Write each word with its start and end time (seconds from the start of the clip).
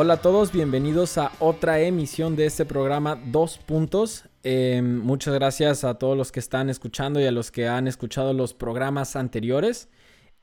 Hola 0.00 0.14
a 0.14 0.22
todos, 0.22 0.52
bienvenidos 0.52 1.18
a 1.18 1.32
otra 1.40 1.80
emisión 1.80 2.36
de 2.36 2.46
este 2.46 2.64
programa 2.64 3.16
Dos 3.16 3.58
Puntos. 3.58 4.26
Eh, 4.44 4.80
muchas 4.80 5.34
gracias 5.34 5.82
a 5.82 5.94
todos 5.94 6.16
los 6.16 6.30
que 6.30 6.38
están 6.38 6.70
escuchando 6.70 7.20
y 7.20 7.26
a 7.26 7.32
los 7.32 7.50
que 7.50 7.66
han 7.66 7.88
escuchado 7.88 8.32
los 8.32 8.54
programas 8.54 9.16
anteriores. 9.16 9.88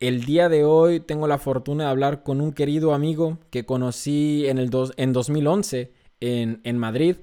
El 0.02 0.26
día 0.26 0.50
de 0.50 0.66
hoy 0.66 1.00
tengo 1.00 1.26
la 1.26 1.38
fortuna 1.38 1.86
de 1.86 1.90
hablar 1.90 2.22
con 2.22 2.42
un 2.42 2.52
querido 2.52 2.94
amigo 2.94 3.38
que 3.50 3.66
conocí 3.66 4.46
en, 4.46 4.58
el 4.58 4.70
dos, 4.70 4.92
en 4.98 5.14
2011 5.14 5.94
en, 6.20 6.60
en 6.66 6.78
Madrid, 6.78 7.16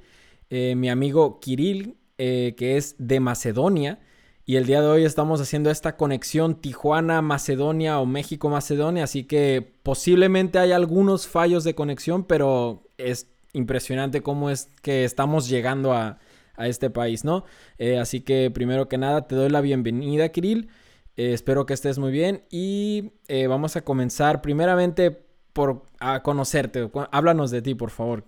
eh, 0.48 0.74
mi 0.74 0.88
amigo 0.88 1.38
Kirill, 1.38 1.98
eh, 2.16 2.54
que 2.56 2.78
es 2.78 2.96
de 2.98 3.20
Macedonia. 3.20 4.00
Y 4.44 4.56
el 4.56 4.66
día 4.66 4.80
de 4.80 4.88
hoy 4.88 5.04
estamos 5.04 5.40
haciendo 5.40 5.70
esta 5.70 5.96
conexión 5.96 6.56
Tijuana-Macedonia 6.56 8.00
o 8.00 8.06
México-Macedonia, 8.06 9.04
así 9.04 9.24
que 9.24 9.74
posiblemente 9.82 10.58
hay 10.58 10.72
algunos 10.72 11.28
fallos 11.28 11.62
de 11.62 11.76
conexión, 11.76 12.24
pero 12.24 12.82
es 12.98 13.30
impresionante 13.52 14.22
cómo 14.22 14.50
es 14.50 14.66
que 14.82 15.04
estamos 15.04 15.48
llegando 15.48 15.92
a, 15.92 16.18
a 16.56 16.66
este 16.66 16.90
país, 16.90 17.24
¿no? 17.24 17.44
Eh, 17.78 17.98
así 17.98 18.22
que 18.22 18.50
primero 18.50 18.88
que 18.88 18.98
nada 18.98 19.26
te 19.26 19.34
doy 19.34 19.50
la 19.50 19.60
bienvenida, 19.60 20.28
Kirill. 20.30 20.68
Eh, 21.16 21.32
espero 21.32 21.66
que 21.66 21.74
estés 21.74 21.98
muy 21.98 22.10
bien 22.10 22.44
y 22.50 23.12
eh, 23.28 23.46
vamos 23.46 23.76
a 23.76 23.82
comenzar 23.82 24.40
primeramente 24.40 25.26
por 25.52 25.84
a 26.00 26.22
conocerte. 26.22 26.90
Háblanos 27.10 27.50
de 27.50 27.62
ti, 27.62 27.74
por 27.74 27.90
favor. 27.90 28.24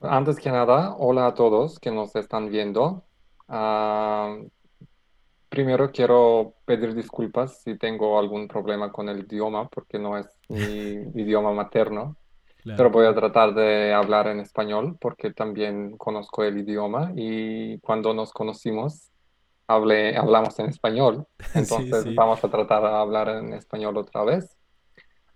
Antes 0.00 0.36
que 0.36 0.50
nada, 0.50 0.94
hola 0.98 1.26
a 1.26 1.34
todos 1.34 1.78
que 1.80 1.90
nos 1.90 2.14
están 2.16 2.50
viendo. 2.50 3.02
Ah, 3.48 4.36
primero 5.48 5.90
quiero 5.92 6.54
pedir 6.64 6.94
disculpas 6.94 7.62
si 7.62 7.78
tengo 7.78 8.18
algún 8.18 8.48
problema 8.48 8.92
con 8.92 9.08
el 9.08 9.20
idioma, 9.20 9.68
porque 9.68 9.98
no 9.98 10.18
es 10.18 10.26
mi 10.48 10.92
idioma 11.14 11.52
materno, 11.52 12.16
Claro. 12.62 12.86
pero 12.86 12.90
voy 12.90 13.06
a 13.06 13.14
tratar 13.14 13.54
de 13.54 13.92
hablar 13.94 14.28
en 14.28 14.40
español 14.40 14.96
porque 15.00 15.32
también 15.32 15.96
conozco 15.98 16.44
el 16.44 16.58
idioma 16.58 17.12
y 17.16 17.78
cuando 17.80 18.14
nos 18.14 18.32
conocimos 18.32 19.10
hablé, 19.68 20.16
hablamos 20.16 20.58
en 20.60 20.68
español, 20.68 21.26
entonces 21.54 22.06
sí. 22.06 22.14
vamos 22.14 22.44
a 22.44 22.50
tratar 22.50 22.82
de 22.82 22.88
hablar 22.90 23.28
en 23.30 23.54
español 23.54 23.96
otra 23.98 24.24
vez. 24.24 24.56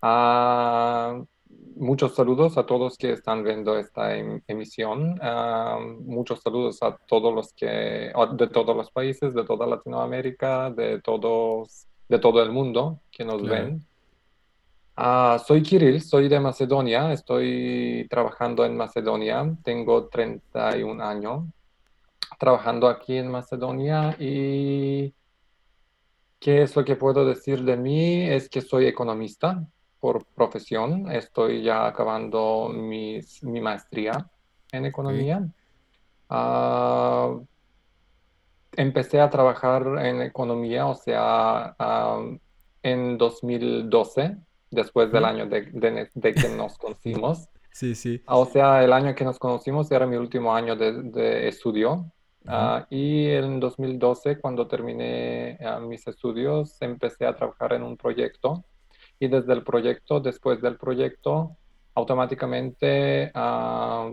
Ah, 0.03 1.23
muchos 1.91 2.15
saludos 2.15 2.57
a 2.57 2.67
todos 2.67 2.97
que 2.97 3.11
están 3.11 3.43
viendo 3.43 3.77
esta 3.77 4.17
em- 4.17 4.41
emisión. 4.47 5.19
Ah, 5.21 5.77
muchos 6.05 6.41
saludos 6.41 6.81
a 6.85 6.97
todos 6.97 7.35
los 7.35 7.53
que, 7.53 8.13
de 8.37 8.47
todos 8.47 8.77
los 8.77 8.93
países, 8.93 9.35
de 9.35 9.43
toda 9.43 9.67
Latinoamérica, 9.67 10.71
de 10.71 11.01
todos, 11.01 11.89
de 12.09 12.21
todo 12.21 12.41
el 12.45 12.53
mundo 12.53 13.01
que 13.11 13.25
nos 13.25 13.43
Claro. 13.43 13.65
ven. 13.65 13.85
Ah, 14.95 15.43
soy 15.45 15.65
Kirill, 15.65 16.01
soy 16.01 16.29
de 16.29 16.39
Macedonia, 16.39 17.13
estoy 17.13 18.07
trabajando 18.09 18.65
en 18.65 18.77
Macedonia, 18.77 19.53
tengo 19.65 20.07
31 20.07 21.01
años 21.01 21.43
trabajando 22.39 22.87
aquí 22.87 23.17
en 23.17 23.29
Macedonia 23.33 24.15
y 24.21 25.13
¿Qué 26.39 26.63
es 26.63 26.75
lo 26.75 26.87
que 26.87 26.97
puedo 26.97 27.27
decir 27.27 27.63
de 27.65 27.77
mí? 27.77 28.23
Es 28.23 28.49
que 28.49 28.63
soy 28.63 28.87
economista 28.87 29.63
por 30.01 30.27
profesión. 30.35 31.11
Estoy 31.13 31.63
ya 31.63 31.87
acabando 31.87 32.71
mis- 32.71 33.43
mi 33.45 33.61
maestría 33.61 34.31
en 34.73 34.87
economía. 34.87 35.47
Ah, 36.31 37.37
empecé 38.73 39.21
a 39.21 39.31
trabajar 39.31 39.85
en 40.05 40.23
economía, 40.23 40.87
o 40.87 40.95
sea, 40.95 41.75
en 42.83 43.19
2012, 43.19 44.37
después 44.71 45.13
del 45.13 45.25
año 45.25 45.47
de, 45.47 45.63
de- 45.73 46.11
de 46.15 46.37
que 46.37 46.49
nos 46.49 46.79
conocimos. 46.79 47.49
Sí, 47.73 47.95
sí. 47.95 48.23
Ah, 48.27 48.37
O 48.39 48.47
sea, 48.47 48.85
el 48.85 48.93
año 48.93 49.15
que 49.15 49.25
nos 49.25 49.39
conocimos 49.39 49.91
era 49.93 50.07
mi 50.07 50.17
último 50.17 50.55
año 50.55 50.77
de, 50.77 51.03
de 51.05 51.49
estudio. 51.49 52.13
Ah, 52.47 52.87
y 52.91 53.29
en 53.31 53.61
2012, 53.61 54.41
cuando 54.41 54.69
terminé 54.69 55.59
mis 55.83 56.07
estudios, 56.07 56.77
empecé 56.83 57.27
a 57.27 57.35
trabajar 57.37 57.75
en 57.75 57.83
un 57.83 57.97
proyecto. 57.97 58.65
Y 59.21 59.29
desde 59.29 59.53
el 59.53 59.63
proyecto, 59.63 60.19
después 60.21 60.61
del 60.63 60.79
proyecto, 60.79 61.57
automáticamente 61.95 63.31
ah, 63.35 64.11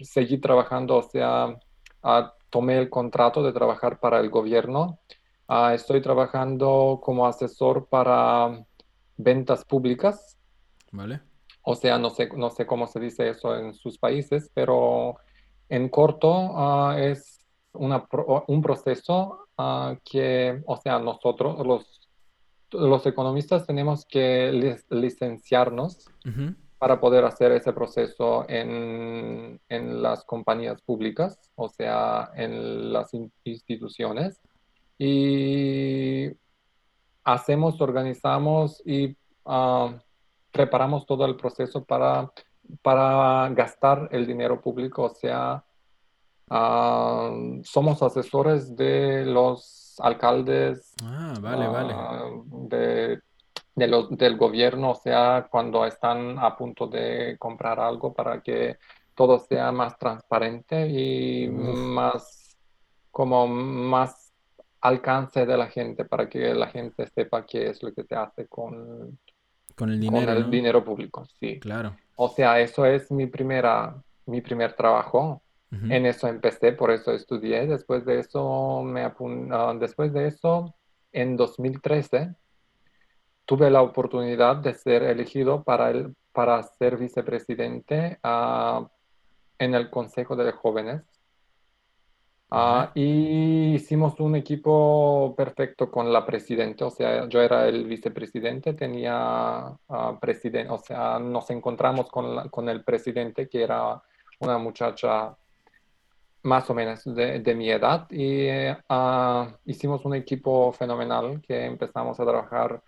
seguí 0.00 0.38
trabajando, 0.38 0.98
o 0.98 1.02
sea, 1.02 1.56
ah, 2.02 2.32
tomé 2.50 2.78
el 2.78 2.88
contrato 2.88 3.42
de 3.42 3.52
trabajar 3.52 3.98
para 4.00 4.20
el 4.20 4.30
gobierno. 4.30 5.00
Ah, 5.48 5.74
estoy 5.74 6.00
trabajando 6.00 7.00
como 7.02 7.26
asesor 7.26 7.88
para 7.88 8.64
ventas 9.16 9.64
públicas. 9.64 10.38
Vale. 10.92 11.20
O 11.62 11.74
sea, 11.74 11.98
no 11.98 12.10
sé, 12.10 12.28
no 12.36 12.50
sé 12.50 12.66
cómo 12.66 12.86
se 12.86 13.00
dice 13.00 13.28
eso 13.28 13.56
en 13.56 13.74
sus 13.74 13.98
países, 13.98 14.50
pero 14.54 15.16
en 15.68 15.88
corto, 15.88 16.92
es 16.96 17.40
una 17.72 18.06
pro- 18.06 18.44
un 18.46 18.62
proceso 18.62 19.48
que, 20.04 20.62
o 20.66 20.76
sea, 20.76 21.00
nosotros, 21.00 21.66
los, 21.66 21.95
los 22.72 23.06
economistas, 23.06 23.66
tenemos 23.66 24.04
que 24.04 24.52
lic- 24.52 24.84
licenciarnos 24.90 26.08
para 26.78 27.00
poder 27.00 27.24
hacer 27.24 27.52
ese 27.52 27.72
proceso 27.72 28.44
en, 28.48 29.60
en 29.68 30.02
las 30.02 30.24
compañías 30.24 30.82
públicas, 30.82 31.38
o 31.54 31.68
sea, 31.68 32.30
en 32.34 32.92
las 32.92 33.14
in- 33.14 33.32
instituciones. 33.44 34.40
Y 34.98 36.30
hacemos, 37.24 37.80
organizamos 37.80 38.82
y 38.84 39.16
ah, 39.44 39.94
preparamos 40.50 41.06
todo 41.06 41.24
el 41.26 41.36
proceso 41.36 41.84
para, 41.84 42.30
para 42.82 43.48
gastar 43.54 44.08
el 44.12 44.26
dinero 44.26 44.60
público. 44.60 45.04
O 45.04 45.14
sea, 45.14 45.64
ah, 46.50 47.30
somos 47.62 48.02
asesores 48.02 48.76
de 48.76 49.24
los 49.24 49.85
alcaldes, 50.00 50.94
Ah, 51.02 51.34
vale, 51.40 51.68
vale. 51.68 51.92
ah, 51.94 52.30
de, 52.68 53.20
de 53.74 53.86
los- 53.88 54.10
del 54.16 54.36
gobierno, 54.36 54.90
o 54.92 54.94
sea, 54.94 55.46
cuando 55.50 55.84
están 55.86 56.38
a 56.38 56.56
punto 56.56 56.86
de 56.86 57.36
comprar 57.38 57.78
algo 57.80 58.12
para 58.14 58.40
que 58.42 58.78
todo 59.14 59.38
sea 59.38 59.72
más 59.72 59.98
transparente 59.98 60.86
y 60.88 61.48
Uf, 61.48 61.78
más, 61.78 62.56
como 63.10 63.46
más 63.48 64.32
alcance 64.80 65.46
de 65.46 65.56
la 65.56 65.68
gente, 65.68 66.04
para 66.04 66.28
que 66.28 66.54
la 66.54 66.68
gente 66.68 67.06
sepa 67.08 67.44
qué 67.46 67.70
es 67.70 67.82
lo 67.82 67.92
que 67.92 68.04
se 68.04 68.14
hace 68.14 68.46
con, 68.46 69.18
con 69.74 69.90
el 69.90 69.96
con 70.00 70.14
dinero, 70.14 70.32
el 70.32 70.42
¿no? 70.44 70.50
dinero 70.50 70.84
público, 70.84 71.26
sí. 71.40 71.58
Claro. 71.60 71.96
O 72.16 72.28
sea, 72.28 72.60
eso 72.60 72.84
es 72.86 73.10
mi 73.10 73.26
primera, 73.26 73.94
mi 74.26 74.40
primer 74.40 74.74
trabajo. 74.74 75.42
En 75.70 76.06
eso 76.06 76.28
empecé, 76.28 76.72
por 76.72 76.90
eso 76.90 77.12
estudié. 77.12 77.66
Después 77.66 78.04
de 78.04 78.20
eso, 78.20 78.82
me 78.82 79.04
apun- 79.04 79.48
ah, 79.52 79.74
después 79.78 80.12
de 80.12 80.28
eso, 80.28 80.74
en 81.12 81.36
2013, 81.36 82.34
tuve 83.44 83.70
la 83.70 83.82
oportunidad 83.82 84.56
de 84.56 84.74
ser 84.74 85.02
elegido 85.02 85.62
para, 85.62 85.90
el, 85.90 86.14
para 86.32 86.62
ser 86.62 86.96
vicepresidente 86.96 88.18
ah, 88.22 88.88
en 89.58 89.74
el 89.74 89.90
Consejo 89.90 90.36
de 90.36 90.52
Jóvenes. 90.52 91.02
Ah, 92.48 92.92
y 92.94 93.74
hicimos 93.74 94.20
un 94.20 94.36
equipo 94.36 95.34
perfecto 95.36 95.90
con 95.90 96.12
la 96.12 96.24
presidenta, 96.24 96.86
o 96.86 96.90
sea, 96.90 97.28
yo 97.28 97.42
era 97.42 97.66
el 97.66 97.84
vicepresidente, 97.86 98.72
tenía 98.74 99.76
presidente, 100.20 100.70
o 100.72 100.78
sea, 100.78 101.18
nos 101.18 101.50
encontramos 101.50 102.08
con, 102.08 102.36
la- 102.36 102.48
con 102.48 102.68
el 102.68 102.84
presidente, 102.84 103.48
que 103.48 103.64
era 103.64 104.00
una 104.40 104.58
muchacha 104.58 105.36
más 106.46 106.70
o 106.70 106.74
menos 106.74 107.04
de, 107.04 107.40
de 107.40 107.54
mi 107.54 107.68
edad, 107.70 108.06
y 108.10 108.46
eh, 108.46 108.76
ah, 108.88 109.48
hicimos 109.64 110.04
un 110.04 110.14
equipo 110.14 110.72
fenomenal 110.72 111.40
que 111.46 111.66
empezamos 111.66 112.18
a 112.18 112.24
trabajar 112.24 112.82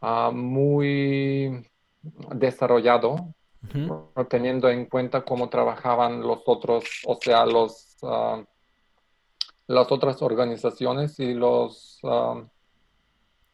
ah, 0.00 0.30
muy 0.32 1.64
desarrollado, 2.34 3.34
teniendo 4.28 4.68
en 4.68 4.86
cuenta 4.86 5.22
cómo 5.22 5.48
trabajaban 5.48 6.20
los 6.20 6.40
otros, 6.46 6.84
o 7.06 7.14
sea, 7.20 7.46
los... 7.46 7.96
ah, 8.02 8.42
las 9.70 9.92
otras 9.92 10.20
organizaciones 10.20 11.20
y 11.20 11.32
los, 11.32 12.00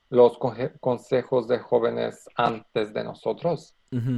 los 0.08 0.38
consejos 0.80 1.46
de 1.46 1.58
jóvenes 1.58 2.26
antes 2.34 2.94
de 2.94 3.04
nosotros. 3.04 3.74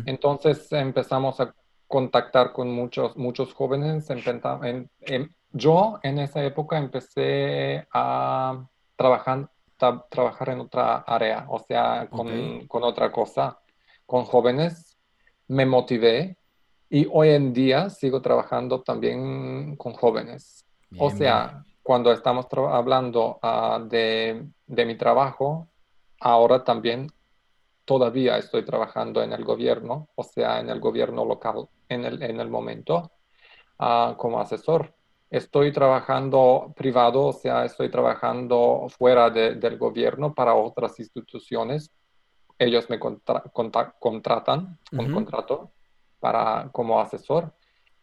Entonces 0.07 0.71
empezamos 0.71 1.41
a 1.41 1.53
contactar 1.89 2.53
con 2.53 2.71
muchos, 2.71 3.17
muchos 3.17 3.53
jóvenes. 3.55 4.09
En- 4.11 4.91
en- 5.01 5.35
yo 5.51 5.99
en 6.03 6.19
esa 6.19 6.45
época 6.45 6.77
empecé 6.77 7.87
a 7.93 8.63
trabajar, 8.95 9.51
ta- 9.79 10.05
trabajar 10.11 10.51
en 10.51 10.61
otra 10.61 10.99
área, 10.99 11.47
o 11.49 11.59
sea, 11.59 12.09
con, 12.11 12.67
con 12.69 12.85
otra 12.85 13.11
cosa, 13.11 13.59
con 14.07 14.25
jóvenes. 14.25 14.99
Me 15.49 15.65
motivé 15.65 16.37
y 16.91 17.09
hoy 17.11 17.31
en 17.31 17.53
día 17.55 17.89
sigo 17.89 18.21
trabajando 18.21 18.83
también 18.83 19.77
con 19.77 19.95
jóvenes. 19.95 20.67
O 20.99 21.07
bien. 21.07 21.17
sea, 21.19 21.65
cuando 21.83 22.13
estamos 22.13 22.47
tra- 22.49 22.71
hablando 22.75 23.39
ah, 23.41 23.81
de, 23.83 24.47
de 24.67 24.85
mi 24.85 24.97
trabajo, 24.99 25.69
ahora 26.21 26.63
también 26.63 27.11
todavía 27.87 28.37
estoy 28.37 28.63
trabajando 28.67 29.23
en 29.23 29.33
el 29.33 29.43
gobierno, 29.45 30.09
o 30.15 30.23
sea, 30.23 30.61
en 30.61 30.69
el 30.69 30.79
gobierno 30.81 31.25
local 31.25 31.67
en 31.89 32.05
el, 32.05 32.23
en 32.23 32.41
el 32.41 32.49
momento, 32.49 33.13
uh, 33.79 34.17
como 34.17 34.41
asesor. 34.41 34.95
Estoy 35.31 35.73
trabajando 35.73 36.73
privado, 36.77 37.27
o 37.27 37.33
sea, 37.33 37.65
estoy 37.65 37.91
trabajando 37.91 38.87
fuera 38.89 39.31
de, 39.31 39.57
del 39.57 39.77
gobierno 39.77 40.35
para 40.35 40.55
otras 40.55 40.99
instituciones. 40.99 41.91
Ellos 42.59 42.89
me 42.89 42.99
contra, 42.99 43.41
contra, 43.53 43.93
contratan 43.99 44.79
uh 44.93 44.97
-huh. 44.97 45.07
un 45.07 45.13
contrato 45.13 45.73
para, 46.19 46.71
como 46.73 47.01
asesor. 47.01 47.53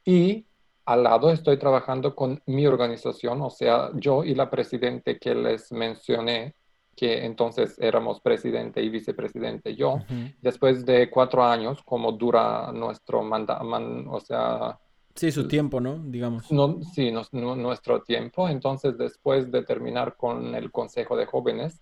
Y 0.04 0.46
al 0.86 1.04
lado 1.04 1.32
estoy 1.32 1.58
trabajando 1.58 2.16
con 2.16 2.42
mi 2.46 2.68
organización, 2.68 3.42
o 3.42 3.50
sea, 3.50 3.90
yo 3.96 4.24
y 4.24 4.36
la 4.36 4.50
presidente 4.50 5.18
que 5.18 5.34
les 5.34 5.72
mencioné, 5.72 6.54
que 6.96 7.26
entonces 7.26 7.78
éramos 7.80 8.22
presidente 8.22 8.82
y 8.82 8.90
vicepresidente 8.90 9.76
yo, 9.76 9.96
uh 9.96 10.00
-huh. 10.00 10.36
después 10.42 10.86
de 10.86 11.10
cuatro 11.10 11.44
años, 11.44 11.82
como 11.84 12.12
dura 12.14 12.72
nuestro 12.72 13.22
mandato, 13.24 13.64
man, 13.64 14.06
o 14.10 14.20
sea... 14.20 14.80
Sí, 15.14 15.32
su 15.32 15.48
tiempo, 15.48 15.80
¿no? 15.80 16.00
Digamos. 16.04 16.52
No, 16.52 16.82
sí, 16.84 17.12
no, 17.12 17.22
no, 17.32 17.56
nuestro 17.56 18.02
tiempo. 18.02 18.50
Entonces, 18.50 18.98
después 18.98 19.50
de 19.50 19.64
terminar 19.64 20.18
con 20.18 20.54
el 20.56 20.72
Consejo 20.72 21.16
de 21.16 21.26
Jóvenes, 21.26 21.82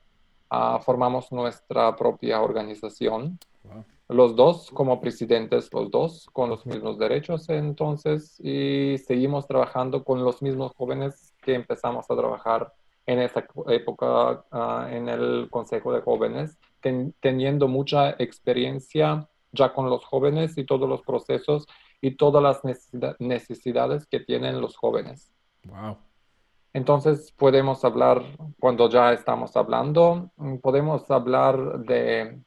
uh, 0.51 0.80
formamos 0.80 1.31
nuestra 1.31 1.95
propia 1.95 2.42
organización. 2.42 3.39
Wow 3.63 3.86
los 4.10 4.36
dos 4.36 4.69
como 4.71 5.00
presidentes, 5.00 5.69
los 5.71 5.89
dos 5.89 6.30
con 6.33 6.50
los 6.50 6.65
mismos 6.65 6.98
derechos 6.98 7.50
entonces 7.50 8.39
y 8.39 8.98
seguimos 9.00 9.48
trabajando 9.48 10.04
con 10.04 10.24
los 10.24 10.42
mismos 10.42 10.74
jóvenes 10.75 11.33
que 11.42 11.56
empezamos 11.56 12.06
a 12.10 12.15
trabajar 12.15 12.74
en 13.05 13.19
esa 13.19 13.45
época 13.67 14.45
uh, 14.51 14.88
en 14.89 15.09
el 15.09 15.47
Consejo 15.50 15.94
de 15.94 16.01
Jóvenes, 16.01 16.57
ten, 16.79 17.13
teniendo 17.19 17.67
mucha 17.67 18.11
experiencia 18.11 19.27
ya 19.51 19.73
con 19.73 19.89
los 19.89 20.05
jóvenes 20.05 20.57
y 20.57 20.65
todos 20.65 20.89
los 20.89 21.01
procesos 21.01 21.65
y 22.01 22.15
todas 22.15 22.41
las 22.41 22.63
necesidad, 22.63 23.15
necesidades 23.19 24.05
que 24.07 24.19
tienen 24.19 24.61
los 24.61 24.75
jóvenes. 24.75 25.31
Wow. 25.65 25.97
Entonces 26.73 27.31
podemos 27.31 27.85
hablar, 27.85 28.23
cuando 28.59 28.89
ya 28.89 29.13
estamos 29.13 29.55
hablando, 29.55 30.31
podemos 30.61 31.09
hablar 31.11 31.79
de 31.79 32.41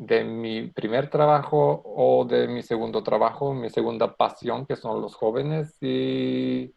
de 0.00 0.24
mi 0.24 0.68
primer 0.68 1.10
trabajo 1.10 1.82
o 1.84 2.24
de 2.24 2.48
mi 2.48 2.62
segundo 2.62 3.02
trabajo, 3.02 3.52
mi 3.52 3.68
segunda 3.68 4.16
pasión, 4.16 4.64
que 4.64 4.74
son 4.74 5.02
los 5.02 5.14
jóvenes. 5.14 5.76
Y 5.82 6.72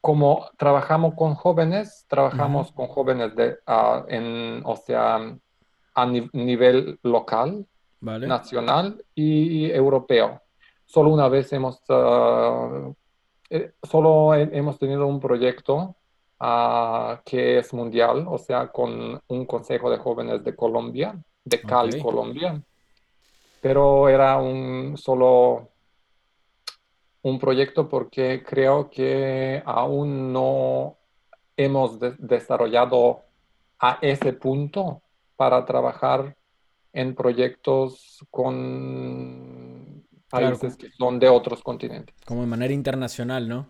como 0.00 0.46
trabajamos 0.56 1.14
con 1.14 1.34
jóvenes, 1.34 2.06
trabajamos 2.08 2.68
uh 2.68 2.72
-huh. 2.72 2.76
con 2.76 2.86
jóvenes 2.88 3.34
de, 3.36 3.58
uh, 3.66 4.04
en, 4.08 4.62
o 4.64 4.76
sea, 4.76 5.18
a 5.94 6.06
ni 6.06 6.28
nivel 6.32 6.98
local, 7.02 7.66
vale. 8.00 8.26
nacional 8.26 9.04
y 9.14 9.70
europeo. 9.70 10.40
Solo 10.84 11.10
una 11.10 11.28
vez 11.28 11.52
hemos, 11.52 11.82
uh, 11.88 12.92
eh, 13.50 13.72
solo 13.82 14.34
hemos 14.34 14.78
tenido 14.78 15.06
un 15.06 15.20
proyecto 15.20 15.96
que 17.24 17.58
es 17.58 17.72
mundial, 17.72 18.26
o 18.28 18.36
sea, 18.36 18.68
con 18.68 19.18
un 19.28 19.46
consejo 19.46 19.88
de 19.90 19.96
jóvenes 19.96 20.44
de 20.44 20.54
Colombia 20.54 21.14
de 21.44 21.60
Cali, 21.60 21.90
okay. 21.90 22.02
Colombia. 22.02 22.62
Pero 23.60 24.08
era 24.08 24.36
un 24.36 24.96
solo 24.96 25.68
un 27.24 27.38
proyecto 27.38 27.88
porque 27.88 28.42
creo 28.46 28.90
que 28.90 29.62
aún 29.64 30.32
no 30.32 30.98
hemos 31.56 31.98
de 31.98 32.14
desarrollado 32.18 33.22
a 33.80 33.98
ese 34.02 34.34
punto 34.34 35.02
para 35.34 35.64
trabajar 35.64 36.36
en 36.92 37.14
proyectos 37.14 38.24
con 38.30 40.04
países 40.28 40.76
claro. 40.76 40.76
que 40.76 40.90
son 40.90 41.18
de 41.18 41.28
otros 41.30 41.62
continentes. 41.62 42.14
Como 42.26 42.42
de 42.42 42.46
manera 42.46 42.74
internacional, 42.74 43.48
¿no? 43.48 43.68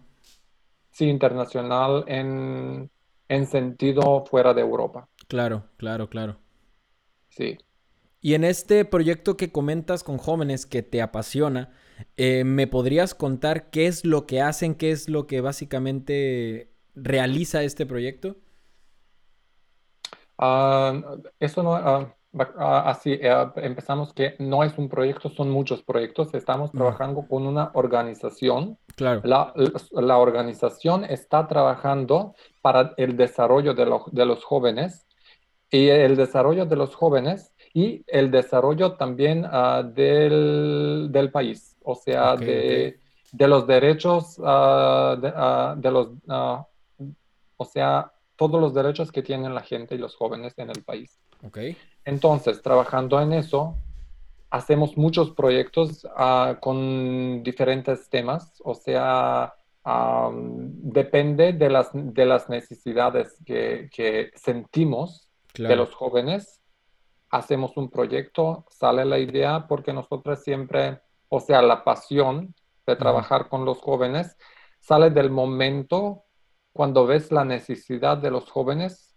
Sí, 0.91 1.09
internacional 1.09 2.05
en, 2.09 2.91
en 3.29 3.47
sentido 3.47 4.25
fuera 4.27 4.53
de 4.53 4.63
Europa. 4.63 5.09
Claro, 5.29 5.65
claro, 5.77 6.09
claro. 6.09 6.39
Sí. 7.29 7.57
Y 8.25 8.33
en 8.33 8.43
este 8.43 8.87
proyecto 8.87 9.37
que 9.37 9.53
comentas 9.53 10.03
con 10.03 10.17
jóvenes 10.17 10.65
que 10.65 10.83
te 10.83 11.03
apasiona, 11.03 11.69
eh, 12.17 12.45
¿me 12.45 12.67
podrías 12.67 13.15
contar 13.15 13.69
qué 13.69 13.87
es 13.87 14.07
lo 14.07 14.25
que 14.25 14.41
hacen, 14.41 14.77
qué 14.77 14.93
es 14.93 15.11
lo 15.11 15.27
que 15.27 15.43
básicamente 15.43 16.73
realiza 16.95 17.63
este 17.63 17.85
proyecto? 17.85 18.37
Uh, 20.39 21.21
eso 21.39 21.63
no, 21.63 21.75
uh, 22.33 22.41
así 22.57 23.13
uh, 23.13 23.53
empezamos 23.61 24.15
que 24.15 24.37
no 24.39 24.65
es 24.65 24.79
un 24.79 24.89
proyecto, 24.89 25.29
son 25.29 25.51
muchos 25.51 25.83
proyectos. 25.83 26.33
Estamos 26.33 26.73
trabajando 26.73 27.29
con 27.29 27.47
una 27.47 27.73
organización. 27.75 28.79
Claro. 28.97 29.21
La, 29.23 29.53
la, 29.91 30.17
organización 30.17 31.05
está 31.05 31.47
trabajando 31.47 32.35
para 32.63 32.95
el 32.97 33.19
desarrollo 33.19 33.75
de, 33.75 33.85
lo, 33.85 34.07
de 34.11 34.25
los 34.25 34.43
jóvenes 34.45 35.07
y 35.71 35.89
el 35.89 36.17
desarrollo 36.17 36.65
de 36.65 36.77
los 36.77 36.95
jóvenes 36.95 37.54
y 37.77 38.05
el 38.07 38.31
desarrollo 38.31 38.93
también 38.93 39.45
uh, 39.45 39.83
del, 39.83 41.09
del, 41.11 41.31
país, 41.33 41.77
o 41.83 41.97
sea, 41.97 42.35
okay, 42.35 42.47
de, 42.47 42.53
okay. 42.53 43.01
de, 43.33 43.49
los 43.49 43.67
derechos 43.67 44.39
uh, 44.39 45.21
de, 45.21 45.29
uh, 45.29 45.81
de, 45.81 45.91
los, 45.91 46.09
o 47.57 47.65
sea, 47.65 48.13
todos 48.37 48.61
los 48.61 48.75
derechos 48.75 49.11
que 49.11 49.25
tienen 49.25 49.53
la 49.53 49.63
gente 49.63 49.97
y 49.97 49.99
los 49.99 50.15
jóvenes 50.15 50.57
en 50.57 50.71
el 50.71 50.85
país. 50.85 51.19
Okay. 51.45 51.77
Entonces, 52.05 52.63
trabajando 52.63 53.21
en 53.21 53.33
eso, 53.33 53.75
hacemos 54.51 54.97
muchos 54.97 55.33
proyectos 55.33 56.07
con 56.61 57.43
diferentes 57.43 58.09
temas, 58.09 58.63
o 58.65 58.75
sea, 58.75 59.53
um, 59.85 60.71
depende 60.93 61.53
de 61.53 61.71
las, 61.71 61.91
de 61.93 62.25
las 62.25 62.49
necesidades 62.49 63.37
que, 63.45 63.91
que 63.93 64.31
sentimos 64.37 65.29
claro. 65.53 65.71
de 65.71 65.77
los 65.77 65.93
jóvenes 65.93 66.61
hacemos 67.35 67.77
un 67.77 67.91
proyecto, 67.91 68.65
sale 68.71 69.05
la 69.05 69.19
idea 69.19 69.67
porque 69.67 69.93
nosotros 69.93 70.41
siempre, 70.43 71.01
o 71.29 71.41
sea, 71.41 71.63
la 71.63 71.83
pasión 71.83 72.55
de 72.87 72.95
trabajar 72.95 73.49
con 73.49 73.65
los 73.65 73.81
jóvenes 73.81 74.37
sale 74.79 75.11
del 75.11 75.31
momento 75.31 76.23
cuando 76.73 77.07
ves 77.07 77.33
la 77.33 77.45
necesidad 77.45 78.19
de 78.19 78.31
los 78.31 78.49
jóvenes 78.49 79.17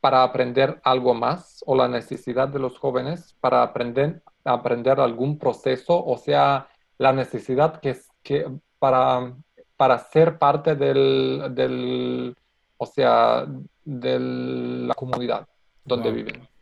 para 0.00 0.22
aprender 0.22 0.80
algo 0.82 1.12
más 1.12 1.62
o 1.66 1.76
la 1.76 1.88
necesidad 1.88 2.48
de 2.48 2.58
los 2.58 2.78
jóvenes 2.78 3.36
para 3.40 3.62
aprender, 3.62 4.22
aprender 4.44 4.98
algún 4.98 5.38
proceso, 5.38 6.02
o 6.02 6.16
sea, 6.16 6.68
la 6.96 7.12
necesidad 7.12 7.80
que, 7.80 7.98
que 8.22 8.50
para, 8.78 9.34
para 9.76 9.98
ser 9.98 10.38
parte 10.38 10.74
del, 10.74 11.48
del, 11.50 12.34
o 12.78 12.86
sea, 12.86 13.46
de 13.84 14.18
la 14.18 14.94
comunidad 14.94 15.46
donde 15.84 16.08
wow. 16.08 16.16
viven. 16.16 16.55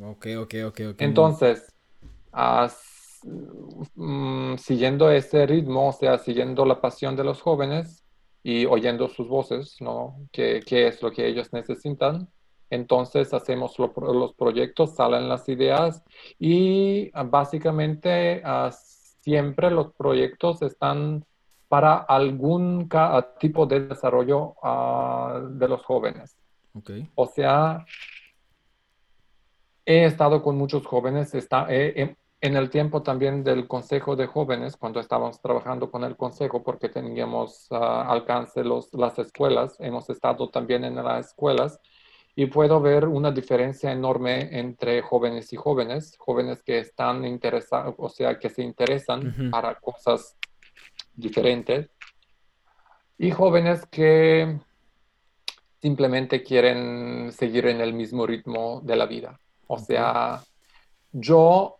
Ok, 0.00 0.26
ok, 0.38 0.54
ok, 0.66 0.80
ok. 0.90 1.00
Entonces, 1.00 1.74
uh, 2.32 2.68
siguiendo 4.56 5.10
ese 5.10 5.46
ritmo, 5.46 5.88
o 5.88 5.92
sea, 5.92 6.18
siguiendo 6.18 6.64
la 6.64 6.80
pasión 6.80 7.16
de 7.16 7.24
los 7.24 7.42
jóvenes 7.42 8.04
y 8.42 8.66
oyendo 8.66 9.08
sus 9.08 9.28
voces, 9.28 9.76
¿no? 9.80 10.16
¿Qué, 10.30 10.62
qué 10.64 10.86
es 10.86 11.02
lo 11.02 11.10
que 11.10 11.26
ellos 11.26 11.52
necesitan? 11.52 12.28
Entonces 12.70 13.32
hacemos 13.32 13.78
lo, 13.78 13.92
los 14.12 14.34
proyectos, 14.34 14.94
salen 14.94 15.28
las 15.28 15.48
ideas 15.48 16.04
y 16.38 17.08
uh, 17.08 17.24
básicamente 17.28 18.42
uh, 18.44 18.70
siempre 19.20 19.70
los 19.70 19.92
proyectos 19.94 20.62
están 20.62 21.24
para 21.68 21.96
algún 21.96 22.88
tipo 23.38 23.66
de 23.66 23.80
desarrollo 23.80 24.54
de 25.50 25.68
los 25.68 25.84
jóvenes. 25.84 26.34
Okay. 26.72 27.06
O 27.14 27.26
sea, 27.26 27.84
he 29.88 30.04
estado 30.04 30.42
con 30.42 30.58
muchos 30.58 30.86
jóvenes, 30.86 31.34
está, 31.34 31.66
eh, 31.70 32.14
en 32.42 32.56
el 32.56 32.68
tiempo 32.68 33.02
también 33.02 33.42
del 33.42 33.66
Consejo 33.66 34.16
de 34.16 34.26
Jóvenes, 34.26 34.76
cuando 34.76 35.00
estábamos 35.00 35.40
trabajando 35.40 35.90
con 35.90 36.04
el 36.04 36.14
Consejo, 36.14 36.62
porque 36.62 36.90
teníamos 36.90 37.68
uh, 37.70 37.76
alcance 37.76 38.62
los, 38.62 38.92
las 38.92 39.18
escuelas, 39.18 39.76
hemos 39.80 40.10
estado 40.10 40.50
también 40.50 40.84
en 40.84 40.96
las 40.96 41.28
escuelas 41.28 41.80
y 42.36 42.44
puedo 42.46 42.82
ver 42.82 43.08
una 43.08 43.30
diferencia 43.30 43.90
enorme 43.90 44.58
entre 44.58 45.00
jóvenes 45.00 45.54
y 45.54 45.56
jóvenes, 45.56 46.16
jóvenes 46.18 46.62
que 46.62 46.80
están 46.80 47.24
interesados, 47.24 47.94
o 47.96 48.10
sea, 48.10 48.38
que 48.38 48.50
se 48.50 48.62
interesan 48.62 49.26
uh 49.26 49.30
-huh. 49.30 49.50
para 49.50 49.74
cosas 49.76 50.36
diferentes 51.14 51.90
y 53.16 53.30
jóvenes 53.30 53.86
que 53.86 54.60
simplemente 55.80 56.42
quieren 56.42 57.32
seguir 57.32 57.66
en 57.68 57.80
el 57.80 57.94
mismo 57.94 58.26
ritmo 58.26 58.82
de 58.84 58.96
la 58.96 59.06
vida. 59.06 59.40
O 59.68 59.78
sea, 59.78 60.42
yo 61.12 61.78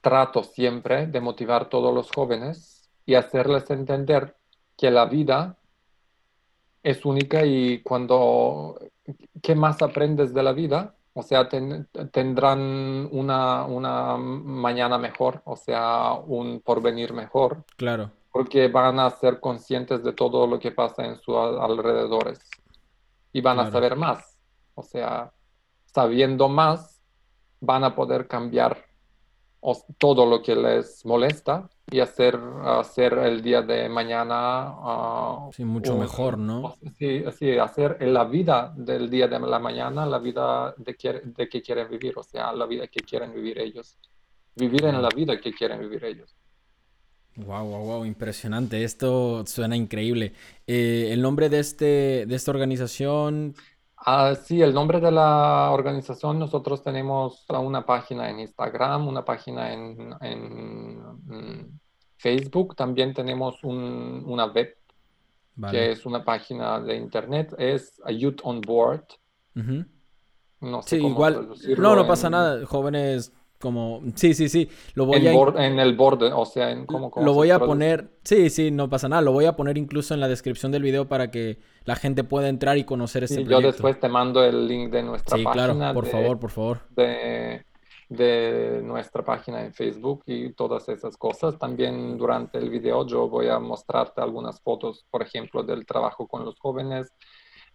trato 0.00 0.44
siempre 0.44 1.08
de 1.08 1.20
motivar 1.20 1.62
a 1.62 1.68
todos 1.68 1.92
los 1.92 2.10
jóvenes 2.12 2.88
y 3.04 3.16
hacerles 3.16 3.68
entender 3.70 4.36
que 4.76 4.92
la 4.92 5.06
vida 5.06 5.58
es 6.82 7.04
única 7.04 7.44
y 7.44 7.82
cuando, 7.82 8.78
¿qué 9.42 9.56
más 9.56 9.82
aprendes 9.82 10.32
de 10.32 10.42
la 10.44 10.52
vida? 10.52 10.94
o 11.18 11.22
sea, 11.24 11.48
tendrán 11.48 13.08
una, 13.10 13.64
una 13.64 14.16
mañana 14.16 14.98
mejor, 14.98 15.42
o 15.46 15.56
sea, 15.56 16.12
un 16.12 16.60
porvenir 16.60 17.12
mejor. 17.12 17.64
Claro. 17.76 18.12
Porque 18.30 18.68
van 18.68 19.00
a 19.00 19.10
ser 19.10 19.40
conscientes 19.40 20.04
de 20.04 20.12
todo 20.12 20.46
lo 20.46 20.60
que 20.60 20.70
pasa 20.70 21.04
en 21.04 21.16
sus 21.16 21.34
alrededores 21.34 22.38
y 23.32 23.40
van 23.40 23.58
a 23.58 23.68
saber 23.68 23.96
más. 23.96 24.38
O 24.76 24.82
sea, 24.84 25.32
sabiendo 25.86 26.48
más, 26.48 26.97
van 27.60 27.84
a 27.84 27.94
poder 27.94 28.26
cambiar 28.26 28.86
todo 29.98 30.24
lo 30.24 30.40
que 30.40 30.54
les 30.54 31.04
molesta 31.04 31.68
y 31.90 32.00
hacer, 32.00 32.38
hacer 32.64 33.14
el 33.14 33.42
día 33.42 33.62
de 33.62 33.88
mañana. 33.88 35.46
Uh, 35.48 35.52
sí, 35.52 35.64
mucho 35.64 35.96
mejor, 35.96 36.38
¿no? 36.38 36.74
Sí, 36.96 37.24
sí, 37.36 37.58
hacer 37.58 38.00
la 38.02 38.24
vida 38.24 38.72
del 38.76 39.10
día 39.10 39.26
de 39.26 39.40
la 39.40 39.58
mañana, 39.58 40.06
la 40.06 40.18
vida 40.18 40.74
de, 40.76 41.22
de 41.24 41.48
que 41.48 41.60
quieren 41.60 41.88
vivir, 41.90 42.16
o 42.16 42.22
sea, 42.22 42.52
la 42.52 42.66
vida 42.66 42.86
que 42.86 43.00
quieren 43.00 43.34
vivir 43.34 43.58
ellos. 43.58 43.96
Vivir 44.54 44.84
en 44.84 45.00
la 45.02 45.08
vida 45.08 45.40
que 45.40 45.52
quieren 45.52 45.80
vivir 45.80 46.04
ellos. 46.04 46.34
Wow, 47.36 47.66
wow, 47.66 47.84
wow, 47.84 48.04
impresionante. 48.04 48.82
Esto 48.82 49.46
suena 49.46 49.76
increíble. 49.76 50.32
Eh, 50.66 51.10
el 51.12 51.22
nombre 51.22 51.48
de, 51.48 51.60
este, 51.60 52.26
de 52.26 52.34
esta 52.34 52.50
organización, 52.50 53.54
Ah, 54.00 54.34
sí, 54.34 54.62
el 54.62 54.72
nombre 54.72 55.00
de 55.00 55.10
la 55.10 55.70
organización, 55.72 56.38
nosotros 56.38 56.82
tenemos 56.82 57.44
una 57.48 57.84
página 57.84 58.30
en 58.30 58.40
Instagram, 58.40 59.08
una 59.08 59.24
página 59.24 59.72
en, 59.72 60.08
mm, 61.26 61.78
Facebook, 62.16 62.74
también 62.76 63.12
tenemos 63.12 63.62
una 63.62 64.46
web, 64.46 64.76
que 65.70 65.92
es 65.92 66.06
una 66.06 66.24
página 66.24 66.80
de 66.80 66.96
internet, 66.96 67.54
es 67.58 68.00
Youth 68.08 68.40
on 68.44 68.60
Board. 68.60 69.04
No 70.60 70.82
sé 70.82 70.98
sí, 70.98 71.06
igual, 71.06 71.48
no, 71.76 71.94
no 71.96 72.06
pasa 72.06 72.30
nada, 72.30 72.64
jóvenes 72.66 73.32
como, 73.60 74.02
sí, 74.14 74.34
sí, 74.34 74.48
sí, 74.48 74.68
lo 74.94 75.06
voy 75.06 75.26
en 75.26 75.56
a... 75.56 75.66
en 75.66 75.78
el 75.78 75.96
borde, 75.96 76.32
o 76.32 76.44
sea, 76.44 76.70
en 76.70 76.86
cómo... 76.86 77.10
lo 77.16 77.34
voy 77.34 77.50
a 77.50 77.58
poner, 77.58 78.10
sí, 78.22 78.50
sí, 78.50 78.70
no 78.70 78.88
pasa 78.88 79.08
nada, 79.08 79.22
lo 79.22 79.32
voy 79.32 79.46
a 79.46 79.56
poner 79.56 79.76
incluso 79.76 80.14
en 80.14 80.20
la 80.20 80.28
descripción 80.28 80.70
del 80.70 80.82
video 80.82 81.08
para 81.08 81.30
que 81.30 81.58
la 81.84 81.96
gente 81.96 82.22
pueda 82.22 82.48
entrar 82.48 82.78
y 82.78 82.84
conocer 82.84 83.24
este 83.24 83.36
proyecto. 83.36 83.60
Yo 83.60 83.66
después 83.66 83.98
te 83.98 84.08
mando 84.08 84.44
el 84.44 84.68
link 84.68 84.92
de 84.92 85.02
nuestra 85.02 85.36
sí, 85.36 85.44
página. 85.44 85.74
Claro, 85.74 85.94
por 85.94 86.06
favor, 86.06 86.38
por 86.38 86.50
favor. 86.50 86.80
De, 86.90 87.64
de 88.08 88.80
nuestra 88.84 89.24
página 89.24 89.64
en 89.64 89.72
Facebook 89.72 90.22
y 90.26 90.52
todas 90.52 90.88
esas 90.88 91.16
cosas. 91.16 91.58
También 91.58 92.16
durante 92.16 92.58
el 92.58 92.70
video 92.70 93.06
yo 93.06 93.28
voy 93.28 93.48
a 93.48 93.58
mostrarte 93.58 94.20
algunas 94.20 94.60
fotos, 94.60 95.04
por 95.10 95.22
ejemplo, 95.22 95.62
del 95.62 95.84
trabajo 95.84 96.26
con 96.26 96.44
los 96.44 96.58
jóvenes, 96.58 97.12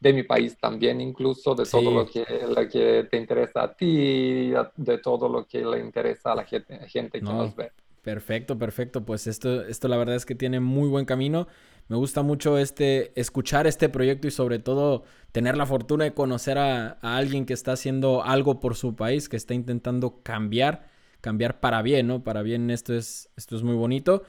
de 0.04 0.12
mi 0.12 0.24
país 0.24 0.58
también 0.58 1.00
incluso, 1.00 1.56
de 1.56 1.64
todo 1.66 1.90
lo 1.90 2.06
que, 2.06 2.26
lo 2.46 2.68
que 2.68 3.08
te 3.10 3.16
interesa 3.16 3.64
a 3.64 3.74
ti, 3.74 4.52
de 4.76 4.98
todo 4.98 5.30
lo 5.30 5.48
que 5.48 5.64
le 5.64 5.80
interesa 5.80 6.34
a 6.34 6.36
la 6.36 6.44
gente, 6.44 6.78
gente 6.90 7.20
que 7.20 7.26
nos 7.26 7.56
ve. 7.56 7.72
Perfecto, 8.02 8.60
perfecto. 8.60 9.06
Pues 9.06 9.28
esto, 9.28 9.64
esto 9.64 9.88
la 9.88 9.96
verdad 9.96 10.18
es 10.18 10.26
que 10.26 10.36
tiene 10.36 10.60
muy 10.60 10.90
buen 10.90 11.06
camino. 11.06 11.48
Me 11.88 11.96
gusta 11.96 12.22
mucho 12.22 12.58
este, 12.58 13.18
escuchar 13.18 13.66
este 13.66 13.88
proyecto 13.88 14.28
y 14.28 14.32
sobre 14.32 14.60
todo 14.60 15.06
tener 15.32 15.56
la 15.56 15.66
fortuna 15.66 16.04
de 16.04 16.14
conocer 16.14 16.58
a, 16.58 17.00
alguien 17.02 17.46
que 17.46 17.54
está 17.54 17.72
haciendo 17.72 18.24
algo 18.24 18.60
por 18.60 18.76
su 18.76 18.98
país, 18.98 19.30
que 19.30 19.38
está 19.38 19.54
intentando 19.54 20.22
cambiar, 20.22 20.90
cambiar 21.22 21.62
para 21.62 21.82
bien, 21.82 22.08
¿no? 22.08 22.26
Para 22.26 22.42
bien 22.42 22.70
esto 22.72 22.94
es, 22.94 23.30
esto 23.38 23.56
es 23.56 23.64
muy 23.64 23.76
bonito. 23.76 24.24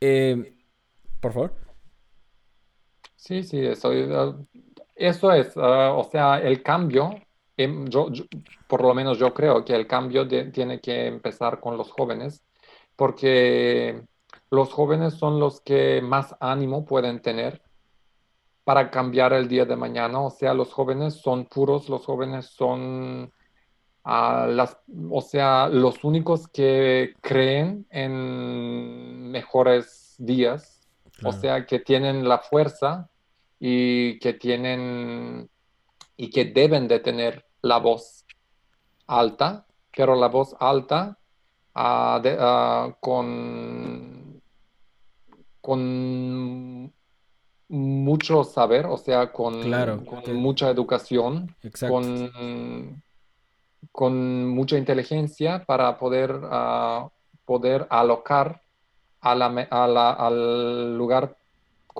Eh, 0.00 0.56
por 1.20 1.32
favor. 1.32 1.54
Sí, 3.14 3.44
sí, 3.44 3.58
eso, 3.58 3.92
eso 5.00 5.32
es, 5.32 5.56
ah, 5.56 5.94
o 5.96 6.04
sea, 6.04 6.38
el 6.40 6.62
cambio, 6.62 7.14
em, 7.56 7.86
yo, 7.88 8.08
por 8.68 8.82
lo 8.82 8.94
menos 8.94 9.18
yo 9.18 9.32
creo 9.32 9.64
que 9.64 9.74
el 9.74 9.86
cambio 9.86 10.28
tiene 10.28 10.80
que 10.80 11.06
empezar 11.06 11.58
con 11.60 11.76
los 11.76 11.90
jóvenes, 11.90 12.44
porque 12.96 14.02
los 14.50 14.72
jóvenes 14.72 15.14
son 15.14 15.40
los 15.40 15.60
que 15.62 16.02
más 16.02 16.36
ánimo 16.40 16.84
pueden 16.84 17.22
tener 17.22 17.62
para 18.64 18.90
cambiar 18.90 19.32
el 19.32 19.48
día 19.48 19.64
de 19.64 19.76
mañana. 19.76 20.20
O 20.20 20.30
sea, 20.30 20.54
los 20.54 20.72
jóvenes 20.72 21.14
son 21.14 21.46
puros, 21.46 21.88
los 21.88 22.04
jóvenes 22.04 22.46
son 22.46 23.32
ah, 24.04 24.46
las, 24.48 24.76
o 25.10 25.22
sea, 25.22 25.68
los 25.68 26.04
únicos 26.04 26.46
que 26.48 27.14
creen 27.22 27.86
en 27.90 29.30
mejores 29.30 30.14
días, 30.18 30.80
o 31.24 31.32
sea, 31.32 31.64
que 31.66 31.78
tienen 31.78 32.28
la 32.28 32.38
fuerza 32.38 33.08
y 33.60 34.18
que 34.18 34.32
tienen 34.32 35.48
y 36.16 36.30
que 36.30 36.46
deben 36.46 36.88
de 36.88 37.00
tener 37.00 37.46
la 37.62 37.78
voz 37.78 38.24
alta, 39.06 39.66
pero 39.94 40.14
la 40.16 40.28
voz 40.28 40.56
alta 40.58 41.18
ah, 41.74 42.22
ah, 42.24 42.96
con, 43.00 44.42
con 45.60 46.92
mucho 47.68 48.44
saber, 48.44 48.86
o 48.86 48.96
sea, 48.96 49.30
con, 49.32 49.60
mucha 50.34 50.70
educación, 50.70 51.54
con, 51.88 53.02
con 53.92 54.48
mucha 54.48 54.76
inteligencia 54.76 55.64
para 55.64 55.98
poder, 55.98 56.32
uh, 56.32 57.08
poder 57.44 57.86
alocar 57.90 58.62
a 59.20 59.34
la, 59.34 59.46
al 59.48 60.96
lugar 60.96 61.36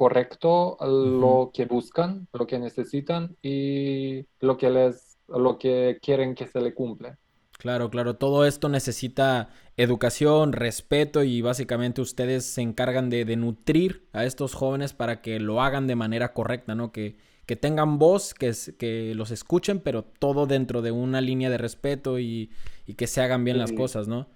correcto 0.01 0.79
lo 0.81 1.51
que 1.53 1.67
buscan, 1.67 2.27
lo 2.33 2.47
que 2.47 2.59
necesitan 2.59 3.37
y 3.43 4.25
lo 4.41 4.57
que 4.57 4.71
les 4.71 5.19
lo 5.29 5.59
que 5.59 5.99
quieren 6.01 6.35
que 6.35 6.47
se 6.47 6.59
le 6.63 6.73
cumpla. 6.73 7.19
Claro, 7.59 7.91
claro, 7.91 8.17
todo 8.17 8.47
esto 8.47 8.71
necesita 8.71 9.51
educación, 9.77 10.55
respeto 10.55 11.23
y 11.23 11.43
básicamente 11.43 12.01
ustedes 12.01 12.47
se 12.47 12.63
encargan 12.63 13.11
de, 13.11 13.37
nutrir 13.37 14.09
a 14.15 14.25
estos 14.25 14.55
jóvenes 14.55 14.95
para 14.95 15.21
que 15.21 15.39
lo 15.39 15.61
hagan 15.61 15.87
de 15.87 15.97
manera 15.97 16.33
correcta, 16.33 16.75
¿no? 16.75 16.93
Que, 16.93 17.19
que 17.45 17.57
tengan 17.57 17.99
voz, 17.99 18.33
que, 18.33 18.55
que 18.79 19.15
los 19.15 19.31
escuchen, 19.31 19.81
pero 19.81 20.03
todo 20.03 20.47
dentro 20.47 20.81
de 20.81 20.93
una 20.93 21.21
línea 21.21 21.51
de 21.51 21.59
respeto 21.59 22.19
y, 22.19 22.51
y 22.87 22.95
que 22.95 23.07
se 23.07 23.21
hagan 23.21 23.45
bien 23.45 23.59
las 23.59 23.73
cosas, 23.73 24.09
¿no? 24.09 24.31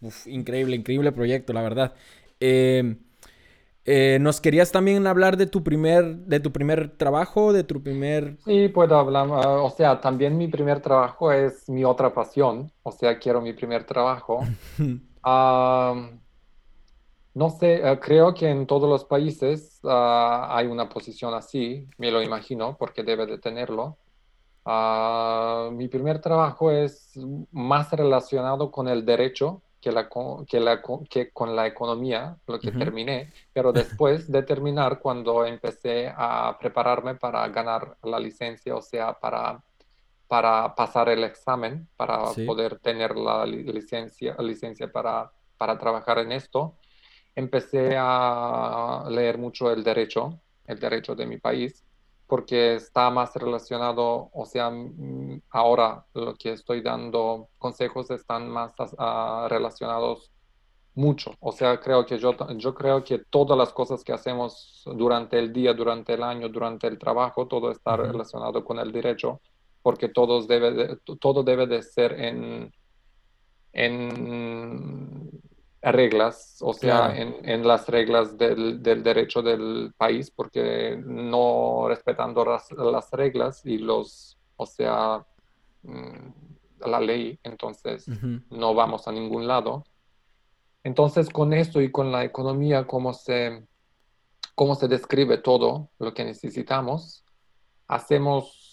Uf, 0.00 0.26
increíble, 0.26 0.74
increíble 0.74 1.12
proyecto, 1.12 1.52
la 1.52 1.62
verdad. 1.62 1.94
Eh, 2.40 2.96
eh, 3.86 4.18
¿Nos 4.20 4.40
querías 4.40 4.72
también 4.72 5.06
hablar 5.06 5.36
de 5.36 5.46
tu 5.46 5.62
primer, 5.62 6.16
de 6.16 6.40
tu 6.40 6.50
primer 6.52 6.96
trabajo, 6.96 7.52
de 7.52 7.64
tu 7.64 7.82
primer... 7.82 8.38
Sí, 8.44 8.68
puedo 8.68 8.98
hablar. 8.98 9.28
Ah, 9.30 9.62
o 9.62 9.68
sea, 9.70 10.00
también 10.00 10.38
mi 10.38 10.48
primer 10.48 10.80
trabajo 10.80 11.30
es 11.30 11.68
mi 11.68 11.84
otra 11.84 12.14
pasión. 12.14 12.72
O 12.82 12.90
sea, 12.92 13.18
quiero 13.18 13.42
mi 13.42 13.52
primer 13.52 13.84
trabajo. 13.84 14.40
no 17.34 17.50
sé, 17.50 17.74
eh, 17.74 17.98
creo 18.00 18.32
que 18.32 18.48
en 18.48 18.66
todos 18.66 18.88
los 18.88 19.04
países 19.04 19.80
ah, 19.84 20.48
hay 20.50 20.66
una 20.66 20.88
posición 20.88 21.34
así, 21.34 21.86
me 21.98 22.10
lo 22.10 22.22
imagino, 22.22 22.76
porque 22.78 23.02
debe 23.02 23.26
de 23.26 23.36
tenerlo. 23.38 23.98
Ah, 24.64 25.68
mi 25.72 25.88
primer 25.88 26.20
trabajo 26.20 26.70
es 26.70 27.12
más 27.52 27.90
relacionado 27.92 28.70
con 28.70 28.88
el 28.88 29.04
derecho 29.04 29.60
que, 29.84 29.92
la, 29.92 30.08
que, 30.48 30.60
la, 30.60 30.82
que 31.10 31.30
con 31.30 31.54
la 31.54 31.66
economía, 31.66 32.38
lo 32.46 32.58
que 32.58 32.72
terminé, 32.72 33.30
pero 33.52 33.70
después 33.70 34.32
de 34.32 34.42
terminar, 34.42 34.98
cuando 34.98 35.44
empecé 35.44 36.10
a 36.16 36.56
prepararme 36.58 37.16
para 37.16 37.46
ganar 37.48 37.98
la 38.02 38.18
licencia, 38.18 38.74
o 38.74 38.80
sea, 38.80 39.12
para, 39.12 39.60
para 40.26 40.74
pasar 40.74 41.10
el 41.10 41.22
examen, 41.22 41.86
para 41.98 42.24
poder 42.46 42.78
tener 42.78 43.14
la 43.14 43.44
licencia, 43.44 44.34
licencia 44.38 44.90
para, 44.90 45.30
para 45.58 45.76
trabajar 45.76 46.18
en 46.20 46.32
esto, 46.32 46.76
empecé 47.34 47.94
a 47.98 49.04
leer 49.10 49.36
mucho 49.36 49.70
el 49.70 49.84
derecho, 49.84 50.40
el 50.66 50.80
derecho 50.80 51.14
de 51.14 51.26
mi 51.26 51.36
país, 51.36 51.84
porque 52.26 52.74
está 52.76 53.10
más 53.10 53.34
relacionado, 53.34 54.30
o 54.32 54.46
sea, 54.46 54.70
mm, 54.70 55.42
ahora 55.50 56.04
lo 56.14 56.34
que 56.34 56.52
estoy 56.52 56.80
dando 56.80 57.48
consejos 57.58 58.10
están 58.10 58.48
más 58.48 58.72
ah, 58.98 59.46
relacionados 59.50 60.30
mucho. 60.94 61.34
O 61.40 61.52
sea, 61.52 61.80
creo 61.80 62.06
que 62.06 62.18
yo, 62.18 62.34
yo 62.56 62.74
creo 62.74 63.04
que 63.04 63.18
todas 63.18 63.58
las 63.58 63.72
cosas 63.72 64.04
que 64.04 64.12
hacemos 64.12 64.82
durante 64.86 65.38
el 65.38 65.52
día, 65.52 65.74
durante 65.74 66.14
el 66.14 66.22
año, 66.22 66.48
durante 66.48 66.86
el 66.86 66.98
trabajo, 66.98 67.46
todo 67.46 67.70
está 67.70 67.96
relacionado 67.96 68.64
con 68.64 68.78
el 68.78 68.92
derecho, 68.92 69.40
porque 69.82 70.08
todos 70.08 70.48
debe 70.48 70.96
todo 71.20 71.42
debe 71.42 71.66
de 71.66 71.82
ser 71.82 72.12
en, 72.20 72.72
en 73.72 75.30
reglas, 75.92 76.58
o 76.60 76.72
sea, 76.72 77.14
en, 77.16 77.66
las 77.66 77.88
reglas 77.88 78.38
del, 78.38 78.82
derecho 78.82 79.42
del 79.42 79.92
país, 79.96 80.30
porque 80.30 81.00
no 81.04 81.86
respetando 81.88 82.44
las, 82.44 83.10
reglas 83.12 83.64
y 83.66 83.78
los, 83.78 84.38
o 84.56 84.66
sea, 84.66 85.26
mm, 85.82 86.86
la 86.86 87.00
ley, 87.00 87.38
entonces 87.42 88.06
no 88.50 88.74
vamos 88.74 89.06
a 89.08 89.12
ningún 89.12 89.46
lado. 89.46 89.84
Entonces, 90.82 91.28
con 91.30 91.52
esto 91.52 91.80
y 91.80 91.90
con 91.90 92.12
la 92.12 92.24
economía, 92.24 92.86
cómo 92.86 93.12
se, 93.14 93.66
cómo 94.54 94.74
se 94.74 94.88
describe 94.88 95.38
todo 95.38 95.90
lo 95.98 96.14
que 96.14 96.24
necesitamos, 96.24 97.24
hacemos 97.88 98.63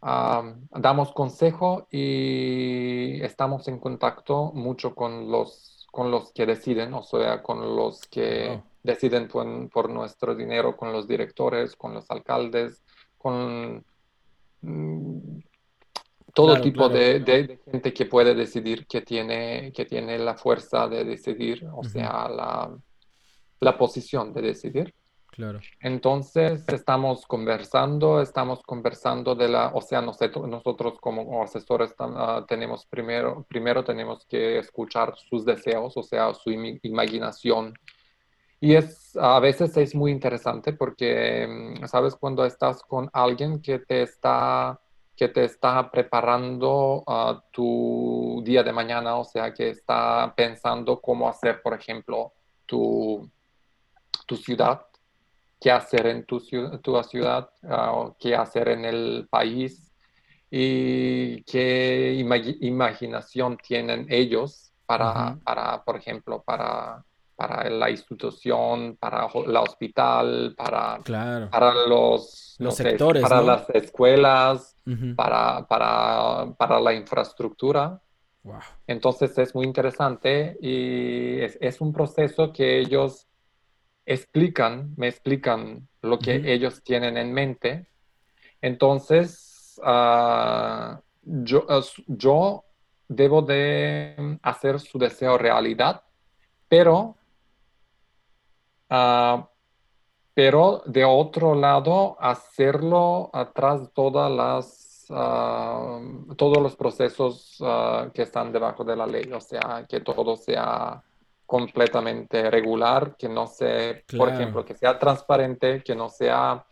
damos 0.00 1.12
consejo 1.12 1.88
y 1.90 3.20
estamos 3.22 3.66
en 3.68 3.78
contacto 3.78 4.52
mucho 4.52 4.94
con 4.94 5.30
los, 5.30 5.86
con 5.90 6.10
los 6.10 6.32
que 6.32 6.46
deciden, 6.46 6.94
o 6.94 7.02
sea, 7.02 7.42
con 7.42 7.76
los 7.76 8.06
que 8.06 8.62
deciden 8.82 9.28
por, 9.28 9.90
nuestro 9.90 10.34
dinero, 10.34 10.76
con 10.76 10.92
los 10.92 11.08
directores, 11.08 11.74
con 11.74 11.94
los 11.94 12.10
alcaldes, 12.10 12.84
con 13.16 13.84
mm, 14.62 15.38
todo 16.32 16.60
tipo 16.60 16.88
De, 16.88 17.58
gente 17.70 17.92
que 17.92 18.06
puede 18.06 18.34
decidir, 18.34 18.86
que 18.86 19.00
tiene, 19.02 19.72
que 19.72 19.84
tiene 19.84 20.18
la 20.18 20.36
fuerza 20.36 20.86
de 20.86 21.04
decidir, 21.04 21.66
o 21.74 21.82
sea, 21.82 22.28
la, 22.28 22.78
la 23.60 23.76
posición 23.76 24.32
de 24.32 24.42
decidir. 24.42 24.94
Entonces 25.80 26.64
estamos 26.68 27.26
conversando, 27.26 28.20
estamos 28.20 28.62
conversando 28.62 29.34
de 29.34 29.48
la, 29.48 29.68
o 29.68 29.80
sea, 29.80 30.00
nosotros, 30.00 30.98
como 31.00 31.42
asesores 31.42 31.94
ah, 31.98 32.44
tenemos 32.48 32.86
primero, 32.86 33.44
primero 33.48 33.84
tenemos 33.84 34.26
que 34.26 34.58
escuchar 34.58 35.14
sus 35.16 35.44
deseos, 35.44 35.96
o 35.96 36.02
sea, 36.02 36.34
su 36.34 36.50
imaginación. 36.50 37.74
Y 38.60 38.74
es, 38.74 39.16
a 39.16 39.38
veces 39.38 39.76
es 39.76 39.94
muy 39.94 40.10
interesante 40.10 40.72
porque, 40.72 41.46
mm, 41.46 41.86
¿sabes? 41.86 42.16
Cuando 42.16 42.44
estás 42.44 42.82
con 42.82 43.08
alguien 43.12 43.62
que 43.62 43.78
te 43.78 44.02
está, 44.02 44.80
que 45.16 45.28
te 45.28 45.44
está 45.44 45.90
preparando 45.90 47.04
uh, 47.06 47.40
tu 47.52 48.42
día 48.44 48.62
de 48.64 48.72
mañana, 48.72 49.16
o 49.16 49.24
sea, 49.24 49.54
que 49.54 49.70
está 49.70 50.32
pensando 50.36 51.00
cómo 51.00 51.28
hacer, 51.28 51.62
por 51.62 51.74
ejemplo, 51.74 52.32
tu, 52.66 53.30
tu 54.26 54.36
ciudad, 54.36 54.87
qué 55.60 55.70
hacer 55.70 56.06
en 56.06 56.24
tu, 56.24 56.40
tu 56.80 57.02
ciudad, 57.02 57.50
uh, 57.62 58.12
qué 58.18 58.34
hacer 58.34 58.68
en 58.68 58.84
el 58.84 59.26
país 59.30 59.92
y 60.50 61.42
qué 61.42 62.14
imaginación 62.60 63.58
tienen 63.58 64.06
ellos 64.08 64.72
para, 64.86 65.38
para, 65.44 65.84
por 65.84 65.96
ejemplo, 65.96 66.42
para, 66.42 67.04
para 67.36 67.68
la 67.68 67.90
institución, 67.90 68.96
para 68.98 69.28
la 69.46 69.60
hospital, 69.60 70.54
para, 70.56 70.98
para 71.50 71.86
los, 71.86 72.56
los 72.58 72.74
sectores, 72.74 73.22
para 73.22 73.42
las 73.42 73.68
escuelas, 73.70 74.74
para, 75.14 75.66
para, 75.68 76.54
para, 76.56 76.80
la 76.80 76.94
infraestructura. 76.94 78.00
Entonces 78.86 79.36
es 79.38 79.54
muy 79.54 79.66
interesante 79.66 80.56
y 80.60 81.40
es, 81.42 81.58
es 81.60 81.80
un 81.82 81.92
proceso 81.92 82.50
que 82.50 82.80
ellos 82.80 83.27
explican, 84.08 84.94
me 84.96 85.06
explican 85.08 85.86
lo 86.00 86.18
que 86.18 86.52
ellos 86.52 86.82
tienen 86.82 87.18
en 87.18 87.32
mente. 87.32 87.88
Entonces, 88.62 89.78
ah, 89.84 91.00
yo, 91.22 91.66
ah, 91.68 91.82
yo 92.06 92.64
debo 93.06 93.42
de 93.42 94.38
hacer 94.42 94.80
su 94.80 94.98
deseo 94.98 95.36
realidad, 95.36 96.02
pero, 96.68 97.16
uh, 98.90 99.44
pero 100.34 100.82
de 100.86 101.04
otro 101.04 101.54
lado, 101.54 102.16
hacerlo 102.18 103.30
atrás 103.32 103.82
de 103.82 103.88
todas 103.88 104.30
las 104.30 104.84
todos 106.36 106.58
los 106.58 106.76
procesos 106.76 107.56
que 108.12 108.20
están 108.20 108.52
debajo 108.52 108.84
de 108.84 108.94
la 108.94 109.06
ley, 109.06 109.32
o 109.32 109.40
sea, 109.40 109.86
que 109.88 110.00
todo 110.00 110.36
sea 110.36 111.02
completamente 111.48 112.50
regular, 112.50 113.16
que 113.16 113.26
no 113.26 113.46
sea, 113.46 114.02
por 114.18 114.28
ejemplo, 114.28 114.66
que 114.66 114.74
sea 114.74 114.98
transparente, 114.98 115.82
que 115.82 115.94
no 115.94 116.10
sea, 116.10 116.66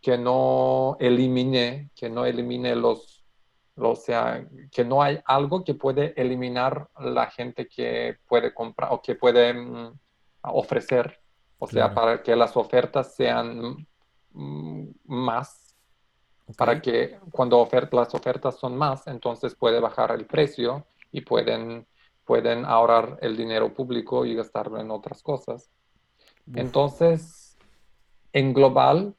que 0.00 0.16
no 0.16 0.96
elimine, 0.98 1.90
que 1.94 2.08
no 2.08 2.24
elimine 2.24 2.74
los, 2.74 3.22
o 3.76 3.94
sea, 3.94 4.48
que 4.70 4.86
no 4.86 5.02
hay 5.02 5.20
algo 5.26 5.62
que 5.62 5.74
puede 5.74 6.14
eliminar 6.16 6.88
la 6.98 7.26
gente 7.26 7.68
que 7.68 8.16
puede 8.26 8.54
comprar 8.54 8.94
o 8.94 9.02
que 9.02 9.16
puede 9.16 9.52
mm, 9.52 9.98
ofrecer, 10.44 11.20
o 11.58 11.66
sea, 11.66 11.92
para 11.92 12.22
que 12.22 12.34
las 12.34 12.56
ofertas 12.56 13.14
sean 13.14 13.86
mm, 14.30 14.84
más, 15.04 15.76
para 16.56 16.80
que 16.80 17.18
cuando 17.30 17.68
las 17.90 18.14
ofertas 18.14 18.58
son 18.58 18.78
más, 18.78 19.06
entonces 19.08 19.54
puede 19.54 19.78
bajar 19.78 20.10
el 20.12 20.24
precio 20.24 20.86
y 21.10 21.20
pueden 21.20 21.86
pueden 22.24 22.64
ahorrar 22.64 23.18
el 23.20 23.36
dinero 23.36 23.72
público 23.74 24.24
y 24.24 24.34
gastarlo 24.34 24.80
en 24.80 24.90
otras 24.90 25.22
cosas. 25.22 25.70
Entonces, 26.54 27.56
en 28.32 28.52
global, 28.52 29.14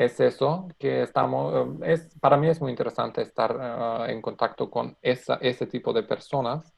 es 0.00 0.18
eso 0.18 0.68
que 0.78 1.02
estamos, 1.02 1.54
eh, 1.82 1.92
es, 1.92 2.14
para 2.20 2.38
mí 2.38 2.48
es 2.48 2.60
muy 2.60 2.70
interesante 2.70 3.20
estar 3.20 4.06
eh, 4.08 4.12
en 4.12 4.22
contacto 4.22 4.70
con 4.70 4.96
esa, 5.02 5.34
ese 5.42 5.66
tipo 5.66 5.92
de 5.92 6.02
personas 6.04 6.72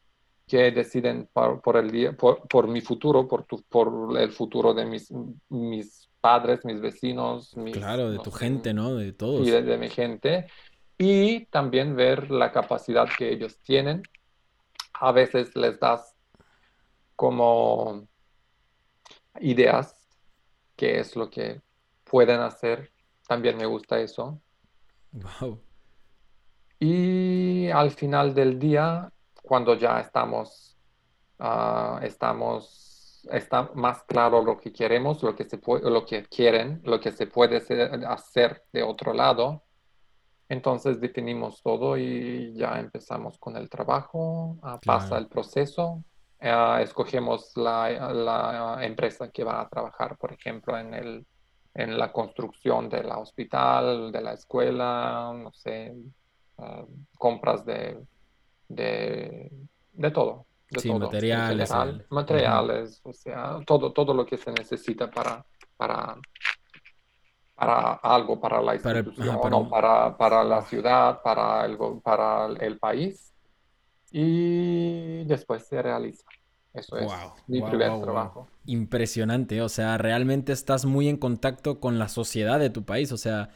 que 0.47 0.73
deciden 0.73 1.29
por, 1.33 1.77
el 1.77 1.91
día, 1.91 2.17
por, 2.17 2.67
mi 2.67 2.81
futuro, 2.81 3.29
por, 3.29 3.45
tu, 3.45 3.63
por 3.63 4.19
el 4.19 4.33
futuro 4.33 4.75
de 4.75 4.87
mis, 4.87 5.13
mis 5.49 6.11
padres, 6.21 6.65
mis 6.65 6.81
vecinos. 6.81 7.57
Mis, 7.57 7.77
claro, 7.77 8.11
de 8.11 8.19
tu 8.19 8.33
gente, 8.33 8.75
¿no? 8.75 8.97
De 8.97 9.13
todos. 9.13 9.47
Y 9.47 9.51
de 9.51 9.79
mi 9.79 9.89
gente. 9.89 10.47
Y 10.99 11.47
también 11.47 11.95
ver 11.95 12.31
la 12.31 12.51
capacidad 12.51 13.07
que 13.17 13.33
ellos 13.33 13.59
tienen 13.61 14.03
a 15.03 15.11
veces 15.11 15.57
les 15.57 15.81
das 15.81 16.15
como 17.17 18.07
ideas, 19.41 20.17
qué 20.77 21.01
es 21.01 21.17
lo 21.17 21.29
que 21.29 21.61
pueden 22.05 22.39
hacer. 22.41 22.93
También 23.27 23.57
me 23.57 23.67
gusta 23.67 23.99
eso. 23.99 24.41
Y 26.79 27.69
al 27.71 27.91
final 27.91 28.33
del 28.33 28.61
día, 28.61 29.13
cuando 29.43 29.75
ya 29.75 29.99
estamos, 29.99 30.77
uh, 31.41 31.99
estamos, 32.03 33.27
está 33.33 33.71
más 33.75 34.05
claro 34.05 34.41
lo 34.43 34.57
que 34.57 34.73
queremos, 34.73 35.21
lo 35.25 35.35
que 35.35 35.45
se 35.45 35.59
puede, 35.59 35.91
lo 35.91 36.07
que 36.07 36.25
quieren, 36.27 36.81
lo 36.85 37.01
que 37.01 37.11
se 37.11 37.27
puede 37.27 37.57
hacer 38.07 38.65
de 38.73 38.85
otro 38.85 39.13
lado, 39.13 39.65
entonces 40.53 41.01
definimos 41.01 41.63
todo 41.63 41.97
y 41.97 42.53
ya 42.53 42.79
empezamos 42.79 43.39
con 43.39 43.57
el 43.57 43.71
trabajo, 43.71 44.59
ah, 44.63 44.79
pasa 44.85 45.17
el 45.17 45.27
proceso, 45.27 46.05
ah, 46.43 46.81
escogemos 46.83 47.57
la, 47.57 48.79
empresa 48.83 49.31
que 49.31 49.45
va 49.45 49.63
a 49.63 49.69
trabajar, 49.71 50.19
por 50.19 50.31
ejemplo, 50.31 50.79
en, 50.79 50.93
el, 50.93 51.27
en 51.73 51.99
la 51.99 52.13
construcción 52.13 52.91
del 52.91 53.07
hospital, 53.07 54.13
de 54.13 54.21
la 54.21 54.35
escuela, 54.35 55.33
no 55.35 55.51
sé, 55.55 55.95
ah, 56.59 56.85
compras 57.17 57.65
de, 57.65 57.99
de, 58.69 59.51
todo. 60.13 60.45
sí, 60.77 60.93
materiales. 60.93 61.71
materiales, 62.11 63.01
o 63.05 63.15
sea, 63.15 63.59
todo, 63.65 63.91
todo 63.91 64.13
lo 64.13 64.27
que 64.27 64.37
se 64.37 64.53
necesita 64.53 65.11
para, 65.11 65.43
para 65.79 66.19
para 67.63 67.93
algo, 67.93 68.41
para 68.41 68.61
la 68.61 68.75
institución, 68.75 69.39
para, 69.71 70.17
para, 70.17 70.43
la 70.43 70.63
ciudad, 70.63 71.23
para 71.23 71.65
el, 71.65 71.79
para 72.03 72.47
el 72.59 72.79
país. 72.79 73.33
Y 74.11 75.25
después 75.25 75.65
se 75.67 75.81
realiza. 75.81 76.25
Eso 76.75 76.97
es 76.97 77.13
mi 77.47 77.63
primer 77.63 78.01
trabajo. 78.01 78.49
Impresionante, 78.67 79.63
o 79.63 79.69
sea, 79.69 79.97
realmente 79.97 80.53
estás 80.53 80.87
muy 80.87 81.09
en 81.09 81.17
contacto 81.17 81.79
con 81.79 81.99
la 81.99 82.09
sociedad 82.09 82.59
de 82.59 82.71
tu 82.71 82.85
país, 82.85 83.13
o 83.13 83.17
sea, 83.17 83.51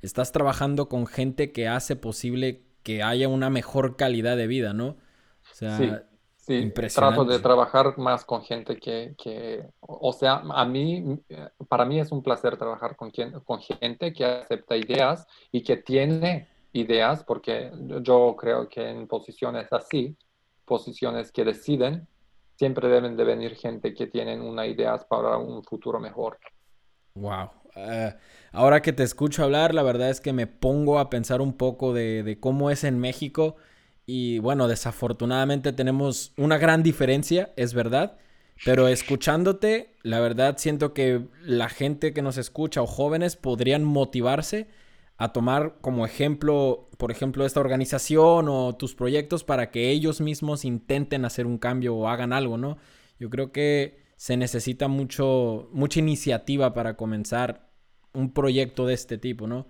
estás 0.00 0.32
trabajando 0.32 0.88
con 0.88 1.06
gente 1.06 1.52
que 1.52 1.68
hace 1.68 1.96
posible 1.96 2.64
que 2.82 3.02
haya 3.02 3.28
una 3.28 3.48
mejor 3.50 3.96
calidad 3.96 4.36
de 4.36 4.46
vida, 4.48 4.72
¿no? 4.72 4.88
O 4.88 5.54
sea, 5.54 5.76
Sí, 5.76 5.90
trato 6.94 7.24
de 7.24 7.38
trabajar 7.38 7.96
más 7.98 8.24
con 8.24 8.42
gente 8.42 8.76
que, 8.76 9.14
que, 9.16 9.64
o 9.80 10.12
sea, 10.12 10.42
a 10.54 10.64
mí, 10.64 11.20
para 11.68 11.84
mí 11.84 12.00
es 12.00 12.10
un 12.10 12.22
placer 12.22 12.56
trabajar 12.56 12.96
con, 12.96 13.10
quien, 13.10 13.32
con 13.40 13.60
gente 13.60 14.12
que 14.12 14.24
acepta 14.24 14.76
ideas 14.76 15.26
y 15.52 15.62
que 15.62 15.76
tiene 15.76 16.48
ideas, 16.72 17.22
porque 17.22 17.70
yo 18.02 18.34
creo 18.36 18.68
que 18.68 18.88
en 18.88 19.06
posiciones 19.06 19.72
así, 19.72 20.16
posiciones 20.64 21.30
que 21.30 21.44
deciden, 21.44 22.08
siempre 22.56 22.88
deben 22.88 23.16
de 23.16 23.24
venir 23.24 23.54
gente 23.54 23.94
que 23.94 24.06
tienen 24.06 24.40
una 24.40 24.66
ideas 24.66 25.04
para 25.04 25.36
un 25.36 25.62
futuro 25.62 26.00
mejor. 26.00 26.38
Wow. 27.14 27.50
Eh, 27.76 28.14
ahora 28.52 28.82
que 28.82 28.92
te 28.92 29.02
escucho 29.02 29.44
hablar, 29.44 29.74
la 29.74 29.82
verdad 29.82 30.10
es 30.10 30.20
que 30.20 30.32
me 30.32 30.46
pongo 30.46 30.98
a 30.98 31.08
pensar 31.08 31.40
un 31.40 31.56
poco 31.56 31.92
de, 31.92 32.22
de 32.22 32.38
cómo 32.40 32.70
es 32.70 32.84
en 32.84 32.98
México 32.98 33.56
y 34.06 34.38
bueno, 34.40 34.68
desafortunadamente 34.68 35.72
tenemos 35.72 36.32
una 36.36 36.58
gran 36.58 36.82
diferencia, 36.82 37.52
es 37.56 37.74
verdad. 37.74 38.18
Pero 38.64 38.86
escuchándote, 38.88 39.96
la 40.02 40.20
verdad 40.20 40.56
siento 40.58 40.92
que 40.94 41.26
la 41.42 41.68
gente 41.68 42.12
que 42.12 42.22
nos 42.22 42.36
escucha 42.36 42.82
o 42.82 42.86
jóvenes 42.86 43.36
podrían 43.36 43.82
motivarse 43.82 44.68
a 45.16 45.32
tomar 45.32 45.78
como 45.80 46.04
ejemplo, 46.06 46.88
por 46.96 47.10
ejemplo, 47.10 47.44
esta 47.44 47.60
organización 47.60 48.48
o 48.48 48.76
tus 48.76 48.94
proyectos 48.94 49.44
para 49.44 49.70
que 49.70 49.90
ellos 49.90 50.20
mismos 50.20 50.64
intenten 50.64 51.24
hacer 51.24 51.46
un 51.46 51.58
cambio 51.58 51.94
o 51.94 52.08
hagan 52.08 52.32
algo, 52.32 52.56
¿no? 52.56 52.78
Yo 53.18 53.30
creo 53.30 53.52
que 53.52 54.02
se 54.16 54.36
necesita 54.36 54.88
mucho, 54.88 55.68
mucha 55.72 56.00
iniciativa 56.00 56.74
para 56.74 56.96
comenzar 56.96 57.70
un 58.12 58.32
proyecto 58.32 58.86
de 58.86 58.94
este 58.94 59.18
tipo, 59.18 59.46
¿no? 59.46 59.66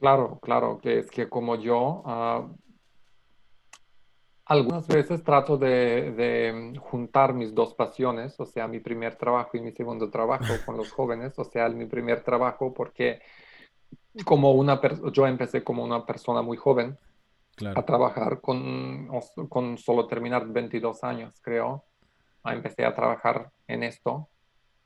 Claro, 0.00 0.38
claro, 0.40 0.78
que 0.78 1.00
es 1.00 1.10
que 1.10 1.28
como 1.28 1.56
yo, 1.56 2.02
ah, 2.06 2.48
algunas 4.46 4.88
veces 4.88 5.22
trato 5.22 5.58
de, 5.58 6.12
de, 6.12 6.78
juntar 6.80 7.34
mis 7.34 7.54
dos 7.54 7.74
pasiones, 7.74 8.40
o 8.40 8.46
sea, 8.46 8.66
mi 8.66 8.80
primer 8.80 9.16
trabajo 9.16 9.56
y 9.56 9.60
mi 9.60 9.72
segundo 9.72 10.10
trabajo 10.10 10.54
con 10.64 10.76
los 10.76 10.90
jóvenes, 10.90 11.38
o 11.38 11.44
sea, 11.44 11.68
mi 11.68 11.84
primer 11.86 12.22
trabajo 12.22 12.72
porque 12.72 13.20
como 14.24 14.52
una 14.52 14.80
yo 15.12 15.26
empecé 15.26 15.62
como 15.62 15.84
una 15.84 16.04
persona 16.04 16.42
muy 16.42 16.56
joven 16.56 16.98
a 17.74 17.84
trabajar 17.84 18.40
con, 18.40 19.08
con 19.48 19.76
solo 19.76 20.06
terminar 20.06 20.46
22 20.48 21.04
años, 21.04 21.34
creo. 21.42 21.84
Empecé 22.44 22.86
a 22.86 22.94
trabajar 22.94 23.50
en 23.68 23.82
esto 23.82 24.30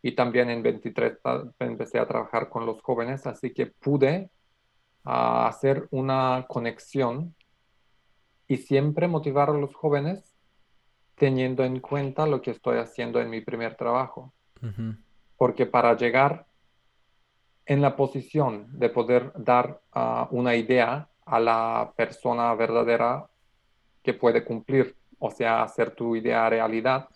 y 0.03 0.13
también 0.13 0.51
en 0.51 0.63
23 0.63 1.19
empecé 1.61 2.01
a 2.01 2.07
trabajar 2.07 2.49
con 2.49 2.67
los 2.67 2.83
jóvenes, 2.83 3.27
así 3.27 3.55
que 3.55 3.67
pude 3.67 4.31
uh, 5.05 5.47
hacer 5.47 5.89
una 5.91 6.47
conexión 6.49 7.35
y 8.47 8.59
siempre 8.59 9.09
motivar 9.09 9.51
a 9.51 9.55
los 9.55 9.75
jóvenes 9.75 10.35
teniendo 11.15 11.65
en 11.65 11.81
cuenta 11.81 12.27
lo 12.27 12.43
que 12.43 12.51
estoy 12.51 12.79
haciendo 12.79 13.21
en 13.21 13.31
mi 13.31 13.41
primer 13.41 13.77
trabajo. 13.77 14.33
Porque 15.37 15.67
para 15.67 15.95
llegar 15.95 16.47
en 17.67 17.83
la 17.83 17.97
posición 17.97 18.67
de 18.79 18.89
poder 18.89 19.33
dar 19.37 19.83
uh, 19.95 20.27
una 20.31 20.55
idea 20.55 21.09
a 21.27 21.41
la 21.41 21.93
persona 21.97 22.55
verdadera 22.55 23.29
que 24.03 24.15
puede 24.15 24.45
cumplir, 24.45 24.97
o 25.19 25.31
sea, 25.31 25.63
hacer 25.63 25.91
tu 25.95 26.17
idea 26.17 26.49
realidad, 26.49 27.09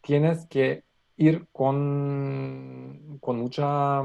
tienes 0.00 0.46
que 0.46 0.84
ir 1.16 1.46
con, 1.52 3.18
con 3.20 3.38
mucha 3.38 4.02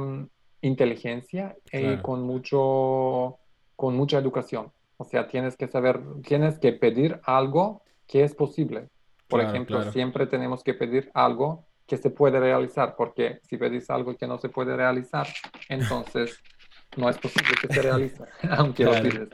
inteligencia 0.62 1.56
y 1.72 1.98
con, 1.98 2.24
mucho, 2.24 3.38
con 3.76 3.96
mucha 3.96 4.18
educación. 4.18 4.72
O 4.98 5.06
sea, 5.06 5.28
tienes 5.28 5.56
que 5.56 5.68
saber, 5.68 6.02
tienes 6.24 6.60
que 6.60 6.74
pedir 6.74 7.20
algo 7.24 7.84
que 8.08 8.24
es 8.24 8.34
posible. 8.36 8.90
Por 9.28 9.42
ejemplo, 9.42 9.92
siempre 9.92 10.26
tenemos 10.26 10.64
que 10.64 10.74
pedir 10.74 11.12
algo 11.14 11.66
que 11.86 11.98
se 11.98 12.10
puede 12.10 12.40
realizar, 12.40 12.96
porque 12.96 13.40
si 13.44 13.58
pedís 13.58 13.90
algo 13.90 14.16
que 14.16 14.28
no 14.28 14.38
se 14.38 14.50
puede 14.50 14.76
realizar, 14.76 15.28
entonces 15.70 16.40
no 16.98 17.10
es 17.10 17.18
posible 17.18 17.52
que 17.62 17.74
se 17.74 17.82
realice, 17.82 18.24
aunque 18.50 18.84
lo 18.84 18.94
pides. 19.02 19.30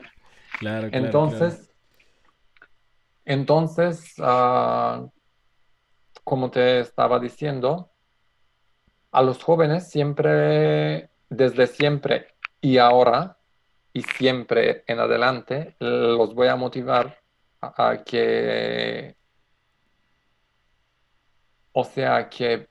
Claro, 0.58 0.88
entonces, 0.92 1.72
entonces 3.24 4.14
uh, 4.18 5.08
como 6.24 6.50
te 6.50 6.80
estaba 6.80 7.18
diciendo, 7.20 7.90
a 9.12 9.22
los 9.22 9.42
jóvenes 9.42 9.90
siempre, 9.90 11.10
desde 11.36 11.66
siempre 11.66 12.28
y 12.60 12.78
ahora 12.78 13.38
y 13.92 14.02
siempre 14.02 14.84
en 14.86 14.98
adelante, 14.98 15.76
los 15.78 16.34
voy 16.34 16.48
a 16.48 16.56
motivar 16.56 17.18
a 17.60 18.02
que 18.04 19.16
o 21.76 21.84
sea, 21.84 22.28
que 22.30 22.68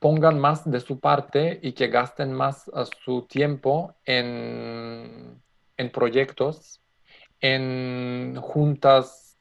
pongan 0.00 0.38
más 0.38 0.68
de 0.68 0.80
su 0.80 0.98
parte 0.98 1.60
y 1.62 1.72
que 1.72 1.88
gasten 1.88 2.32
más 2.32 2.70
su 3.04 3.26
tiempo 3.26 3.94
en, 4.06 5.42
proyectos, 5.92 6.80
en 7.40 8.36
juntas 8.40 9.36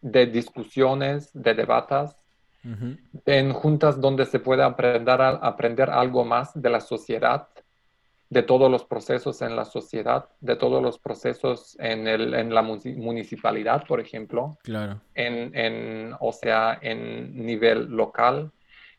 de 0.00 0.26
discusiones, 0.26 1.30
de 1.32 1.54
debates, 1.54 2.16
en 2.64 3.52
juntas 3.52 4.00
donde 4.00 4.26
se 4.26 4.40
pueda 4.40 4.66
aprender, 4.66 5.20
aprender 5.20 5.90
algo 5.90 6.24
más 6.24 6.50
de 6.60 6.70
la 6.70 6.80
sociedad 6.80 7.48
de 8.30 8.42
todos 8.42 8.70
los 8.70 8.84
procesos 8.84 9.40
en 9.40 9.56
la 9.56 9.64
sociedad, 9.64 10.28
de 10.40 10.56
todos 10.56 10.82
los 10.82 10.98
procesos 10.98 11.76
en, 11.80 12.06
el, 12.06 12.34
en 12.34 12.52
la 12.52 12.62
municipalidad, 12.62 13.86
por 13.86 14.00
ejemplo, 14.00 14.58
claro. 14.62 15.00
en, 15.14 15.56
en, 15.56 16.14
o 16.20 16.32
sea, 16.32 16.78
en 16.82 17.46
nivel 17.46 17.86
local, 17.86 18.52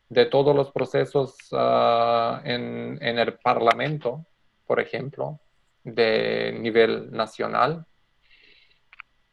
de 0.08 0.26
todos 0.26 0.56
los 0.56 0.72
procesos 0.72 1.36
ah, 1.52 2.40
en, 2.44 2.98
en, 3.00 3.18
el 3.20 3.34
parlamento, 3.34 4.26
por 4.66 4.80
ejemplo, 4.80 5.38
de 5.84 6.56
nivel 6.60 7.12
nacional, 7.12 7.86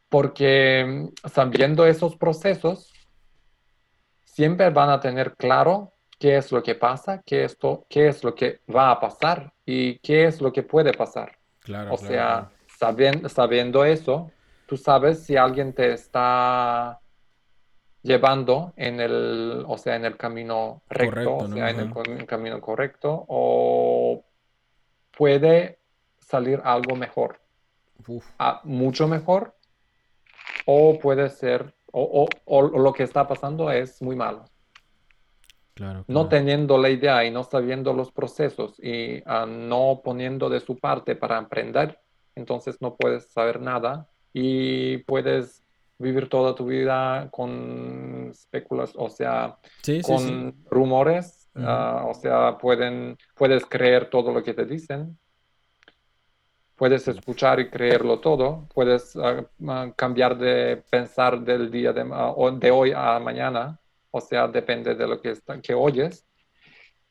porque 0.08 1.08
sabiendo 1.24 1.84
esos 1.84 2.14
procesos, 2.16 2.92
siempre 4.38 4.70
van 4.70 4.88
a 4.88 5.00
tener 5.00 5.34
claro 5.34 5.94
qué 6.16 6.36
es 6.36 6.52
lo 6.52 6.62
que 6.62 6.76
pasa, 6.76 7.20
qué, 7.26 7.42
esto, 7.42 7.84
qué 7.88 8.06
es 8.06 8.22
lo 8.22 8.36
que 8.36 8.60
va 8.72 8.92
a 8.92 9.00
pasar 9.00 9.52
y 9.66 9.98
qué 9.98 10.26
es 10.26 10.40
lo 10.40 10.52
que 10.52 10.62
puede 10.62 10.92
pasar. 10.92 11.36
Claro, 11.58 11.94
o 11.94 11.96
sea, 11.96 12.48
Sabiendo, 12.78 13.28
sabiendo 13.28 13.84
eso, 13.84 14.30
tú 14.66 14.76
sabes 14.76 15.24
si 15.24 15.36
alguien 15.36 15.72
te 15.72 15.92
está 15.92 17.00
llevando 18.02 18.72
en 18.76 19.00
el, 19.00 19.64
o 19.66 19.76
sea, 19.76 19.96
en 19.96 20.04
el 20.04 20.16
camino 20.16 20.82
recto, 20.88 21.38
o 21.38 21.48
sea, 21.48 21.70
en 21.70 21.80
el, 21.80 22.24
camino 22.24 22.60
correcto, 22.60 23.24
o 23.26 24.22
puede 25.16 25.80
salir 26.20 26.60
algo 26.62 26.94
mejor, 26.94 27.40
mucho 28.62 29.08
mejor, 29.08 29.56
o 30.64 30.96
puede 31.00 31.28
ser, 31.28 31.74
o, 31.98 32.28
o, 32.44 32.62
lo 32.62 32.92
que 32.92 33.02
está 33.02 33.26
pasando 33.26 33.70
es 33.70 34.00
muy 34.02 34.16
malo. 34.16 34.44
No 36.08 36.28
teniendo 36.28 36.76
la 36.76 36.90
idea 36.90 37.24
y 37.24 37.30
no 37.30 37.44
sabiendo 37.44 37.92
los 37.92 38.10
procesos 38.10 38.80
y 38.82 39.22
ah, 39.26 39.46
no 39.46 40.00
poniendo 40.02 40.48
de 40.48 40.58
su 40.58 40.76
parte 40.76 41.14
para 41.14 41.38
aprender, 41.38 42.00
entonces 42.34 42.78
no 42.80 42.96
puedes 42.96 43.30
saber 43.30 43.60
nada 43.60 44.08
y 44.32 44.98
puedes 44.98 45.62
vivir 45.98 46.28
toda 46.28 46.54
tu 46.54 46.66
vida 46.66 47.28
con 47.30 48.28
especulas, 48.30 48.92
o 48.96 49.08
sea, 49.08 49.58
con 50.04 50.54
rumores, 50.70 51.48
ah, 51.56 52.04
o 52.08 52.14
sea, 52.14 52.58
pueden, 52.58 53.16
puedes 53.34 53.64
creer 53.66 54.10
todo 54.10 54.32
lo 54.32 54.42
que 54.42 54.54
te 54.54 54.64
dicen, 54.64 55.18
puedes 56.78 57.06
escuchar 57.08 57.60
y 57.60 57.68
creerlo 57.68 58.20
todo, 58.20 58.66
puedes 58.72 59.14
ah, 59.16 59.92
cambiar 59.96 60.38
de 60.38 60.82
pensar 60.88 61.40
del 61.40 61.70
día 61.70 61.92
de, 61.92 62.04
de 62.04 62.70
hoy 62.70 62.92
a 62.94 63.18
mañana 63.18 63.78
o 64.10 64.20
sea, 64.20 64.48
depende 64.48 64.94
de 64.94 65.06
lo 65.06 65.20
que, 65.20 65.34
que 65.62 65.74
oyes. 65.74 66.24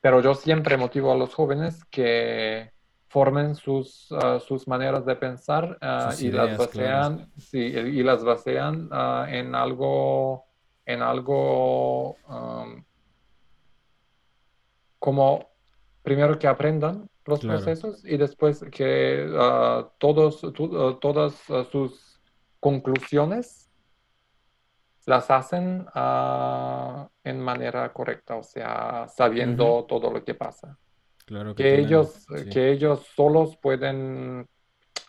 Pero 0.01 0.21
yo 0.21 0.34
siempre 0.34 0.77
motivo 0.77 1.12
a 1.12 1.15
los 1.15 1.34
jóvenes 1.34 1.84
que 1.86 2.71
formen 3.08 3.56
sus, 3.56 4.12
ah, 4.12 4.39
sus 4.39 4.67
maneras 4.67 5.06
de 5.06 5.15
pensar 5.15 5.77
y, 6.19 6.32
las 6.32 6.58
basean, 6.58 7.32
sí, 7.38 7.60
y 7.60 8.03
las 8.03 8.23
basean 8.23 8.89
en 9.30 9.56
algo, 9.56 10.45
en 10.86 11.01
algo 11.01 12.17
como 14.99 15.49
primero 16.03 16.38
que 16.39 16.47
aprendan 16.47 17.10
los 17.28 17.42
procesos 17.42 18.04
y 18.06 18.18
después 18.18 18.63
que 18.72 19.28
todos, 19.98 20.42
todas 21.02 21.34
sus 21.72 22.20
conclusiones 22.60 23.70
las 25.06 25.32
hacen 25.32 25.86
en 27.24 27.40
manera 27.40 27.94
correcta, 27.94 28.36
o 28.36 28.44
sea, 28.44 29.08
sabiendo 29.08 29.86
todo 29.86 30.12
lo 30.12 30.24
que 30.24 30.34
pasa. 30.34 30.78
Claro 31.26 31.56
que, 31.56 31.80
ellos, 31.80 32.26
que 32.52 32.72
ellos 32.72 33.06
solos 33.16 33.58
pueden 33.58 34.48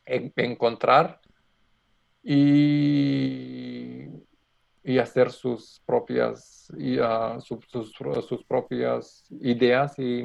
encontrar 0.06 1.20
y, 2.22 4.06
y, 4.82 4.98
hacer 4.98 5.30
sus 5.30 5.80
propias, 5.86 6.72
y, 6.76 6.98
uh, 6.98 7.40
sus, 7.40 7.64
sus, 7.68 8.44
propias 8.44 9.24
ideas 9.40 9.98
y 9.98 10.18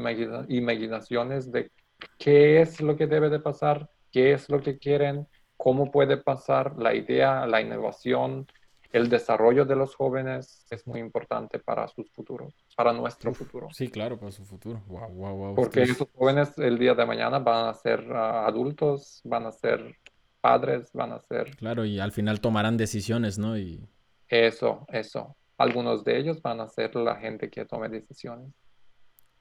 imaginaciones 0.49 1.51
de 1.51 1.71
qué 2.17 2.61
es 2.61 2.81
lo 2.81 2.95
que 2.95 3.07
debe 3.07 3.29
de 3.29 3.39
pasar, 3.39 3.89
qué 4.11 4.33
es 4.33 4.49
lo 4.49 4.61
que 4.61 4.77
quieren, 4.77 5.27
cómo 5.57 5.91
puede 5.91 6.17
pasar 6.17 6.75
la 6.77 6.93
idea, 6.93 7.45
la 7.47 7.61
innovación, 7.61 8.47
el 8.93 9.09
desarrollo 9.09 9.65
de 9.65 9.75
los 9.75 9.95
jóvenes 9.95 10.67
es 10.69 10.85
muy 10.85 10.99
importante 10.99 11.57
para 11.57 11.87
sus 11.87 12.11
futuros, 12.11 12.53
para 12.77 12.93
nuestro 12.93 13.33
futuro. 13.33 13.67
Sí, 13.71 13.87
claro, 13.87 14.19
para 14.19 14.31
su 14.31 14.45
futuro. 14.45 14.83
Wow, 14.87 15.09
wow, 15.09 15.35
wow. 15.35 15.55
Porque 15.55 15.81
esos 15.81 16.07
jóvenes 16.13 16.55
el 16.59 16.77
día 16.77 16.93
de 16.93 17.05
mañana 17.05 17.39
van 17.39 17.69
a 17.69 17.73
ser 17.73 18.05
ah, 18.13 18.45
adultos, 18.45 19.19
van 19.23 19.47
a 19.47 19.51
ser 19.51 19.97
padres, 20.39 20.91
van 20.93 21.13
a 21.13 21.19
ser... 21.19 21.55
Claro, 21.55 21.85
y 21.85 21.99
al 21.99 22.11
final 22.11 22.39
tomarán 22.39 22.77
decisiones, 22.77 23.39
¿no? 23.39 23.57
Y... 23.57 23.83
Eso, 24.27 24.85
eso. 24.89 25.35
Algunos 25.57 26.03
de 26.03 26.19
ellos 26.19 26.41
van 26.41 26.59
a 26.59 26.67
ser 26.67 26.95
la 26.95 27.15
gente 27.15 27.49
que 27.49 27.65
tome 27.65 27.89
decisiones. 27.89 28.53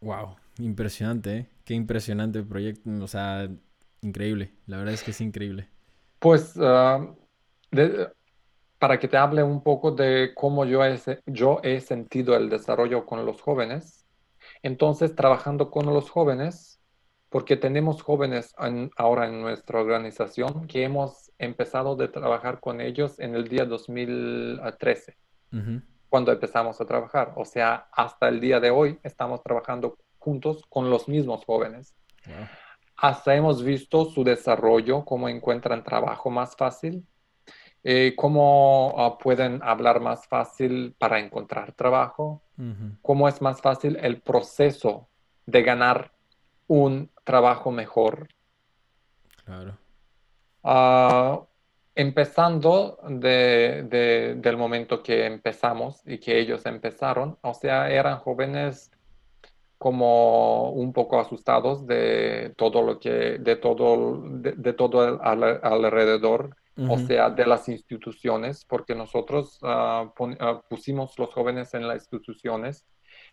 Wow, 0.01 0.37
impresionante, 0.59 1.37
¿eh? 1.37 1.47
Qué 1.65 1.75
impresionante 1.75 2.39
el 2.39 2.47
proyecto. 2.47 2.91
O 3.01 3.09
sea, 3.09 3.49
increíble. 4.01 4.53
La 4.67 4.77
verdad 4.79 4.95
es 4.95 5.03
que 5.03 5.13
es 5.13 5.21
increíble. 5.21 5.69
Pues... 6.19 6.57
Uh, 6.57 7.15
para 8.83 8.99
que 8.99 9.07
te 9.07 9.17
hable 9.17 9.45
un 9.45 9.63
poco 9.63 9.93
de 9.93 10.33
cómo 10.35 10.65
yo 10.65 10.85
he, 10.85 10.99
yo 11.27 11.61
he 11.63 11.81
sentido 11.81 12.35
el 12.35 12.51
desarrollo 12.51 13.07
con 13.07 13.25
los 13.25 13.41
jóvenes. 13.41 14.09
Entonces, 14.61 15.15
trabajando 15.15 15.71
con 15.71 15.87
los 15.87 16.11
jóvenes, 16.11 16.81
porque 17.29 17.57
tenemos 17.57 18.03
jóvenes 18.03 18.53
ahora 18.97 19.29
en 19.29 19.41
nuestra 19.41 19.81
organización 19.81 20.67
que 20.67 20.83
hemos 20.83 21.31
empezado 21.39 21.95
de 21.95 22.09
trabajar 22.09 22.59
con 22.59 22.81
ellos 22.81 23.21
en 23.21 23.37
el 23.37 23.47
día 23.47 23.65
2013, 23.67 25.17
cuando 26.09 26.33
empezamos 26.33 26.81
a 26.81 26.85
trabajar. 26.85 27.35
O 27.37 27.45
sea, 27.45 27.87
hasta 27.93 28.29
el 28.29 28.41
día 28.41 28.59
de 28.59 28.71
hoy 28.71 28.99
estamos 29.05 29.45
trabajando 29.45 29.97
juntos 30.23 30.65
con 30.69 30.89
los 30.89 31.09
mismos 31.09 31.45
jóvenes. 31.45 31.95
Hasta 32.97 33.35
hemos 33.35 33.65
visto 33.65 34.05
su 34.05 34.23
desarrollo, 34.23 35.05
cómo 35.05 35.29
encuentran 35.29 35.83
trabajo 35.83 36.31
más 36.31 36.55
fácil, 36.55 37.05
eh, 37.83 38.15
cómo 38.17 38.95
ah, 38.97 39.19
pueden 39.19 39.61
hablar 39.65 40.01
más 40.01 40.29
fácil 40.29 40.95
para 40.97 41.19
encontrar 41.19 41.73
trabajo, 41.73 42.43
cómo 43.03 43.27
es 43.27 43.43
más 43.43 43.61
fácil 43.61 43.99
el 44.01 44.21
proceso 44.21 45.09
de 45.47 45.63
ganar 45.63 46.13
un 46.69 47.11
trabajo 47.25 47.73
mejor. 47.73 48.29
Claro. 49.45 49.77
Ah, 50.63 51.43
empezando 51.97 53.01
del 53.09 54.57
momento 54.57 55.03
que 55.03 55.27
empezamos 55.27 56.03
y 56.07 56.19
que 56.19 56.39
ellos 56.39 56.65
empezaron, 56.67 57.37
o 57.43 57.53
sea, 57.53 57.91
eran 57.91 58.19
jóvenes 58.19 58.92
como 59.83 60.71
un 60.71 60.93
poco 60.93 61.19
asustados 61.19 61.89
de 61.89 62.55
todo 62.57 62.83
lo 62.83 63.01
que, 63.01 63.39
de 63.41 63.57
todo, 63.57 64.23
de, 64.23 64.73
todo 64.75 65.21
alrededor, 65.21 66.57
o 66.89 66.99
sea, 66.99 67.31
de 67.31 67.45
las 67.45 67.69
instituciones, 67.69 68.65
porque 68.65 68.95
nosotros 68.95 69.59
ah, 69.63 70.13
ah, 70.39 70.63
pusimos 70.69 71.19
los 71.19 71.35
jóvenes 71.35 71.75
en 71.75 71.89
las 71.89 71.97
instituciones 71.97 72.87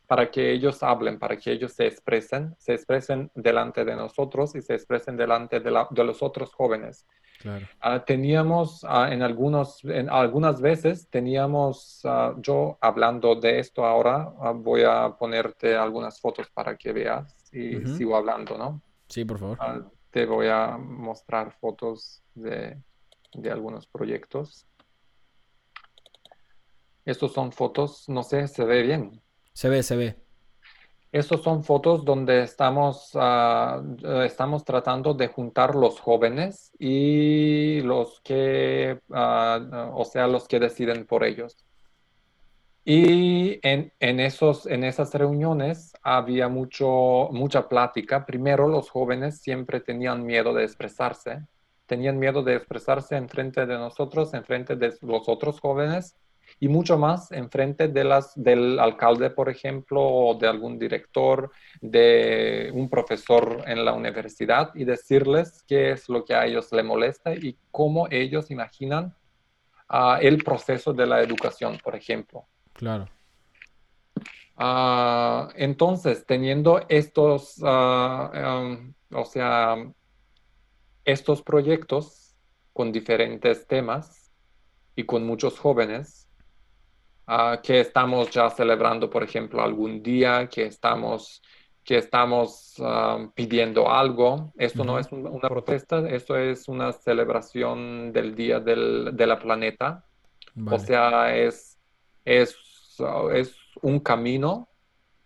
para 0.09 0.31
que 0.31 0.51
ellos 0.51 0.81
hablen, 0.81 1.19
para 1.19 1.37
que 1.37 1.51
ellos 1.51 1.73
se 1.73 1.85
expresen, 1.85 2.55
se 2.57 2.73
expresen 2.73 3.29
delante 3.35 3.85
de 3.85 3.95
nosotros 3.95 4.55
y 4.55 4.61
se 4.63 4.73
expresen 4.73 5.15
delante 5.15 5.59
de, 5.59 5.69
los 5.69 6.23
otros 6.23 6.51
jóvenes. 6.51 7.05
Ah, 7.79 8.03
teníamos 8.03 8.83
ah, 8.89 9.13
en, 9.13 9.21
algunos, 9.21 9.83
en 9.83 10.09
algunas 10.09 10.61
veces, 10.61 11.07
teníamos, 11.11 12.01
ah, 12.05 12.33
yo 12.39 12.79
hablando 12.81 13.35
de 13.35 13.59
esto 13.59 13.85
ahora, 13.85 14.33
voy 14.55 14.81
a 14.81 15.15
ponerte 15.15 15.75
algunas 15.75 16.19
fotos 16.19 16.49
para 16.49 16.75
que 16.75 16.91
veas 16.91 17.53
y 17.53 17.85
sigo 17.85 18.17
hablando, 18.17 18.57
¿no? 18.57 18.81
Sí, 19.09 19.25
por 19.25 19.37
favor. 19.37 19.91
te 20.09 20.25
voy 20.25 20.47
a 20.47 20.75
mostrar 20.75 21.51
fotos 21.51 22.23
de, 22.33 22.81
de 23.35 23.51
algunos 23.51 23.85
proyectos. 23.85 24.65
Estos 27.05 27.31
son 27.31 27.51
fotos, 27.51 28.09
no 28.09 28.23
sé, 28.23 28.47
se 28.47 28.65
ve 28.65 28.81
bien. 28.81 29.21
Se 29.53 29.69
ve, 29.69 29.83
se 29.83 29.95
ve. 29.95 30.15
Estos 31.11 31.41
son 31.41 31.63
fotos 31.63 32.05
donde 32.05 32.43
estamos, 32.43 33.11
ah, 33.15 33.81
estamos 34.25 34.63
tratando 34.63 35.15
de 35.15 35.27
juntar 35.27 35.73
los 35.73 35.99
jóvenes 35.99 36.71
y 36.77 37.81
los 37.81 38.21
que, 38.21 38.99
ah, 39.11 39.91
o 39.95 40.05
sea, 40.05 40.27
los 40.27 40.47
que 40.47 40.59
deciden 40.59 41.07
por 41.07 41.23
ellos. 41.23 41.57
Y 42.85 43.59
en, 43.67 44.19
esos, 44.19 44.65
en 44.67 44.83
esas 44.83 45.13
reuniones 45.13 45.93
había 46.03 46.47
mucho, 46.47 47.29
mucha 47.31 47.67
plática. 47.67 48.25
Primero, 48.25 48.67
los 48.67 48.89
jóvenes 48.89 49.41
siempre 49.41 49.79
tenían 49.79 50.25
miedo 50.25 50.53
de 50.53 50.63
expresarse. 50.63 51.45
Tenían 51.87 52.19
miedo 52.19 52.43
de 52.43 52.55
expresarse 52.55 53.15
en 53.15 53.29
frente 53.29 53.65
de 53.65 53.77
nosotros, 53.77 54.33
en 54.33 54.43
frente 54.43 54.75
de 54.75 54.93
los 55.01 55.27
otros 55.27 55.59
jóvenes 55.59 56.15
y 56.59 56.67
mucho 56.67 56.97
más 56.97 57.31
en 57.31 57.49
frente 57.49 57.87
de 57.87 58.03
las, 58.03 58.33
del 58.35 58.79
alcalde, 58.79 59.29
por 59.29 59.49
ejemplo, 59.49 60.01
o 60.01 60.35
de 60.35 60.47
algún 60.47 60.77
director, 60.77 61.51
de 61.79 62.69
un 62.73 62.89
profesor 62.89 63.63
en 63.65 63.85
la 63.85 63.93
universidad 63.93 64.71
y 64.75 64.83
decirles 64.83 65.63
qué 65.67 65.91
es 65.91 66.09
lo 66.09 66.25
que 66.25 66.35
a 66.35 66.45
ellos 66.45 66.71
les 66.71 66.83
molesta 66.83 67.33
y 67.33 67.57
cómo 67.71 68.07
ellos 68.11 68.51
imaginan 68.51 69.15
ah, 69.87 70.19
el 70.21 70.43
proceso 70.43 70.91
de 70.93 71.07
la 71.07 71.21
educación, 71.21 71.79
por 71.81 71.95
ejemplo. 71.95 72.45
Claro. 72.73 73.07
Ah, 74.57 75.47
entonces, 75.55 76.25
teniendo 76.25 76.81
estos, 76.89 77.61
ah, 77.63 78.75
o 79.11 79.25
sea, 79.25 79.77
estos 81.05 81.41
proyectos 81.41 82.35
con 82.73 82.91
diferentes 82.91 83.65
temas 83.65 84.31
y 84.95 85.05
con 85.05 85.25
muchos 85.25 85.57
jóvenes, 85.57 86.28
que 87.61 87.79
estamos 87.79 88.29
ya 88.31 88.49
celebrando, 88.49 89.09
por 89.09 89.23
ejemplo, 89.23 89.61
algún 89.61 90.01
día, 90.01 90.47
que 90.47 90.65
estamos, 90.65 91.41
que 91.83 91.97
estamos 91.97 92.75
pidiendo 93.35 93.89
algo. 93.91 94.51
Esto 94.57 94.83
no 94.83 94.97
es 94.97 95.11
una 95.11 95.47
protesta, 95.47 96.07
esto 96.09 96.35
es 96.35 96.67
una 96.67 96.91
celebración 96.91 98.11
del 98.11 98.35
Día 98.35 98.59
del, 98.59 99.11
de 99.13 99.27
la 99.27 99.37
Planeta. 99.37 100.05
O 100.65 100.79
sea, 100.79 101.35
es, 101.35 101.77
es, 102.25 102.55
es 103.33 103.55
un 103.81 103.99
camino 103.99 104.67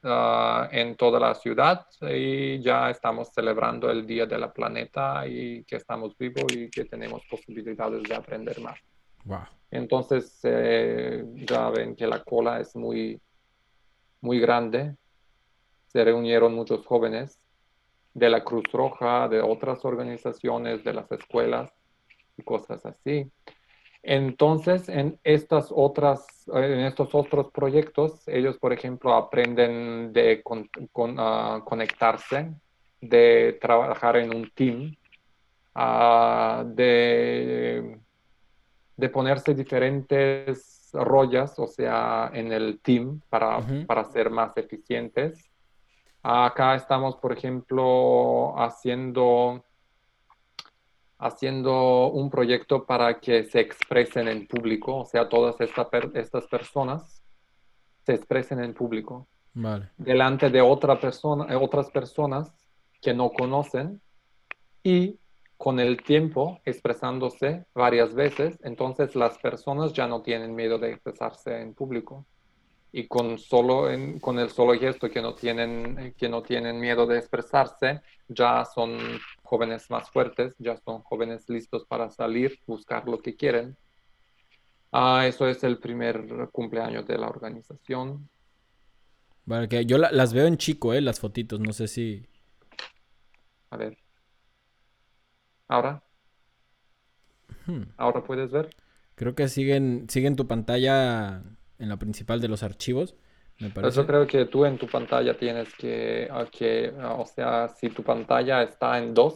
ah, 0.03 0.67
en 0.71 0.95
toda 0.95 1.19
la 1.19 1.33
ciudad 1.33 1.87
y 2.01 2.61
ya 2.61 2.89
estamos 2.89 3.29
celebrando 3.33 3.89
el 3.89 4.05
Día 4.05 4.25
de 4.25 4.37
la 4.37 4.51
Planeta 4.51 5.25
y 5.25 5.63
que 5.63 5.77
estamos 5.77 6.17
vivos 6.17 6.45
y 6.53 6.69
que 6.69 6.85
tenemos 6.85 7.23
posibilidades 7.29 8.03
de 8.03 8.15
aprender 8.15 8.59
más. 8.59 8.79
Entonces 9.73 10.39
eh, 10.43 11.25
ya 11.33 11.71
ven 11.71 11.95
que 11.95 12.05
la 12.05 12.23
cola 12.23 12.59
es 12.59 12.75
muy, 12.75 13.19
muy 14.21 14.39
grande. 14.39 14.95
Se 15.87 16.03
reunieron 16.03 16.53
muchos 16.53 16.85
jóvenes 16.85 17.39
de 18.13 18.29
la 18.29 18.43
Cruz 18.43 18.65
Roja, 18.71 19.27
de 19.27 19.41
otras 19.41 19.83
organizaciones, 19.83 20.83
de 20.83 20.93
las 20.93 21.11
escuelas 21.11 21.71
y 22.37 22.43
cosas 22.43 22.85
así. 22.85 23.31
Entonces, 24.03 24.89
en 24.89 25.19
estas 25.23 25.69
otras, 25.71 26.23
en 26.53 26.81
estos 26.81 27.15
otros 27.15 27.49
proyectos, 27.51 28.27
ellos, 28.27 28.59
por 28.59 28.73
ejemplo, 28.73 29.15
aprenden 29.15 30.13
de 30.13 30.43
ah, 31.17 31.61
conectarse, 31.65 32.53
de 33.01 33.57
trabajar 33.59 34.17
en 34.17 34.35
un 34.35 34.51
team, 34.51 34.95
uh, 35.75 36.63
de 36.75 38.02
de 38.95 39.09
ponerse 39.09 39.53
diferentes 39.53 40.89
rollas, 40.93 41.57
o 41.57 41.67
sea, 41.67 42.29
en 42.33 42.51
el 42.51 42.79
team 42.79 43.21
para, 43.29 43.59
para 43.87 44.03
ser 44.05 44.29
más 44.29 44.55
eficientes. 44.57 45.49
Acá 46.21 46.75
estamos, 46.75 47.15
por 47.17 47.33
ejemplo, 47.33 48.53
haciendo, 48.57 49.63
haciendo 51.17 52.11
un 52.11 52.29
proyecto 52.29 52.85
para 52.85 53.19
que 53.19 53.43
se 53.43 53.59
expresen 53.59 54.27
en 54.27 54.47
público, 54.47 54.97
o 54.97 55.05
sea, 55.05 55.27
todas 55.27 55.55
estas 55.59 56.47
personas 56.47 57.23
se 58.05 58.13
expresen 58.13 58.63
en 58.63 58.73
público. 58.73 59.27
Delante 59.97 60.49
de 60.49 60.61
otra 60.61 60.99
persona, 60.99 61.57
otras 61.57 61.89
personas 61.91 62.53
que 63.01 63.13
no 63.13 63.31
conocen 63.31 64.01
y 64.83 65.19
con 65.63 65.79
el 65.79 66.03
tiempo 66.03 66.59
expresándose 66.65 67.63
varias 67.73 68.13
veces, 68.13 68.59
entonces 68.63 69.15
las 69.15 69.37
personas 69.37 69.93
ya 69.93 70.07
no 70.07 70.21
tienen 70.21 70.53
miedo 70.53 70.77
de 70.77 70.91
expresarse 70.91 71.61
en 71.61 71.73
público. 71.73 72.25
Y 72.91 73.07
con, 73.07 73.39
solo 73.39 73.87
con 74.19 74.39
el 74.39 74.49
solo 74.49 74.77
gesto 74.77 75.09
que 75.09 75.21
no, 75.21 75.35
tienen, 75.35 76.13
que 76.17 76.27
no 76.27 76.43
tienen 76.43 76.81
miedo 76.81 77.07
de 77.07 77.17
expresarse, 77.17 78.01
ya 78.27 78.65
son 78.65 78.97
jóvenes 79.41 79.89
más 79.89 80.09
fuertes, 80.09 80.53
ya 80.59 80.75
son 80.75 81.01
jóvenes 81.01 81.47
listos 81.47 81.85
para 81.85 82.09
salir, 82.09 82.59
buscar 82.67 83.07
lo 83.07 83.21
que 83.21 83.37
quieren. 83.37 83.77
Ah, 84.91 85.25
eso 85.25 85.47
es 85.47 85.63
el 85.63 85.77
primer 85.77 86.49
cumpleaños 86.51 87.07
de 87.07 87.17
la 87.17 87.29
organización. 87.29 88.27
Bueno, 89.45 89.69
que 89.69 89.85
yo 89.85 89.97
las 89.97 90.33
veo 90.33 90.45
en 90.45 90.57
chico, 90.57 90.93
¿eh? 90.93 90.99
Las 90.99 91.21
fotitos, 91.21 91.61
no 91.61 91.71
sé 91.71 91.87
si... 91.87 92.27
A 93.69 93.77
ver. 93.77 94.02
Ahora. 95.67 96.03
Hmm. 97.65 97.83
Ahora 97.97 98.23
puedes 98.23 98.51
ver. 98.51 98.69
Creo 99.15 99.35
que 99.35 99.47
siguen, 99.47 100.07
siguen 100.09 100.35
tu 100.35 100.47
pantalla 100.47 101.43
en 101.79 101.89
la 101.89 101.97
principal 101.97 102.41
de 102.41 102.47
los 102.47 102.63
archivos. 102.63 103.15
Me 103.59 103.69
parece. 103.69 103.97
Yo 103.97 104.07
creo 104.07 104.27
que 104.27 104.45
tú 104.45 104.65
en 104.65 104.77
tu 104.77 104.87
pantalla 104.87 105.37
tienes 105.37 105.73
que, 105.75 106.29
que, 106.51 106.93
ah, 106.99 107.15
o 107.19 107.25
sea, 107.25 107.69
si 107.69 107.89
tu 107.89 108.03
pantalla 108.03 108.63
está 108.63 108.97
en 108.97 109.13
dos, 109.13 109.35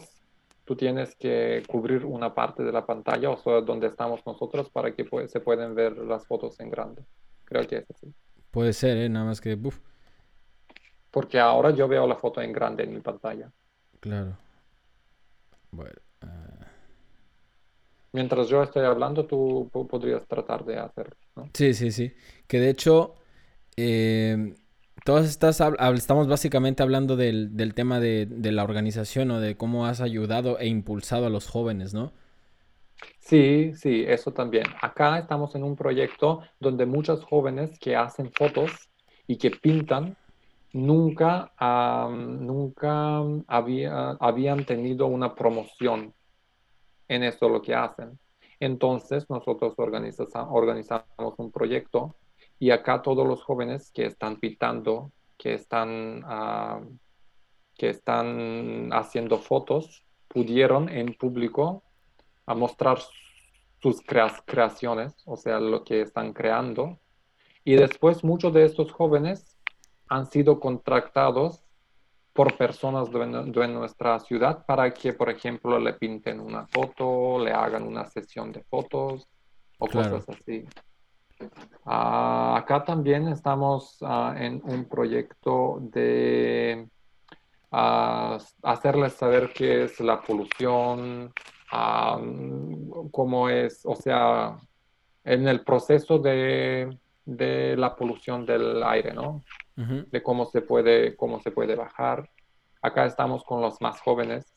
tú 0.64 0.76
tienes 0.76 1.14
que 1.14 1.62
cubrir 1.66 2.04
una 2.04 2.34
parte 2.34 2.62
de 2.62 2.72
la 2.72 2.84
pantalla, 2.84 3.30
o 3.30 3.38
sea, 3.38 3.60
donde 3.60 3.86
estamos 3.86 4.20
nosotros, 4.26 4.68
para 4.70 4.92
que 4.92 5.08
se 5.28 5.40
puedan 5.40 5.74
ver 5.74 5.96
las 5.98 6.26
fotos 6.26 6.58
en 6.60 6.70
grande. 6.70 7.04
Creo 7.44 7.66
que 7.66 7.76
es 7.78 7.90
así. 7.90 8.12
Puede 8.50 8.72
ser, 8.72 8.98
¿eh? 8.98 9.08
Nada 9.08 9.26
más 9.26 9.40
que... 9.40 9.58
Porque 11.10 11.38
ahora 11.38 11.70
yo 11.70 11.88
veo 11.88 12.06
la 12.06 12.16
foto 12.16 12.42
en 12.42 12.52
grande 12.52 12.84
en 12.84 12.92
mi 12.92 13.00
pantalla. 13.00 13.50
Claro. 14.00 14.36
Bueno. 15.70 16.07
Mientras 18.12 18.48
yo 18.48 18.62
estoy 18.62 18.84
hablando, 18.84 19.26
tú 19.26 19.68
podrías 19.70 20.26
tratar 20.26 20.64
de 20.64 20.78
hacerlo. 20.78 21.14
Sí, 21.52 21.74
sí, 21.74 21.92
sí. 21.92 22.14
Que 22.46 22.58
de 22.58 22.70
hecho, 22.70 23.14
em, 23.76 24.54
todas 25.04 25.28
estas, 25.28 25.62
estamos 25.94 26.26
básicamente 26.26 26.82
hablando 26.82 27.16
del, 27.16 27.56
del 27.56 27.74
tema 27.74 28.00
de, 28.00 28.26
de, 28.26 28.50
la 28.52 28.64
organización 28.64 29.30
o 29.30 29.40
de 29.40 29.56
cómo 29.56 29.86
has 29.86 30.00
ayudado 30.00 30.58
e 30.58 30.66
impulsado 30.66 31.26
a 31.26 31.30
los 31.30 31.46
jóvenes, 31.46 31.92
¿no? 31.92 32.12
Sí, 33.20 33.72
sí, 33.74 34.04
eso 34.08 34.32
también. 34.32 34.64
Acá 34.80 35.18
estamos 35.18 35.54
en 35.54 35.62
un 35.62 35.76
proyecto 35.76 36.42
donde 36.58 36.86
muchos 36.86 37.22
jóvenes 37.24 37.78
que 37.78 37.94
hacen 37.94 38.32
fotos 38.32 38.70
y 39.26 39.36
que 39.36 39.50
pintan 39.50 40.16
nunca, 40.72 41.52
nunca 42.10 43.22
había, 43.46 44.10
habían 44.20 44.64
tenido 44.64 45.06
una 45.06 45.34
promoción 45.34 46.14
en 47.08 47.24
eso 47.24 47.48
lo 47.48 47.62
que 47.62 47.74
hacen. 47.74 48.18
Entonces 48.60 49.28
nosotros 49.30 49.74
organizamos 49.76 51.34
un 51.38 51.50
proyecto 51.50 52.16
y 52.58 52.70
acá 52.70 53.02
todos 53.02 53.26
los 53.26 53.42
jóvenes 53.42 53.90
que 53.92 54.06
están 54.06 54.38
pintando, 54.38 55.12
que 55.36 55.54
están, 55.54 56.22
que 57.76 57.90
están 57.90 58.90
haciendo 58.92 59.38
fotos, 59.38 60.04
pudieron 60.26 60.88
en 60.88 61.14
público 61.14 61.84
a 62.46 62.54
mostrar 62.54 62.98
sus 63.80 64.02
creaciones, 64.02 65.14
o 65.24 65.36
sea, 65.36 65.60
lo 65.60 65.84
que 65.84 66.02
están 66.02 66.32
creando. 66.32 66.98
Y 67.64 67.76
después 67.76 68.24
muchos 68.24 68.52
de 68.52 68.64
estos 68.64 68.90
jóvenes 68.90 69.57
han 70.08 70.26
sido 70.26 70.58
contratados 70.60 71.64
por 72.32 72.56
personas 72.56 73.10
de, 73.10 73.68
nuestra 73.68 74.20
ciudad 74.20 74.64
para 74.64 74.94
que, 74.94 75.12
por 75.12 75.28
ejemplo, 75.28 75.78
le 75.78 75.94
pinten 75.94 76.38
una 76.38 76.66
foto, 76.68 77.38
le 77.44 77.52
hagan 77.52 77.82
una 77.82 78.06
sesión 78.06 78.52
de 78.52 78.62
fotos 78.62 79.26
o 79.78 79.88
cosas 79.88 80.24
así. 80.28 80.64
Ah, 81.84 82.56
acá 82.56 82.84
también 82.84 83.28
estamos 83.28 83.98
ah, 84.02 84.34
en 84.38 84.62
un 84.64 84.84
proyecto 84.84 85.78
de 85.80 86.88
ah, 87.72 88.38
hacerles 88.62 89.14
saber 89.14 89.52
qué 89.52 89.84
es 89.84 89.98
la 89.98 90.20
polución, 90.20 91.32
cómo 93.10 93.48
es, 93.48 93.84
o 93.84 93.96
sea, 93.96 94.56
en 95.24 95.48
el 95.48 95.64
proceso 95.64 96.18
de, 96.18 96.96
de 97.24 97.76
la 97.76 97.94
polución 97.96 98.46
del 98.46 98.82
aire, 98.82 99.12
¿no? 99.12 99.42
De 99.78 100.22
cómo 100.24 100.46
se, 100.46 100.60
puede, 100.60 101.14
cómo 101.14 101.38
se 101.38 101.52
puede 101.52 101.76
bajar. 101.76 102.28
Acá 102.82 103.06
estamos 103.06 103.44
con 103.44 103.60
los 103.60 103.80
más 103.80 104.00
jóvenes. 104.00 104.52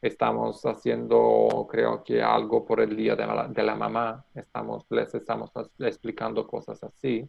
Estamos 0.00 0.64
haciendo, 0.64 1.66
creo 1.68 2.04
que 2.04 2.22
algo 2.22 2.64
por 2.64 2.80
el 2.80 2.96
Día 2.96 3.16
de 3.16 3.26
la, 3.26 3.48
de 3.48 3.62
la 3.64 3.74
Mamá. 3.74 4.24
Estamos, 4.36 4.86
les 4.90 5.12
estamos 5.14 5.50
explicando 5.80 6.46
cosas 6.46 6.80
así. 6.84 7.28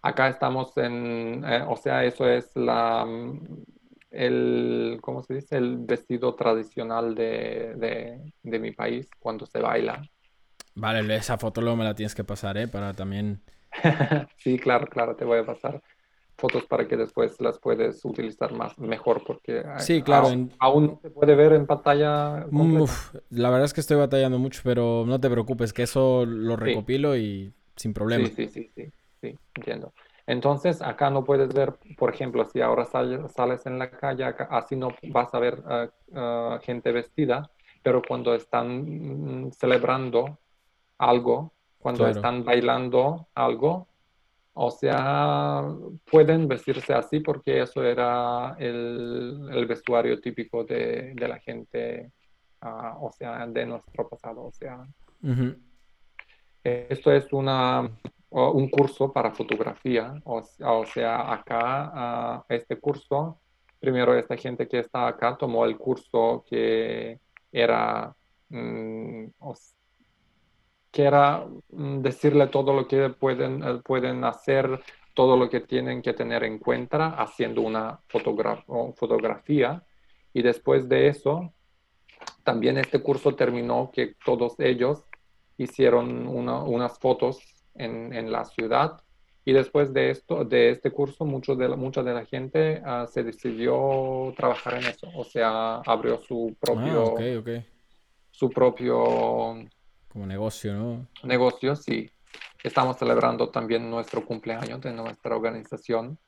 Acá 0.00 0.28
estamos 0.28 0.76
en, 0.76 1.44
eh, 1.44 1.64
o 1.66 1.76
sea, 1.76 2.04
eso 2.04 2.28
es 2.28 2.54
la, 2.54 3.04
el, 4.12 4.98
¿cómo 5.00 5.24
se 5.24 5.34
dice? 5.34 5.56
El 5.56 5.78
vestido 5.78 6.36
tradicional 6.36 7.16
de, 7.16 7.74
de, 7.74 8.32
de 8.44 8.58
mi 8.60 8.70
país 8.70 9.10
cuando 9.18 9.44
se 9.44 9.58
baila. 9.58 10.00
Vale, 10.76 11.16
esa 11.16 11.36
foto 11.36 11.60
luego 11.60 11.78
me 11.78 11.84
la 11.84 11.96
tienes 11.96 12.14
que 12.14 12.22
pasar, 12.22 12.56
¿eh? 12.58 12.68
Para 12.68 12.94
también... 12.94 13.42
sí, 14.38 14.58
claro, 14.58 14.86
claro, 14.86 15.16
te 15.16 15.24
voy 15.24 15.38
a 15.38 15.46
pasar 15.46 15.82
fotos 16.36 16.66
para 16.66 16.88
que 16.88 16.96
después 16.96 17.40
las 17.40 17.58
puedes 17.58 18.04
utilizar 18.04 18.52
más 18.52 18.76
mejor 18.78 19.22
porque 19.24 19.62
sí, 19.78 20.02
claro, 20.02 20.28
aún, 20.58 20.86
no 20.86 20.98
se 21.00 21.10
puede 21.10 21.34
ver 21.36 21.52
en 21.52 21.66
pantalla. 21.66 22.46
la 23.30 23.50
verdad 23.50 23.64
es 23.64 23.72
que 23.72 23.80
estoy 23.80 23.96
batallando 23.96 24.38
mucho, 24.38 24.60
pero 24.64 25.04
no 25.06 25.20
te 25.20 25.30
preocupes, 25.30 25.72
que 25.72 25.84
eso 25.84 26.24
lo 26.26 26.56
recopilo 26.56 27.16
y 27.16 27.52
sin 27.76 27.94
problema. 27.94 28.26
Sí, 28.26 28.34
sí, 28.34 28.48
sí, 28.48 28.70
sí, 28.74 28.92
sí, 29.20 29.38
entiendo. 29.54 29.92
Entonces, 30.26 30.82
acá 30.82 31.10
no 31.10 31.24
puedes 31.24 31.52
ver, 31.52 31.74
por 31.96 32.14
ejemplo, 32.14 32.44
si 32.44 32.60
ahora 32.60 32.84
sales, 32.84 33.66
en 33.66 33.78
la 33.78 33.90
calle, 33.90 34.24
así 34.50 34.76
no 34.76 34.88
vas 35.08 35.34
a 35.34 35.38
ver 35.38 35.62
ah, 35.66 35.88
ah, 36.14 36.60
gente 36.62 36.92
vestida, 36.92 37.50
pero 37.82 38.02
cuando 38.06 38.34
están 38.34 39.46
mm, 39.46 39.52
celebrando 39.52 40.38
algo, 40.98 41.52
cuando 41.82 42.06
están 42.06 42.44
bailando 42.44 43.26
algo, 43.34 43.88
o 44.54 44.70
sea, 44.70 45.64
pueden 46.10 46.46
vestirse 46.46 46.92
así 46.92 47.20
porque 47.20 47.62
eso 47.62 47.82
era 47.82 48.54
el, 48.58 49.66
vestuario 49.66 50.20
típico 50.20 50.62
de, 50.64 51.14
la 51.16 51.38
gente, 51.40 52.12
ah, 52.60 52.96
o 53.00 53.10
sea, 53.10 53.46
de 53.46 53.66
nuestro 53.66 54.08
pasado. 54.08 54.44
O 54.44 54.52
sea, 54.52 54.86
esto 56.62 57.12
es 57.12 57.32
una, 57.32 57.90
un 58.30 58.68
curso 58.68 59.12
para 59.12 59.32
fotografía. 59.32 60.20
O, 60.24 60.84
sea, 60.86 61.32
acá, 61.32 61.90
ah, 61.94 62.44
este 62.48 62.78
curso, 62.78 63.40
primero 63.80 64.14
esta 64.16 64.36
gente 64.36 64.68
que 64.68 64.80
está 64.80 65.08
acá 65.08 65.36
tomó 65.36 65.64
el 65.64 65.76
curso 65.76 66.44
que 66.48 67.18
era, 67.50 68.14
mm, 68.50 69.24
que 69.26 69.32
era 69.40 69.81
mm, 70.94 72.00
decirle 72.00 72.46
todo 72.48 72.72
lo 72.72 72.86
que 72.86 73.10
pueden, 73.10 73.62
eh, 73.62 73.80
pueden 73.84 74.24
hacer, 74.24 74.80
todo 75.14 75.36
lo 75.36 75.48
que 75.48 75.60
tienen 75.60 76.02
que 76.02 76.12
tener 76.12 76.44
en 76.44 76.58
cuenta 76.58 77.10
haciendo 77.10 77.62
una 77.62 78.00
fotografía. 78.08 79.82
Y 80.32 80.42
después 80.42 80.88
de 80.88 81.08
eso, 81.08 81.52
también 82.42 82.78
este 82.78 83.00
curso 83.02 83.34
terminó 83.34 83.90
que 83.92 84.14
todos 84.24 84.58
ellos 84.58 85.04
hicieron 85.58 86.26
unas 86.26 86.98
fotos 86.98 87.40
en, 87.74 88.12
en, 88.12 88.32
la 88.32 88.44
ciudad. 88.44 89.00
Y 89.44 89.52
después 89.52 89.92
de 89.92 90.10
esto, 90.10 90.44
de 90.44 90.70
este 90.70 90.90
curso, 90.90 91.24
mucho 91.24 91.54
de 91.56 91.68
la, 91.68 91.76
mucha 91.76 92.02
de 92.02 92.14
la 92.14 92.24
gente 92.24 92.80
ah, 92.84 93.06
se 93.08 93.22
decidió 93.22 94.32
trabajar 94.36 94.74
en 94.74 94.86
eso. 94.86 95.08
O 95.14 95.24
sea, 95.24 95.76
abrió 95.78 96.18
su 96.18 96.56
propio, 96.60 97.16
ah, 97.18 97.62
su 98.30 98.50
propio 98.50 99.56
como 100.12 100.26
negocio, 100.26 100.74
¿no? 100.74 101.06
Negocio, 101.22 101.74
sí. 101.74 102.10
Estamos 102.62 102.98
celebrando 102.98 103.48
también 103.48 103.90
nuestro 103.90 104.24
cumpleaños 104.24 104.80
de 104.82 104.92
nuestra 104.92 105.34
organización. 105.34 106.18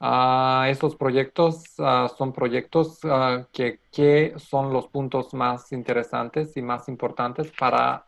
Uh, 0.00 0.64
esos 0.66 0.96
proyectos 0.96 1.74
ah, 1.78 2.10
son 2.16 2.32
proyectos 2.32 3.00
ah, 3.04 3.46
que, 3.52 4.34
son 4.36 4.72
los 4.72 4.88
puntos 4.88 5.34
más 5.34 5.70
interesantes 5.72 6.56
y 6.56 6.62
más 6.62 6.88
importantes 6.88 7.52
para, 7.58 8.06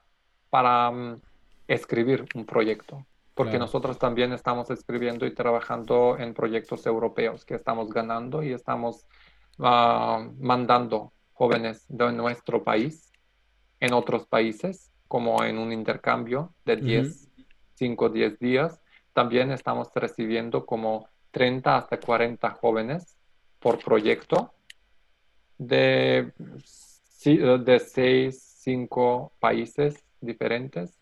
para 0.49 0.91
mm, 0.91 1.21
escribir 1.69 2.25
un 2.35 2.47
proyecto. 2.47 3.05
Porque 3.35 3.59
nosotros 3.59 3.99
también 3.99 4.33
estamos 4.33 4.71
escribiendo 4.71 5.27
y 5.27 5.35
trabajando 5.35 6.17
en 6.19 6.35
proyectos 6.35 6.87
europeos 6.87 7.45
que 7.45 7.55
estamos 7.57 7.91
ganando 7.91 8.45
y 8.45 8.53
estamos 8.53 9.07
mandando 9.59 11.13
jóvenes 11.33 11.85
de 11.89 12.13
nuestro 12.13 12.63
país 12.63 13.11
en 13.85 13.93
otros 13.93 14.27
países, 14.27 14.91
como 15.09 15.45
en 15.45 15.59
un 15.59 15.73
intercambio 15.73 16.55
de 16.65 16.77
10, 16.77 17.29
5 17.75 18.05
o 18.05 18.09
10 18.09 18.39
días. 18.39 18.81
También 19.13 19.53
estamos 19.53 19.89
recibiendo 19.95 20.65
como 20.65 21.09
30 21.33 21.77
hasta 21.77 22.01
40 22.01 22.51
jóvenes 22.51 23.17
por 23.59 23.79
proyecto 23.85 24.55
de, 25.59 26.33
de 27.25 27.79
6, 27.79 28.43
5 28.59 29.33
países 29.39 30.03
diferentes. 30.21 30.99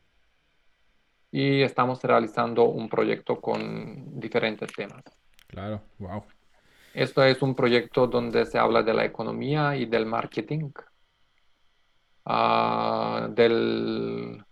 Y 1.30 1.62
estamos 1.62 2.02
realizando 2.02 2.64
un 2.64 2.88
proyecto 2.88 3.40
con 3.40 4.18
diferentes 4.20 4.72
temas. 4.72 5.04
Claro, 5.46 5.80
wow. 5.98 6.24
Esto 6.94 7.24
es 7.24 7.40
un 7.40 7.54
proyecto 7.54 8.06
donde 8.06 8.44
se 8.44 8.58
habla 8.58 8.82
de 8.82 8.92
la 8.92 9.04
economía 9.04 9.76
y 9.76 9.86
del 9.86 10.04
marketing 10.04 10.70
Ah, 12.24 13.28
del 13.30 14.44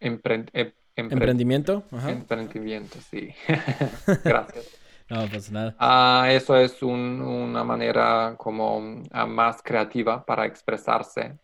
emprendimiento. 0.00 1.84
Emprendimiento, 2.06 2.98
sí. 3.00 3.34
Gracias. 4.24 4.78
no, 5.10 5.26
pues 5.28 5.50
nada. 5.50 5.76
Ah, 5.78 6.28
eso 6.30 6.56
es 6.56 6.82
una 6.82 7.64
manera 7.64 8.34
como 8.38 9.02
ah, 9.10 9.26
más 9.26 9.62
creativa 9.62 10.24
para 10.24 10.46
expresarse, 10.46 11.38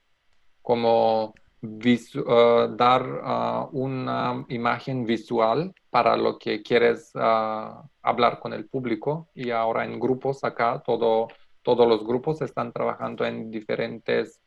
como 0.63 1.35
dar 2.77 3.03
una 3.73 4.45
imagen 4.49 5.07
visual 5.07 5.73
para 5.89 6.15
lo 6.15 6.39
que 6.39 6.63
quieres 6.63 7.11
hablar 7.15 8.39
con 8.39 8.53
el 8.53 8.67
público 8.67 9.31
y 9.35 9.51
ahora 9.51 9.85
en 9.85 9.99
grupos 9.99 10.45
acá 10.45 10.83
todo 10.85 11.29
todos 11.65 11.89
los 11.89 12.07
grupos 12.07 12.41
están 12.43 12.73
trabajando 12.73 13.25
en 13.25 13.51
diferentes, 13.51 14.41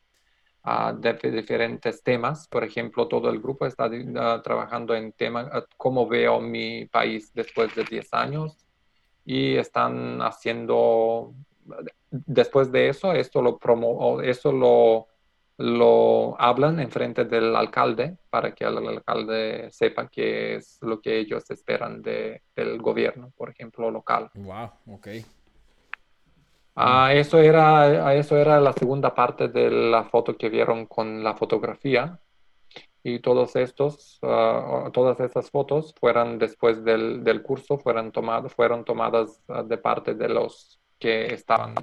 uh, 0.64 0.96
diferentes 1.30 2.02
temas. 2.02 2.48
Por 2.48 2.64
ejemplo, 2.64 3.06
todo 3.08 3.28
el 3.28 3.40
grupo 3.40 3.66
está 3.66 3.86
uh, 3.86 4.42
trabajando 4.42 4.94
en 4.94 5.12
temas, 5.12 5.46
uh, 5.54 5.66
cómo 5.76 6.08
veo 6.08 6.40
mi 6.40 6.86
país 6.86 7.34
después 7.34 7.74
de 7.74 7.84
10 7.84 8.14
años. 8.14 8.64
Y 9.24 9.56
están 9.56 10.22
haciendo, 10.22 11.34
después 12.10 12.72
de 12.72 12.88
eso, 12.88 13.12
esto 13.12 13.42
lo 13.42 13.58
promo, 13.58 14.22
eso 14.22 14.52
lo 14.52 15.08
lo 15.58 16.40
hablan 16.40 16.78
en 16.78 16.88
frente 16.88 17.24
del 17.24 17.54
alcalde 17.56 18.16
para 18.30 18.54
que 18.54 18.64
el 18.64 18.78
alcalde 18.78 19.68
sepa 19.72 20.08
qué 20.08 20.54
es 20.54 20.78
lo 20.82 21.00
que 21.00 21.18
ellos 21.18 21.50
esperan 21.50 22.00
de, 22.00 22.42
del 22.54 22.80
gobierno, 22.80 23.32
por 23.36 23.50
ejemplo, 23.50 23.90
local. 23.90 24.30
Wow, 24.34 24.70
ok. 24.86 25.08
Ah, 26.80 27.12
eso, 27.12 27.38
era, 27.38 28.14
eso 28.14 28.36
era 28.36 28.60
la 28.60 28.72
segunda 28.72 29.12
parte 29.12 29.48
de 29.48 29.68
la 29.68 30.04
foto 30.04 30.36
que 30.36 30.48
vieron 30.48 30.86
con 30.86 31.24
la 31.24 31.34
fotografía. 31.34 32.20
Y 33.02 33.18
todos 33.18 33.56
estos, 33.56 34.20
ah, 34.22 34.88
todas 34.92 35.18
estas 35.18 35.50
fotos 35.50 35.92
fueron 35.98 36.38
después 36.38 36.84
del, 36.84 37.24
del 37.24 37.42
curso, 37.42 37.78
fueron, 37.78 38.12
tomadas 38.12 38.54
fueron 38.54 38.84
tomadas 38.84 39.42
ah, 39.48 39.64
de 39.64 39.76
parte 39.78 40.14
de 40.14 40.28
los 40.28 40.78
que 41.00 41.34
estaban, 41.34 41.74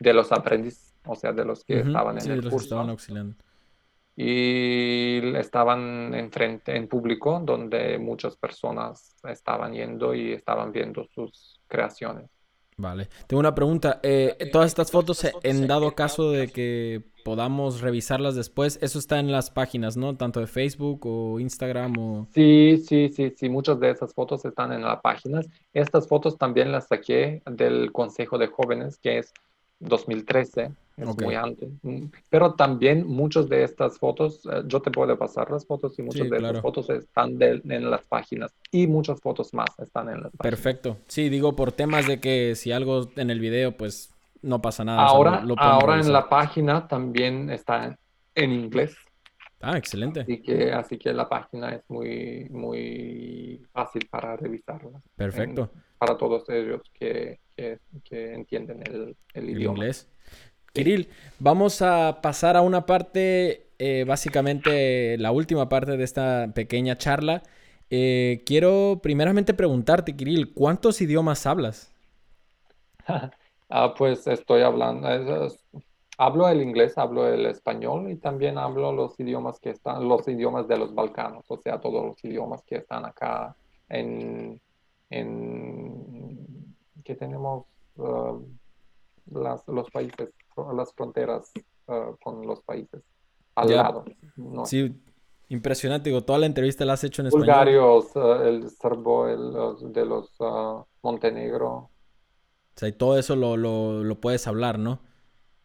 de 0.00 0.14
los 0.14 0.32
aprendices, 0.32 0.94
o 1.04 1.14
sea, 1.14 1.32
de 1.32 1.44
los 1.44 1.62
que 1.64 1.80
estaban 1.80 2.18
en 2.18 2.30
el 2.30 2.42
curso. 2.42 2.56
Estaban 2.56 2.88
auxiliando. 2.88 3.36
Y 4.16 5.36
estaban 5.36 6.14
en 6.14 6.30
frente, 6.30 6.74
en 6.74 6.88
público, 6.88 7.38
donde 7.44 7.98
muchas 7.98 8.36
personas 8.36 9.14
estaban 9.24 9.74
yendo 9.74 10.14
y 10.14 10.32
estaban 10.32 10.72
viendo 10.72 11.04
sus 11.04 11.60
creaciones. 11.66 12.30
Vale. 12.76 13.08
Tengo 13.26 13.40
una 13.40 13.54
pregunta. 13.54 14.00
Eh, 14.02 14.48
todas 14.52 14.68
estas 14.68 14.90
fotos, 14.90 15.26
en 15.42 15.66
dado 15.66 15.94
caso 15.94 16.30
de 16.30 16.48
que 16.48 17.02
podamos 17.24 17.80
revisarlas 17.80 18.34
después, 18.34 18.78
eso 18.82 18.98
está 18.98 19.20
en 19.20 19.30
las 19.30 19.50
páginas, 19.50 19.96
¿no? 19.96 20.16
Tanto 20.16 20.40
de 20.40 20.46
Facebook 20.46 21.06
o 21.06 21.38
Instagram 21.38 21.98
o... 21.98 22.26
Sí, 22.34 22.78
sí, 22.78 23.10
sí, 23.10 23.32
sí. 23.36 23.48
Muchas 23.48 23.78
de 23.78 23.90
esas 23.90 24.14
fotos 24.14 24.44
están 24.44 24.72
en 24.72 24.82
las 24.82 25.00
páginas. 25.00 25.46
Estas 25.72 26.08
fotos 26.08 26.38
también 26.38 26.72
las 26.72 26.88
saqué 26.88 27.42
del 27.46 27.92
Consejo 27.92 28.38
de 28.38 28.48
Jóvenes, 28.48 28.98
que 28.98 29.18
es 29.18 29.32
2013 29.82 30.70
es 30.96 31.06
muy. 31.06 31.36
Mm, 31.82 32.10
pero 32.28 32.54
también 32.54 33.06
muchas 33.06 33.48
de 33.48 33.64
estas 33.64 33.98
fotos, 33.98 34.46
eh, 34.46 34.62
yo 34.66 34.80
te 34.80 34.90
puedo 34.90 35.16
pasar 35.18 35.50
las 35.50 35.66
fotos 35.66 35.98
y 35.98 36.02
muchas 36.02 36.28
de 36.28 36.36
estas 36.36 36.60
fotos 36.60 36.90
están 36.90 37.36
en 37.40 37.90
las 37.90 38.04
páginas 38.04 38.54
y 38.70 38.86
muchas 38.86 39.20
fotos 39.20 39.52
más 39.54 39.70
están 39.78 40.08
en 40.08 40.22
las 40.22 40.32
páginas. 40.32 40.40
Perfecto. 40.42 40.98
Sí, 41.06 41.28
digo 41.28 41.56
por 41.56 41.72
temas 41.72 42.06
de 42.06 42.20
que 42.20 42.54
si 42.54 42.72
algo 42.72 43.08
en 43.16 43.30
el 43.30 43.40
video, 43.40 43.72
pues 43.72 44.14
no 44.42 44.60
pasa 44.60 44.84
nada. 44.84 45.02
Ahora, 45.02 45.44
ahora 45.56 46.00
en 46.00 46.12
la 46.12 46.28
página 46.28 46.86
también 46.86 47.50
está 47.50 47.96
en 48.34 48.52
inglés. 48.52 48.96
Ah, 49.60 49.78
excelente. 49.78 50.20
Así 50.20 50.42
que, 50.42 50.72
así 50.72 50.98
que 50.98 51.12
la 51.12 51.28
página 51.28 51.74
es 51.74 51.88
muy, 51.88 52.48
muy 52.50 53.64
fácil 53.72 54.08
para 54.10 54.36
revisarla. 54.36 55.00
Perfecto. 55.16 55.70
para 55.98 56.16
todos 56.16 56.48
ellos 56.48 56.82
que, 56.92 57.38
que, 57.56 57.78
entienden 58.10 58.82
el, 58.86 59.16
el, 59.34 59.50
idioma. 59.50 59.78
inglés. 59.78 60.08
Kirill, 60.72 61.08
vamos 61.38 61.82
a 61.82 62.20
pasar 62.22 62.56
a 62.56 62.62
una 62.62 62.86
parte, 62.86 63.66
eh, 63.78 64.04
básicamente 64.06 65.18
la 65.18 65.30
última 65.30 65.68
parte 65.68 65.96
de 65.96 66.04
esta 66.04 66.50
pequeña 66.54 66.96
charla. 66.96 67.42
Eh, 67.90 68.42
quiero 68.46 69.00
primeramente 69.02 69.52
preguntarte, 69.52 70.16
Kirill, 70.16 70.54
¿cuántos 70.54 71.02
idiomas 71.02 71.46
hablas? 71.46 71.92
ah, 73.68 73.94
pues 73.94 74.26
estoy 74.26 74.62
hablando, 74.62 75.08
hablo 76.16 76.48
el 76.48 76.62
inglés, 76.62 76.96
hablo 76.96 77.28
el 77.28 77.44
español 77.44 78.10
y 78.10 78.16
también 78.16 78.56
hablo 78.56 78.92
los 78.92 79.18
idiomas 79.20 79.60
que 79.60 79.70
están, 79.70 80.08
los 80.08 80.26
idiomas 80.26 80.68
de 80.68 80.78
los 80.78 80.94
Balcanos, 80.94 81.44
o 81.48 81.58
sea, 81.58 81.80
todos 81.80 82.02
los 82.02 82.24
idiomas 82.24 82.62
que 82.62 82.76
están 82.76 83.04
acá 83.04 83.54
en, 83.90 84.58
en 85.10 86.61
que 87.04 87.14
tenemos 87.14 87.66
uh, 87.96 88.40
los 89.26 89.90
países 89.90 90.30
las 90.74 90.92
fronteras 90.94 91.50
uh, 91.86 92.16
con 92.22 92.46
los 92.46 92.62
países 92.62 93.02
al 93.54 93.70
lado. 93.70 94.04
Sí, 94.64 94.94
impresionante. 95.48 96.10
Digo, 96.10 96.24
toda 96.24 96.38
la 96.38 96.46
entrevista 96.46 96.84
la 96.84 96.94
has 96.94 97.04
hecho 97.04 97.22
en 97.22 97.28
español. 97.28 97.46
Bulgarios, 97.46 98.16
uh, 98.16 98.42
el 98.42 98.70
serbo, 98.70 99.28
el, 99.28 99.92
de 99.92 100.04
los 100.04 100.30
uh, 100.40 100.84
Montenegro. 101.02 101.68
O 101.68 101.90
sea, 102.76 102.88
y 102.88 102.92
todo 102.92 103.18
eso 103.18 103.36
lo, 103.36 103.56
lo, 103.56 104.02
lo, 104.02 104.20
puedes 104.20 104.46
hablar, 104.46 104.78
¿no? 104.78 105.00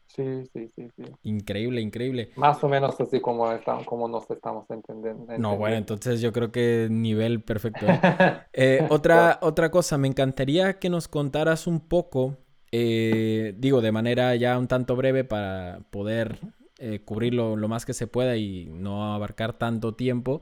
Sí, 0.07 0.43
sí, 0.53 0.69
sí, 0.75 0.87
sí. 0.95 1.03
Increíble, 1.23 1.81
increíble. 1.81 2.31
Más 2.35 2.63
o 2.63 2.67
menos 2.69 2.99
así 2.99 3.19
como, 3.19 3.51
estamos, 3.51 3.85
como 3.85 4.07
nos 4.07 4.29
estamos 4.29 4.65
entendiendo, 4.69 5.37
No, 5.37 5.57
bueno, 5.57 5.75
entonces 5.75 6.21
yo 6.21 6.33
creo 6.33 6.51
que 6.51 6.87
nivel 6.89 7.43
perfecto. 7.43 7.85
¿eh? 7.87 7.99
eh, 8.53 8.87
otra, 8.89 9.39
otra 9.41 9.69
cosa, 9.69 9.97
me 9.97 10.07
encantaría 10.07 10.79
que 10.79 10.89
nos 10.89 11.07
contaras 11.07 11.67
un 11.67 11.81
poco 11.81 12.37
eh, 12.71 13.53
digo, 13.57 13.81
de 13.81 13.91
manera 13.91 14.35
ya 14.35 14.57
un 14.57 14.67
tanto 14.67 14.95
breve 14.95 15.23
para 15.23 15.81
poder 15.89 16.39
eh, 16.79 17.01
cubrirlo 17.03 17.55
lo 17.55 17.67
más 17.67 17.85
que 17.85 17.93
se 17.93 18.07
pueda 18.07 18.35
y 18.37 18.65
no 18.71 19.13
abarcar 19.13 19.53
tanto 19.53 19.95
tiempo. 19.95 20.41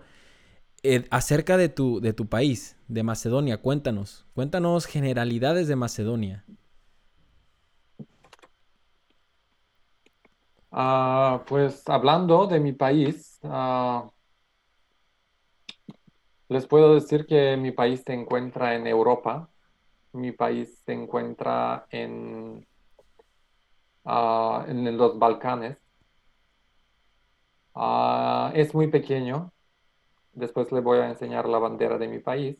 Acerca 1.09 1.57
de 1.57 1.67
tu, 1.67 1.99
de 1.99 2.13
tu 2.13 2.27
país, 2.27 2.77
de 2.87 3.01
Macedonia, 3.01 3.57
cuéntanos. 3.57 4.27
Cuéntanos 4.35 4.85
generalidades 4.85 5.67
de 5.67 5.75
Macedonia. 5.75 6.45
Ah, 10.77 11.43
pues 11.47 11.87
hablando 11.87 12.47
de 12.47 12.59
mi 12.59 12.73
país, 12.73 13.39
ah, 13.43 14.09
les 16.49 16.67
puedo 16.67 16.93
decir 16.95 17.25
que 17.25 17.55
mi 17.57 17.71
país 17.71 18.03
se 18.05 18.13
encuentra 18.13 18.75
en 18.75 18.87
Europa 18.87 19.49
mi 20.15 20.31
país 20.31 20.81
se 20.85 20.93
encuentra 20.93 21.87
en, 21.91 22.65
ah, 24.05 24.65
en 24.67 24.97
los 24.97 25.19
Balcanes. 25.19 25.77
Es 28.53 28.73
muy 28.73 28.87
pequeño. 28.87 29.51
Después 30.33 30.71
le 30.71 30.81
voy 30.81 30.99
a 30.99 31.09
enseñar 31.09 31.47
la 31.49 31.59
bandera 31.59 31.97
de 31.97 32.07
mi 32.07 32.19
país. 32.19 32.57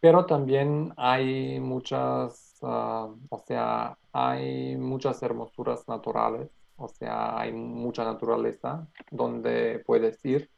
Pero 0.00 0.26
también 0.26 0.92
hay 0.96 1.58
muchas, 1.60 2.58
o 2.62 3.38
sea, 3.46 3.98
hay 4.12 4.76
muchas 4.76 5.22
hermosuras 5.22 5.86
naturales. 5.88 6.50
O 6.78 6.88
sea, 6.88 7.38
hay 7.40 7.52
mucha 7.52 8.04
naturaleza 8.04 8.86
donde 9.10 9.82
puedes 9.84 10.24
ir. 10.24 10.48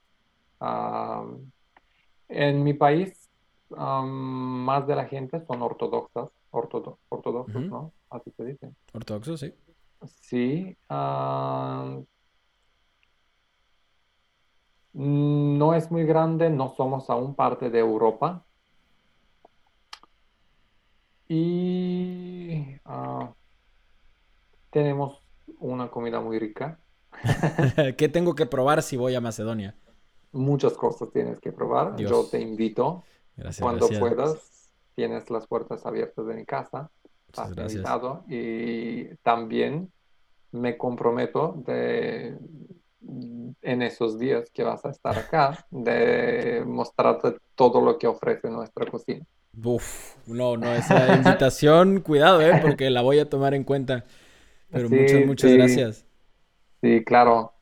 en 2.28 2.62
mi 2.62 2.74
país 2.74 3.30
más 3.76 4.86
de 4.86 4.96
la 4.96 5.06
gente 5.06 5.40
son 5.46 5.62
ortodoxas, 5.62 6.28
ortodoxos, 6.50 7.62
¿no? 7.66 7.92
Así 8.10 8.30
se 8.32 8.44
dice. 8.44 8.70
Ortodoxos, 8.92 9.40
sí. 9.40 9.54
Sí. 10.06 10.76
no 14.92 15.74
es 15.74 15.90
muy 15.90 16.04
grande, 16.04 16.50
no 16.50 16.68
somos 16.68 17.08
aún 17.08 17.34
parte 17.34 17.70
de 17.70 17.78
Europa. 17.78 18.44
Y 21.28 22.76
ah, 22.84 23.32
tenemos 24.70 25.19
una 25.60 25.90
comida 25.90 26.20
muy 26.20 26.38
rica. 26.38 26.78
¿Qué 27.96 28.08
tengo 28.08 28.34
que 28.34 28.46
probar 28.46 28.82
si 28.82 28.96
voy 28.96 29.14
a 29.14 29.20
Macedonia? 29.20 29.76
Muchas 30.32 30.74
cosas 30.74 31.10
tienes 31.12 31.40
que 31.40 31.52
probar. 31.52 31.96
Yo 31.96 32.24
te 32.24 32.40
invito. 32.40 33.04
Cuando 33.58 33.88
puedas, 33.88 34.70
tienes 34.94 35.30
las 35.30 35.46
puertas 35.46 35.86
abiertas 35.86 36.26
de 36.26 36.34
mi 36.34 36.44
casa. 36.44 36.90
Invitado, 37.56 38.24
y 38.28 39.14
también 39.22 39.92
me 40.50 40.76
comprometo 40.76 41.62
de 41.64 42.36
en 43.62 43.82
esos 43.82 44.18
días 44.18 44.50
que 44.50 44.62
vas 44.62 44.84
a 44.84 44.90
estar 44.90 45.16
acá, 45.18 45.66
de 45.70 46.62
mostrarte 46.66 47.36
todo 47.54 47.80
lo 47.80 47.98
que 47.98 48.06
ofrece 48.06 48.48
nuestra 48.50 48.86
cocina. 48.86 49.24
Uf, 49.62 50.16
no, 50.26 50.56
no, 50.56 50.72
esa 50.72 51.14
invitación, 51.16 52.00
cuidado, 52.00 52.40
¿eh? 52.40 52.58
porque 52.62 52.90
la 52.90 53.02
voy 53.02 53.18
a 53.18 53.28
tomar 53.28 53.54
en 53.54 53.64
cuenta. 53.64 54.04
Pero 54.70 54.88
muchas, 54.88 55.26
muchas 55.26 55.52
gracias. 55.52 56.06
Sí, 56.80 57.04
claro. 57.04 57.52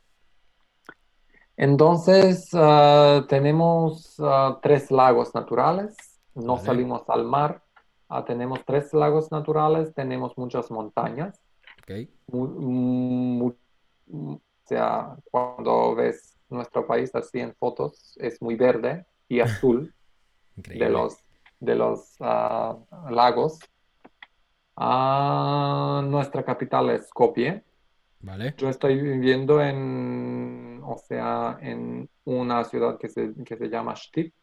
Entonces, 1.58 2.50
ah, 2.52 3.26
tenemos 3.28 4.14
ah, 4.20 4.60
tres 4.62 4.92
lagos 4.92 5.34
naturales, 5.34 5.96
no 6.36 6.56
salimos 6.56 7.02
al 7.08 7.24
mar, 7.24 7.64
ah, 8.08 8.24
tenemos 8.24 8.60
tres 8.64 8.94
lagos 8.94 9.32
naturales, 9.32 9.92
tenemos 9.92 10.38
muchas 10.38 10.70
montañas. 10.70 11.40
o 12.30 13.54
sea, 14.64 15.16
cuando 15.32 15.96
ves 15.96 16.38
nuestro 16.48 16.86
país 16.86 17.12
así 17.16 17.40
en 17.40 17.52
fotos, 17.54 18.16
es 18.20 18.40
muy 18.40 18.54
verde 18.54 19.04
y 19.28 19.40
azul 19.40 19.92
de 20.54 20.88
los, 20.88 21.16
de 21.58 21.74
los 21.74 22.20
lagos. 23.10 23.58
Nuestra 24.78 26.44
capital 26.44 26.90
es 26.90 27.08
Skopje. 27.08 27.64
Vale. 28.20 28.54
Yo 28.56 28.68
estoy 28.68 29.00
viviendo 29.00 29.62
en, 29.62 30.80
o 30.84 30.96
sea, 30.98 31.58
en 31.60 32.08
una 32.24 32.64
ciudad 32.64 32.98
que 32.98 33.08
se, 33.08 33.32
que 33.44 33.56
se 33.56 33.68
llama 33.68 33.94
Shtip, 33.94 34.34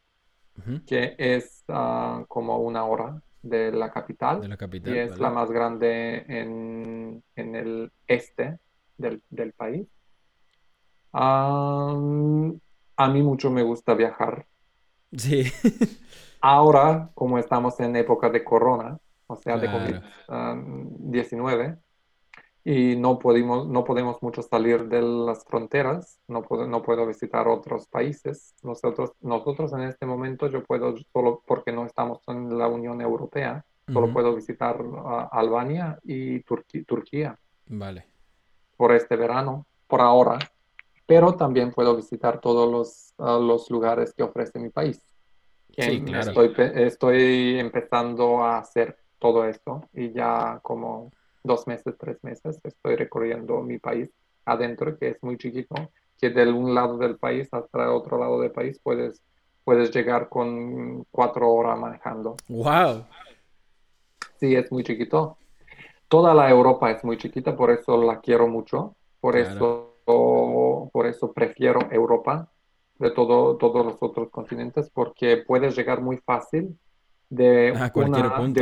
que 0.86 1.14
es 1.18 1.64
ah, 1.68 2.24
como 2.28 2.58
una 2.58 2.84
hora 2.84 3.20
de 3.42 3.72
la 3.72 3.90
capital. 3.90 4.40
De 4.40 4.48
la 4.48 4.56
capital. 4.56 4.94
Y 4.94 4.98
es 4.98 5.18
la 5.18 5.30
más 5.30 5.50
grande 5.50 6.24
en, 6.26 7.22
en 7.34 7.54
el 7.54 7.92
este 8.06 8.58
del, 8.96 9.22
del, 9.28 9.52
país. 9.52 9.86
Ah, 11.12 11.94
a 12.96 13.08
mí 13.08 13.22
mucho 13.22 13.50
me 13.50 13.62
gusta 13.62 13.94
viajar. 13.94 14.46
Sí. 15.12 15.44
Ahora, 16.40 17.10
como 17.14 17.38
estamos 17.38 17.78
en 17.80 17.96
época 17.96 18.30
de 18.30 18.42
corona, 18.42 18.98
o 19.26 19.36
sea, 19.36 19.56
de 19.58 19.68
Claro. 19.68 20.02
COVID-19, 20.28 21.78
y 22.64 22.96
no 22.96 23.18
podemos, 23.20 23.68
no 23.68 23.84
podemos 23.84 24.20
mucho 24.22 24.42
salir 24.42 24.88
de 24.88 25.00
las 25.00 25.44
fronteras, 25.44 26.18
no 26.26 26.42
puedo, 26.42 26.66
no 26.66 26.82
puedo 26.82 27.06
visitar 27.06 27.46
otros 27.46 27.86
países. 27.86 28.54
Nosotros, 28.62 29.12
nosotros 29.20 29.72
en 29.72 29.82
este 29.82 30.04
momento 30.04 30.48
yo 30.48 30.64
puedo, 30.64 30.94
solo 31.12 31.42
porque 31.46 31.70
no 31.70 31.86
estamos 31.86 32.20
en 32.26 32.58
la 32.58 32.66
Unión 32.66 33.00
Europea, 33.00 33.64
solo 33.92 34.12
puedo 34.12 34.34
visitar 34.34 34.82
ah, 35.04 35.28
Albania 35.30 35.96
y 36.02 36.40
Turquí- 36.40 36.84
Turquía 36.84 37.38
Vale. 37.68 38.04
por 38.76 38.92
este 38.92 39.14
verano, 39.14 39.64
por 39.86 40.00
ahora, 40.00 40.36
pero 41.06 41.36
también 41.36 41.70
puedo 41.70 41.94
visitar 41.94 42.40
todos 42.40 42.68
los, 42.68 43.14
ah, 43.18 43.38
los 43.40 43.70
lugares 43.70 44.12
que 44.12 44.24
ofrece 44.24 44.58
mi 44.58 44.70
país. 44.70 45.00
Sí, 45.78 46.02
claro. 46.02 46.30
estoy, 46.30 46.52
estoy 46.74 47.60
empezando 47.60 48.42
a 48.42 48.58
hacer 48.58 48.98
todo 49.18 49.44
esto 49.46 49.88
y 49.92 50.12
ya 50.12 50.60
como 50.62 51.10
dos 51.42 51.66
meses, 51.66 51.94
tres 51.98 52.22
meses 52.22 52.60
estoy 52.64 52.96
recorriendo 52.96 53.62
mi 53.62 53.78
país 53.78 54.10
adentro, 54.44 54.96
que 54.98 55.08
es 55.08 55.22
muy 55.22 55.36
chiquito, 55.36 55.74
que 56.18 56.30
de 56.30 56.50
un 56.50 56.74
lado 56.74 56.98
del 56.98 57.16
país 57.18 57.48
hasta 57.52 57.84
el 57.84 57.90
otro 57.90 58.18
lado 58.18 58.40
del 58.40 58.52
país 58.52 58.80
puedes, 58.82 59.22
puedes 59.64 59.90
llegar 59.94 60.28
con 60.28 61.04
cuatro 61.10 61.50
horas 61.52 61.78
manejando. 61.78 62.36
Wow. 62.48 63.04
Sí, 64.38 64.54
es 64.54 64.70
muy 64.70 64.82
chiquito. 64.84 65.38
Toda 66.08 66.34
la 66.34 66.48
Europa 66.48 66.90
es 66.90 67.02
muy 67.04 67.16
chiquita, 67.16 67.56
por 67.56 67.70
eso 67.70 68.02
la 68.02 68.20
quiero 68.20 68.46
mucho, 68.48 68.96
por 69.20 69.34
Claro. 69.34 69.50
eso, 70.04 70.90
por 70.92 71.06
eso 71.06 71.32
prefiero 71.32 71.80
Europa 71.90 72.48
de 72.98 73.10
todo, 73.10 73.56
todos 73.56 73.84
los 73.84 73.96
otros 74.00 74.30
continentes, 74.30 74.88
porque 74.90 75.38
puedes 75.38 75.76
llegar 75.76 76.00
muy 76.00 76.18
fácil 76.18 76.78
de 77.28 77.72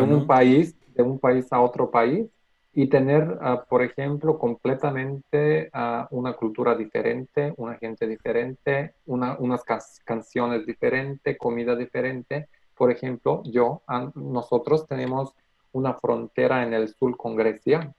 un 0.03 0.11
¿no? 0.11 0.27
país, 0.27 0.77
de 0.95 1.03
un 1.03 1.19
país 1.19 1.53
a 1.53 1.61
otro 1.61 1.91
país 1.91 2.29
y 2.77 2.89
tener, 2.89 3.39
ah, 3.41 3.65
por 3.69 3.83
ejemplo, 3.83 4.37
completamente 4.37 5.71
ah, 5.73 6.09
una 6.11 6.33
cultura 6.33 6.75
diferente, 6.75 7.55
una 7.57 7.77
gente 7.77 8.07
diferente, 8.07 8.95
una, 9.07 9.37
unas 9.39 9.63
canciones 10.05 10.67
diferentes, 10.67 11.39
comida 11.39 11.77
diferente. 11.77 12.49
Por 12.77 12.91
ejemplo, 12.91 13.43
yo, 13.45 13.83
ah, 13.87 14.11
nosotros 14.17 14.89
tenemos 14.89 15.33
una 15.73 15.95
frontera 15.95 16.65
en 16.65 16.75
el 16.75 16.89
sur 16.89 17.17
con 17.17 17.37
Grecia, 17.37 17.93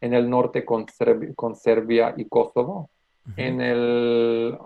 en 0.00 0.12
el 0.12 0.28
norte 0.28 0.66
con, 0.66 0.84
con 1.34 1.56
Serbia 1.56 2.14
y 2.16 2.26
Kosovo, 2.26 2.90
en 3.38 3.62
el 3.62 4.58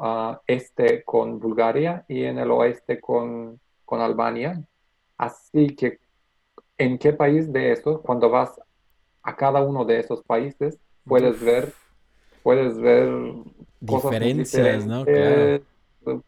este 0.48 1.04
con 1.04 1.38
Bulgaria 1.38 2.04
y 2.08 2.24
en 2.24 2.38
el 2.38 2.50
oeste 2.50 3.00
con, 3.00 3.60
con 3.84 4.00
Albania. 4.00 4.60
Así 5.18 5.74
que, 5.74 5.98
¿en 6.78 6.96
qué 6.96 7.12
país 7.12 7.52
de 7.52 7.72
esos, 7.72 8.00
cuando 8.00 8.30
vas 8.30 8.58
a 9.22 9.36
cada 9.36 9.60
uno 9.62 9.84
de 9.84 9.98
esos 9.98 10.22
países, 10.22 10.78
puedes 11.04 11.42
ver, 11.42 11.74
puedes 12.42 12.78
ver 12.78 13.08
cosas 13.84 14.12
Diferencias, 14.12 14.86
¿no? 14.86 15.04
Claro. 15.04 15.62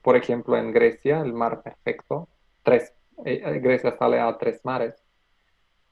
Por 0.02 0.16
ejemplo, 0.16 0.56
en 0.56 0.72
Grecia, 0.72 1.20
el 1.20 1.32
mar 1.32 1.62
perfecto, 1.62 2.28
tres, 2.62 2.92
eh, 3.24 3.40
eh, 3.44 3.58
Grecia 3.60 3.96
sale 3.96 4.20
a 4.20 4.36
tres 4.36 4.60
mares 4.64 4.94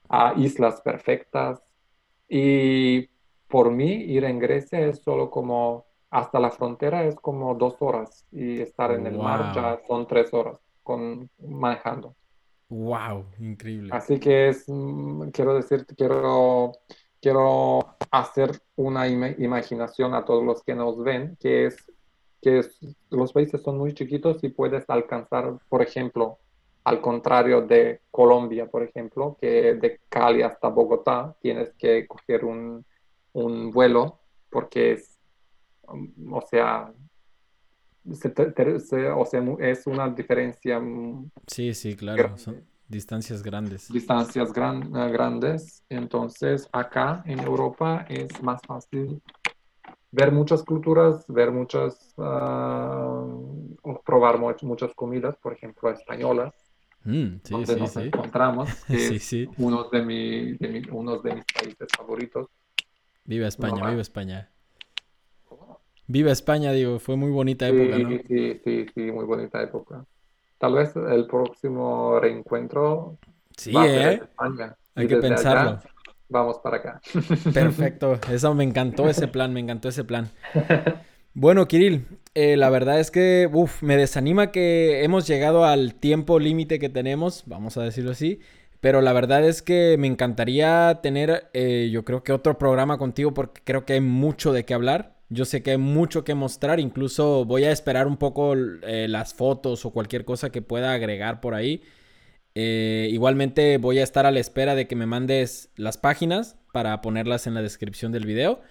a 0.09 0.33
islas 0.35 0.81
perfectas. 0.81 1.61
Y 2.27 3.09
por 3.47 3.71
mí, 3.71 3.91
ir 3.91 4.25
en 4.25 4.39
Grecia 4.39 4.79
es 4.81 4.99
solo 4.99 5.31
como, 5.31 5.85
hasta 6.09 6.39
la 6.39 6.51
frontera 6.51 7.05
es 7.05 7.15
como 7.15 7.55
dos 7.55 7.77
horas 7.79 8.25
y 8.31 8.61
estar 8.61 8.91
en 8.91 9.07
el 9.07 9.17
mar 9.17 9.53
ya 9.55 9.79
son 9.87 10.05
tres 10.07 10.33
horas 10.33 10.59
con, 10.83 11.29
manejando. 11.39 12.15
Wow. 12.69 13.25
Increíble. 13.39 13.89
Así 13.93 14.19
que 14.19 14.49
es, 14.49 14.65
mm, 14.67 15.29
quiero 15.29 15.55
decir, 15.55 15.85
quiero, 15.97 16.73
quiero 17.19 17.95
hacer 18.11 18.51
una 18.75 19.07
ima- 19.07 19.35
imaginación 19.39 20.13
a 20.13 20.23
todos 20.23 20.43
los 20.43 20.63
que 20.63 20.75
nos 20.75 21.01
ven, 21.03 21.35
que 21.39 21.65
es 21.65 21.91
que 22.41 22.61
los 23.09 23.33
países 23.33 23.61
son 23.61 23.77
muy 23.77 23.93
chiquitos 23.93 24.41
y 24.43 24.49
puedes 24.49 24.89
alcanzar, 24.89 25.57
por 25.67 25.81
ejemplo, 25.81 26.37
al 26.85 27.01
contrario 27.01 27.61
de 27.61 28.01
Colombia, 28.09 28.67
por 28.67 28.83
ejemplo, 28.83 29.37
que 29.41 29.73
de 29.73 29.99
Cali 30.07 30.41
hasta 30.41 30.69
Bogotá 30.69 31.35
tienes 31.41 31.73
que 31.73 32.07
coger 32.07 32.45
un, 32.45 32.85
un 33.33 33.71
vuelo 33.71 34.19
porque 34.49 34.93
es, 34.93 35.19
um, 35.87 36.33
o 36.33 36.41
sea, 36.41 36.93
se 38.13 38.29
o 39.11 39.25
sea, 39.25 39.41
es 39.59 39.87
una 39.87 40.09
diferencia, 40.09 40.79
Sí, 41.47 41.73
sí, 41.73 41.95
claro. 41.95 42.23
grande 42.23 42.37
Son 42.37 42.61
distancias 42.87 43.43
grandes. 43.43 43.89
distancias 43.91 44.53
gran- 44.53 44.95
eh, 44.95 45.11
grandes. 45.11 45.83
Entonces, 45.89 46.67
acá 46.71 47.23
en 47.25 47.39
Europa 47.39 48.05
es 48.09 48.41
más 48.43 48.61
fácil 48.65 49.21
ver 50.11 50.31
muchas 50.31 50.63
culturas, 50.63 51.25
ver 51.27 51.51
muchas, 51.51 52.13
o 52.17 54.01
probar 54.05 54.39
mu- 54.39 54.53
muchas 54.63 54.93
comidas, 54.93 55.35
por 55.37 55.53
ejemplo, 55.53 55.89
españolas, 55.91 56.53
Mm, 57.05 57.39
sí, 57.43 57.53
donde 57.53 57.73
sí, 57.73 57.79
nos 57.79 57.95
sí. 57.95 57.99
encontramos, 58.01 58.69
que 58.87 59.07
Sí, 59.09 59.15
es 59.15 59.49
uno 59.57 59.85
de, 59.89 60.01
mi, 60.03 60.53
de 60.57 60.67
mi- 60.67 60.89
uno 60.91 61.17
de 61.19 61.35
mis 61.35 61.45
países 61.45 61.87
favoritos. 61.97 62.47
Viva 63.25 63.47
España, 63.47 63.71
Normal. 63.73 63.91
viva 63.91 64.01
España. 64.01 64.49
Viva 66.09 66.31
España, 66.33 66.73
digo, 66.73 66.99
fue 66.99 67.15
muy 67.15 67.31
bonita 67.31 67.65
Sí, 67.67 67.75
época, 67.75 67.99
¿no? 67.99 68.21
sí, 68.27 68.59
sí, 68.63 68.85
sí, 68.95 69.01
muy 69.11 69.25
bonita 69.25 69.61
época. 69.61 70.05
Tal 70.57 70.73
vez 70.75 70.95
el 70.95 71.27
próximo 71.27 72.19
reencuentro 72.19 73.19
Sí, 73.57 73.75
va 73.75 73.83
a 73.85 73.91
ser 73.93 74.07
en 74.07 74.15
¿eh? 74.15 74.23
España 74.23 74.75
Hay 74.95 75.05
y 75.05 75.07
que 75.07 75.17
desde 75.17 75.17
pensarlo. 75.17 75.81
allá 75.81 75.83
vamos 76.29 76.59
para 76.59 76.77
acá. 76.77 77.01
Perfecto. 77.51 78.19
Eso 78.27 78.53
me 78.53 78.63
encantó 78.63 79.09
ese 79.09 79.27
plan, 79.27 79.53
me 79.53 79.59
encantó 79.59 79.89
ese 79.89 80.03
plan. 80.03 80.31
Bueno, 81.33 81.67
Kirill, 81.67 82.05
eh, 82.33 82.57
la 82.57 82.69
verdad 82.69 82.99
es 82.99 83.11
que 83.11 83.49
uf, 83.51 83.81
me 83.83 83.95
desanima 83.97 84.51
que 84.51 85.03
hemos 85.03 85.27
llegado 85.27 85.63
al 85.65 85.95
tiempo 85.95 86.39
límite 86.39 86.79
que 86.79 86.89
tenemos, 86.89 87.43
vamos 87.45 87.77
a 87.77 87.83
decirlo 87.83 88.11
así, 88.11 88.39
pero 88.81 89.01
la 89.01 89.13
verdad 89.13 89.45
es 89.47 89.61
que 89.61 89.95
me 89.99 90.07
encantaría 90.07 90.99
tener, 91.03 91.49
eh, 91.53 91.89
yo 91.91 92.03
creo 92.03 92.23
que 92.23 92.33
otro 92.33 92.57
programa 92.57 92.97
contigo 92.97 93.33
porque 93.33 93.61
creo 93.63 93.85
que 93.85 93.93
hay 93.93 94.01
mucho 94.01 94.51
de 94.53 94.65
qué 94.65 94.73
hablar. 94.73 95.18
Yo 95.29 95.45
sé 95.45 95.61
que 95.61 95.71
hay 95.71 95.77
mucho 95.77 96.23
que 96.23 96.33
mostrar, 96.33 96.79
incluso 96.79 97.45
voy 97.45 97.63
a 97.63 97.71
esperar 97.71 98.07
un 98.07 98.17
poco 98.17 98.55
eh, 98.55 99.07
las 99.07 99.33
fotos 99.35 99.85
o 99.85 99.91
cualquier 99.91 100.25
cosa 100.25 100.51
que 100.51 100.61
pueda 100.63 100.93
agregar 100.93 101.39
por 101.39 101.53
ahí. 101.53 101.83
Eh, 102.55 103.09
igualmente 103.11 103.77
voy 103.77 103.99
a 103.99 104.03
estar 104.03 104.25
a 104.25 104.31
la 104.31 104.39
espera 104.39 104.75
de 104.75 104.87
que 104.87 104.95
me 104.95 105.05
mandes 105.05 105.69
las 105.75 105.97
páginas 105.97 106.57
para 106.73 107.01
ponerlas 107.01 107.47
en 107.47 107.53
la 107.53 107.61
descripción 107.61 108.11
del 108.11 108.25
video. 108.25 108.61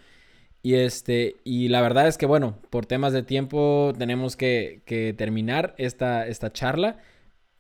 Y 0.63 0.75
este, 0.75 1.37
y 1.45 1.69
la 1.69 1.81
verdad 1.81 2.09
es 2.09 2.19
que 2.19 2.27
bueno, 2.27 2.59
por 2.71 2.87
temas 2.87 3.13
de 3.13 3.23
tiempo 3.23 3.93
tenemos 3.97 4.37
que, 4.37 4.83
terminar 5.17 5.75
esta, 5.79 6.27
esta 6.27 6.53
charla. 6.53 6.99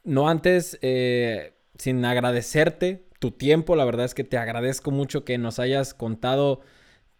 No 0.04 0.28
antes, 0.28 0.78
eh, 0.82 1.54
sin 1.78 2.04
agradecerte 2.04 3.06
tu 3.20 3.30
tiempo, 3.30 3.76
la 3.76 3.84
verdad 3.84 4.06
es 4.06 4.14
que 4.14 4.24
te 4.24 4.38
agradezco 4.38 4.90
mucho 4.90 5.24
que 5.24 5.38
nos 5.38 5.58
hayas 5.58 5.94
contado 5.94 6.60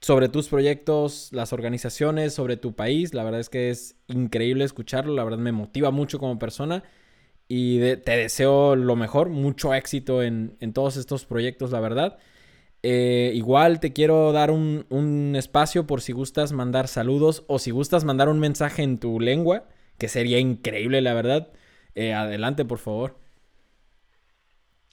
sobre 0.00 0.28
tus 0.28 0.48
proyectos, 0.48 1.28
las 1.32 1.52
organizaciones, 1.52 2.34
sobre 2.34 2.56
tu 2.56 2.74
país. 2.74 3.14
La 3.14 3.24
verdad 3.24 3.40
es 3.40 3.48
que 3.50 3.70
es 3.70 3.96
increíble 4.08 4.64
escucharlo, 4.64 5.14
la 5.14 5.24
verdad 5.24 5.38
me 5.38 5.52
motiva 5.52 5.90
mucho 5.90 6.18
como 6.18 6.38
persona 6.38 6.84
y 7.48 7.78
de- 7.78 7.96
te 7.96 8.12
deseo 8.16 8.76
lo 8.76 8.96
mejor, 8.96 9.28
mucho 9.30 9.74
éxito 9.74 10.22
en, 10.22 10.56
en 10.60 10.72
todos 10.72 10.96
estos 10.96 11.24
proyectos, 11.26 11.70
la 11.72 11.80
verdad. 11.80 12.18
Eh, 12.82 13.32
igual 13.34 13.80
te 13.80 13.92
quiero 13.92 14.32
dar 14.32 14.50
un, 14.52 14.86
un 14.90 15.34
espacio 15.36 15.86
por 15.86 16.00
si 16.00 16.12
gustas 16.12 16.52
mandar 16.52 16.88
saludos 16.88 17.44
o 17.48 17.58
si 17.58 17.70
gustas 17.72 18.04
mandar 18.04 18.28
un 18.28 18.38
mensaje 18.40 18.82
en 18.82 18.98
tu 18.98 19.20
lengua, 19.20 19.68
que 19.98 20.08
sería 20.08 20.38
increíble, 20.38 21.00
la 21.02 21.14
verdad. 21.14 21.52
Eh, 21.94 22.14
adelante, 22.14 22.64
por 22.64 22.78
favor. 22.78 23.16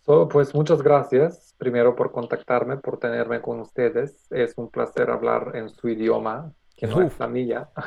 So, 0.05 0.27
pues 0.27 0.53
muchas 0.53 0.83
gracias 0.83 1.55
primero 1.57 1.95
por 1.95 2.11
contactarme, 2.11 2.77
por 2.77 2.99
tenerme 2.99 3.41
con 3.41 3.59
ustedes. 3.59 4.27
Es 4.31 4.53
un 4.57 4.69
placer 4.69 5.09
hablar 5.09 5.53
en 5.55 5.69
su 5.69 5.89
idioma, 5.89 6.53
que 6.77 6.85
no 6.85 7.01
es 7.01 7.17
la 7.19 7.27
mía. 7.27 7.69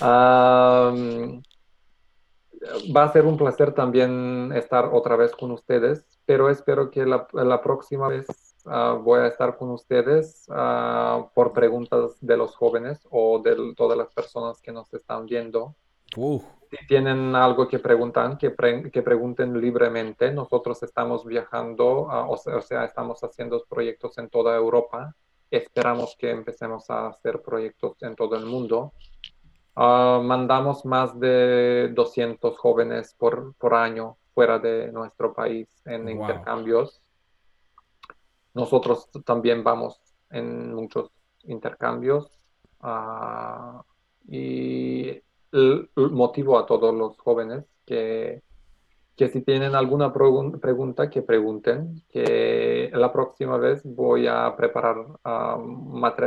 Va 2.94 3.04
a 3.04 3.12
ser 3.12 3.24
un 3.24 3.36
placer 3.36 3.72
también 3.72 4.52
estar 4.54 4.86
otra 4.92 5.16
vez 5.16 5.32
con 5.32 5.50
ustedes, 5.50 6.04
pero 6.26 6.50
espero 6.50 6.90
que 6.90 7.06
la, 7.06 7.26
la 7.32 7.62
próxima 7.62 8.08
vez 8.08 8.26
ah, 8.66 8.98
voy 9.00 9.20
a 9.20 9.26
estar 9.26 9.56
con 9.56 9.70
ustedes 9.70 10.46
ah, 10.50 11.28
por 11.34 11.52
preguntas 11.52 12.16
de 12.20 12.36
los 12.36 12.54
jóvenes 12.56 13.00
o 13.10 13.40
de 13.40 13.74
todas 13.76 13.96
las 13.96 14.12
personas 14.12 14.60
que 14.60 14.72
nos 14.72 14.92
están 14.92 15.26
viendo. 15.26 15.74
Uf, 16.16 16.44
Si 16.70 16.86
tienen 16.86 17.34
algo 17.34 17.66
que 17.66 17.78
preguntan, 17.78 18.36
que, 18.36 18.50
pre- 18.50 18.90
que 18.90 19.02
pregunten 19.02 19.58
libremente. 19.60 20.32
Nosotros 20.32 20.82
estamos 20.82 21.24
viajando, 21.24 22.10
ah, 22.10 22.28
o 22.28 22.36
sea, 22.36 22.56
o 22.56 22.60
sea, 22.60 22.84
estamos 22.84 23.22
haciendo 23.22 23.64
proyectos 23.68 24.18
en 24.18 24.28
toda 24.28 24.54
Europa 24.56 25.14
esperamos 25.50 26.16
que 26.18 26.30
empecemos 26.30 26.88
a 26.90 27.08
hacer 27.08 27.40
proyectos 27.42 28.02
en 28.02 28.14
todo 28.14 28.36
el 28.36 28.46
mundo. 28.46 28.92
Ah, 29.74 30.20
mandamos 30.22 30.84
más 30.84 31.18
de 31.18 31.90
200 31.94 32.58
jóvenes 32.58 33.14
por, 33.18 33.54
por, 33.54 33.74
año 33.74 34.16
fuera 34.34 34.58
de 34.58 34.90
nuestro 34.92 35.32
país 35.32 35.68
en 35.86 36.08
intercambios. 36.08 37.00
Nosotros 38.54 39.08
también 39.24 39.62
vamos 39.62 40.00
en 40.30 40.74
muchos 40.74 41.10
intercambios. 41.44 42.38
Uh, 42.80 43.82
y 44.28 45.20
motivo 45.96 46.58
a 46.58 46.66
todos 46.66 46.94
los 46.94 47.16
jóvenes 47.18 47.64
que, 47.86 48.42
que 49.18 49.28
si 49.28 49.42
tienen 49.42 49.74
alguna 49.74 50.12
pregunta, 50.12 51.10
que 51.10 51.22
pregunten, 51.22 52.02
que 52.08 52.88
la 52.92 53.12
próxima 53.12 53.56
vez 53.56 53.82
voy 53.84 54.28
a 54.28 54.54
preparar 54.56 54.96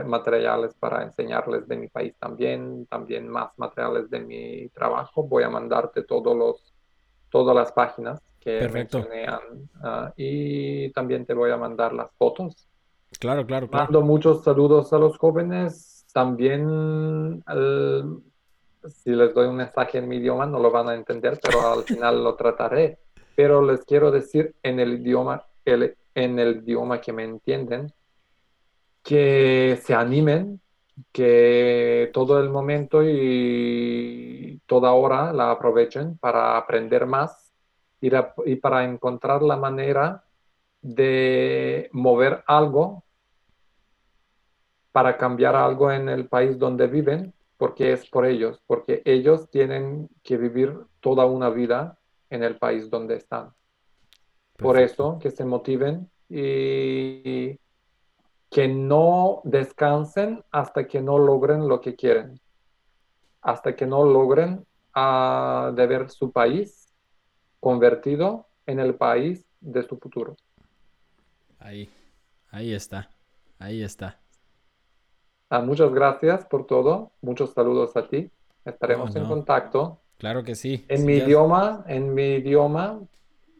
materiales 0.05 0.76
para 0.76 1.03
enseñarles 1.03 1.67
de 1.69 1.78
mi 1.78 1.88
país 1.88 2.13
también, 2.19 2.86
también 2.88 3.30
más 3.30 3.57
materiales 3.57 4.09
de 4.09 4.19
mi 4.19 4.67
trabajo. 4.69 5.24
Voy 5.24 5.43
a 5.43 5.49
mandarte 5.49 6.03
todos 6.03 6.36
los, 6.36 6.74
todas 7.30 7.55
las 7.55 7.72
páginas 7.72 8.22
que 8.41 8.59
Perfecto. 8.59 9.07
Ah, 9.84 10.11
y 10.17 10.91
también 10.91 11.26
te 11.26 11.34
voy 11.34 11.51
a 11.51 11.57
mandar 11.57 11.93
las 11.93 12.11
fotos. 12.17 12.67
Claro, 13.19 13.45
claro, 13.45 13.69
claro. 13.69 13.86
Mando 13.86 14.01
muchos 14.01 14.43
saludos 14.43 14.91
a 14.91 14.97
los 14.97 15.17
jóvenes. 15.17 16.05
También 16.11 17.41
si 18.89 19.11
les 19.11 19.34
doy 19.34 19.47
un 19.47 19.55
mensaje 19.55 19.97
en 19.99 20.07
mi 20.07 20.17
idioma 20.17 20.45
no 20.45 20.59
lo 20.59 20.71
van 20.71 20.89
a 20.89 20.95
entender, 20.95 21.39
pero 21.41 21.71
al 21.71 21.84
final 21.86 22.23
lo 22.23 22.36
trataré. 22.36 22.99
Pero 23.36 23.61
les 23.61 23.84
quiero 23.86 24.11
decir 24.11 24.55
en 24.63 24.79
el 24.79 24.99
idioma, 25.01 25.45
en 25.65 26.39
el 26.39 26.57
idioma 26.57 26.99
que 26.99 27.13
me 27.13 27.23
entienden, 27.23 27.93
que 29.03 29.79
se 29.84 29.93
animen, 29.93 30.61
que 31.11 32.09
todo 32.13 32.39
el 32.39 32.49
momento 32.49 33.01
y 33.03 34.61
toda 34.67 34.91
hora 34.91 35.34
la 35.34 35.51
aprovechen 35.51 36.17
para 36.17 36.57
aprender 36.57 37.05
más 37.05 37.51
y, 38.01 38.09
y 38.45 38.55
para 38.57 38.84
encontrar 38.84 39.41
la 39.41 39.55
manera 39.55 40.23
de 40.82 41.89
mover 41.93 42.43
algo 42.47 43.03
para 44.91 45.17
cambiar 45.17 45.55
algo 45.55 45.91
en 45.91 46.09
el 46.09 46.27
país 46.27 46.57
donde 46.59 46.88
viven 46.88 47.34
porque 47.62 47.93
es 47.93 48.09
por 48.09 48.26
ellos, 48.26 48.59
porque 48.66 49.03
ellos 49.05 49.47
tienen 49.51 50.09
que 50.24 50.36
vivir 50.36 50.76
toda 50.99 51.28
una 51.28 51.51
vida 51.51 51.99
en 52.32 52.41
el 52.41 52.57
país 52.57 52.89
donde 52.89 53.18
están. 53.18 53.53
Por 54.57 54.80
eso, 54.80 55.20
que 55.20 55.30
se 55.30 55.45
motiven 55.45 56.09
y 56.28 57.59
que 58.49 58.68
no 58.68 59.41
descansen 59.43 60.43
hasta 60.49 60.88
que 60.88 61.01
no 61.01 61.20
logren 61.20 61.68
lo 61.68 61.82
que 61.82 61.95
quieren, 61.95 62.41
hasta 63.41 63.76
que 63.76 63.86
no 63.86 64.05
logren 64.05 64.66
uh, 64.95 65.72
de 65.72 65.86
ver 65.86 66.09
su 66.09 66.32
país 66.32 66.91
convertido 67.59 68.47
en 68.66 68.80
el 68.80 68.95
país 68.95 69.45
de 69.59 69.84
su 69.84 69.99
futuro. 69.99 70.36
Ahí, 71.59 71.88
ahí 72.49 72.74
está, 72.74 73.12
ahí 73.59 73.84
está. 73.84 74.20
Ah, 75.54 75.60
muchas 75.60 75.91
gracias 75.93 76.45
por 76.45 76.66
todo. 76.66 77.12
Muchos 77.22 77.52
saludos 77.54 77.97
a 77.97 78.08
ti. 78.08 78.32
Estaremos 78.64 79.14
en 79.18 79.26
contacto. 79.26 79.99
Claro 80.18 80.45
que 80.45 80.56
sí. 80.56 80.86
En 80.88 81.06
mi 81.06 81.16
idioma, 81.16 81.84
en 81.88 82.14
mi 82.14 82.36
idioma, 82.36 83.02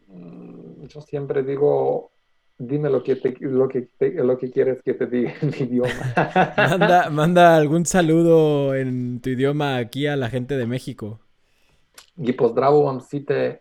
mm, 0.08 0.86
yo 0.86 1.02
siempre 1.02 1.42
digo, 1.42 2.10
dime 2.56 2.88
lo 2.88 3.02
que, 3.02 3.20
lo, 3.40 3.68
que 3.68 3.88
lo 4.00 4.38
que 4.38 4.50
quieres 4.50 4.82
que 4.82 4.94
te 4.94 5.06
diga 5.06 5.34
en 5.42 5.50
mi 5.50 5.58
idioma. 5.66 5.90
manda, 6.56 7.10
manda 7.10 7.56
algún 7.56 7.84
saludo 7.84 8.74
en 8.74 9.20
tu 9.20 9.28
idioma 9.28 9.76
aquí 9.76 10.06
a 10.06 10.16
la 10.16 10.30
gente 10.30 10.56
de 10.56 10.66
México. 10.66 11.20
I 12.16 12.32
pozdravu 12.32 12.82
vam 12.84 13.00
site 13.00 13.60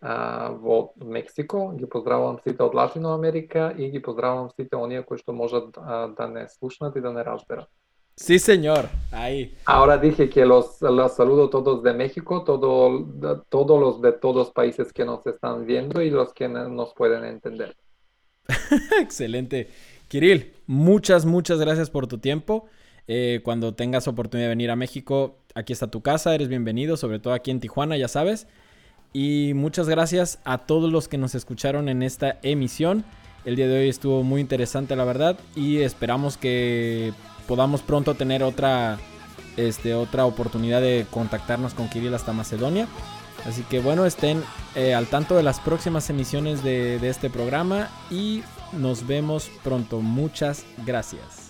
Meksiko, 1.04 1.74
i 1.80 1.86
pozdravu 1.86 2.24
vam 2.24 2.38
site 2.44 2.64
od 2.64 2.76
Latinoamerika 2.76 3.74
i 3.78 3.92
i 3.94 4.02
pozdravu 4.02 4.38
vam 4.38 4.50
site 4.50 4.76
onije 4.76 5.04
koji 5.04 5.18
što 5.18 5.34
možda 5.34 5.58
uh, 5.58 5.74
da 6.18 6.28
ne 6.28 6.48
slušnat 6.48 6.96
i 6.96 7.02
da 7.02 7.12
ne 7.12 7.24
razberat. 7.24 7.81
Sí, 8.22 8.38
señor. 8.38 8.88
Ahí. 9.12 9.58
Ahora 9.66 9.98
dije 9.98 10.30
que 10.30 10.46
los, 10.46 10.80
los 10.80 11.16
saludo 11.16 11.50
todos 11.50 11.82
de 11.82 11.92
México, 11.92 12.44
todo, 12.44 13.08
todos 13.50 13.82
los 13.82 14.00
de 14.00 14.12
todos 14.12 14.36
los 14.36 14.52
países 14.52 14.94
que 14.94 15.04
nos 15.04 15.26
están 15.26 15.66
viendo 15.66 16.04
y 16.04 16.12
los 16.12 16.32
que 16.32 16.48
nos 16.48 16.94
pueden 16.94 17.26
entender. 17.26 17.76
Excelente. 19.02 19.70
Kirill, 20.08 20.54
muchas, 20.68 21.26
muchas 21.26 21.60
gracias 21.60 21.90
por 21.90 22.06
tu 22.06 22.20
tiempo. 22.20 22.68
Eh, 23.08 23.42
cuando 23.44 23.74
tengas 23.74 24.08
oportunidad 24.08 24.50
de 24.50 24.56
venir 24.56 24.70
a 24.70 24.76
México, 24.76 25.40
aquí 25.56 25.74
está 25.74 25.90
tu 25.90 26.02
casa, 26.02 26.36
eres 26.36 26.48
bienvenido, 26.48 26.98
sobre 26.98 27.18
todo 27.18 27.34
aquí 27.34 27.50
en 27.50 27.60
Tijuana, 27.60 27.98
ya 27.98 28.08
sabes. 28.08 28.48
Y 29.14 29.54
muchas 29.56 29.90
gracias 29.90 30.40
a 30.44 30.60
todos 30.60 30.92
los 30.92 31.08
que 31.08 31.18
nos 31.18 31.34
escucharon 31.34 31.90
en 31.90 32.04
esta 32.04 32.38
emisión. 32.44 33.04
El 33.44 33.56
día 33.56 33.68
de 33.68 33.80
hoy 33.80 33.90
estuvo 33.90 34.24
muy 34.24 34.40
interesante, 34.42 34.96
la 34.96 35.04
verdad, 35.04 35.38
y 35.56 35.80
esperamos 35.80 36.38
que 36.38 37.14
podamos 37.48 37.82
pronto 37.82 38.14
tener 38.14 38.44
otra, 38.44 39.00
este, 39.58 39.96
otra 39.96 40.26
oportunidad 40.26 40.82
de 40.82 41.06
contactarnos 41.10 41.74
con 41.74 41.90
Kirill 41.90 42.14
hasta 42.14 42.34
Macedonia. 42.34 42.88
Así 43.46 43.64
que 43.64 43.80
bueno, 43.80 44.06
estén 44.06 44.44
eh, 44.76 44.94
al 44.94 45.08
tanto 45.08 45.36
de 45.36 45.42
las 45.42 45.60
próximas 45.60 46.08
emisiones 46.12 46.64
de 46.64 46.98
este 47.10 47.32
programa 47.32 47.90
y 48.12 48.44
nos 48.74 49.08
vemos 49.08 49.50
pronto. 49.64 50.02
Muchas 50.02 50.64
gracias. 50.86 51.41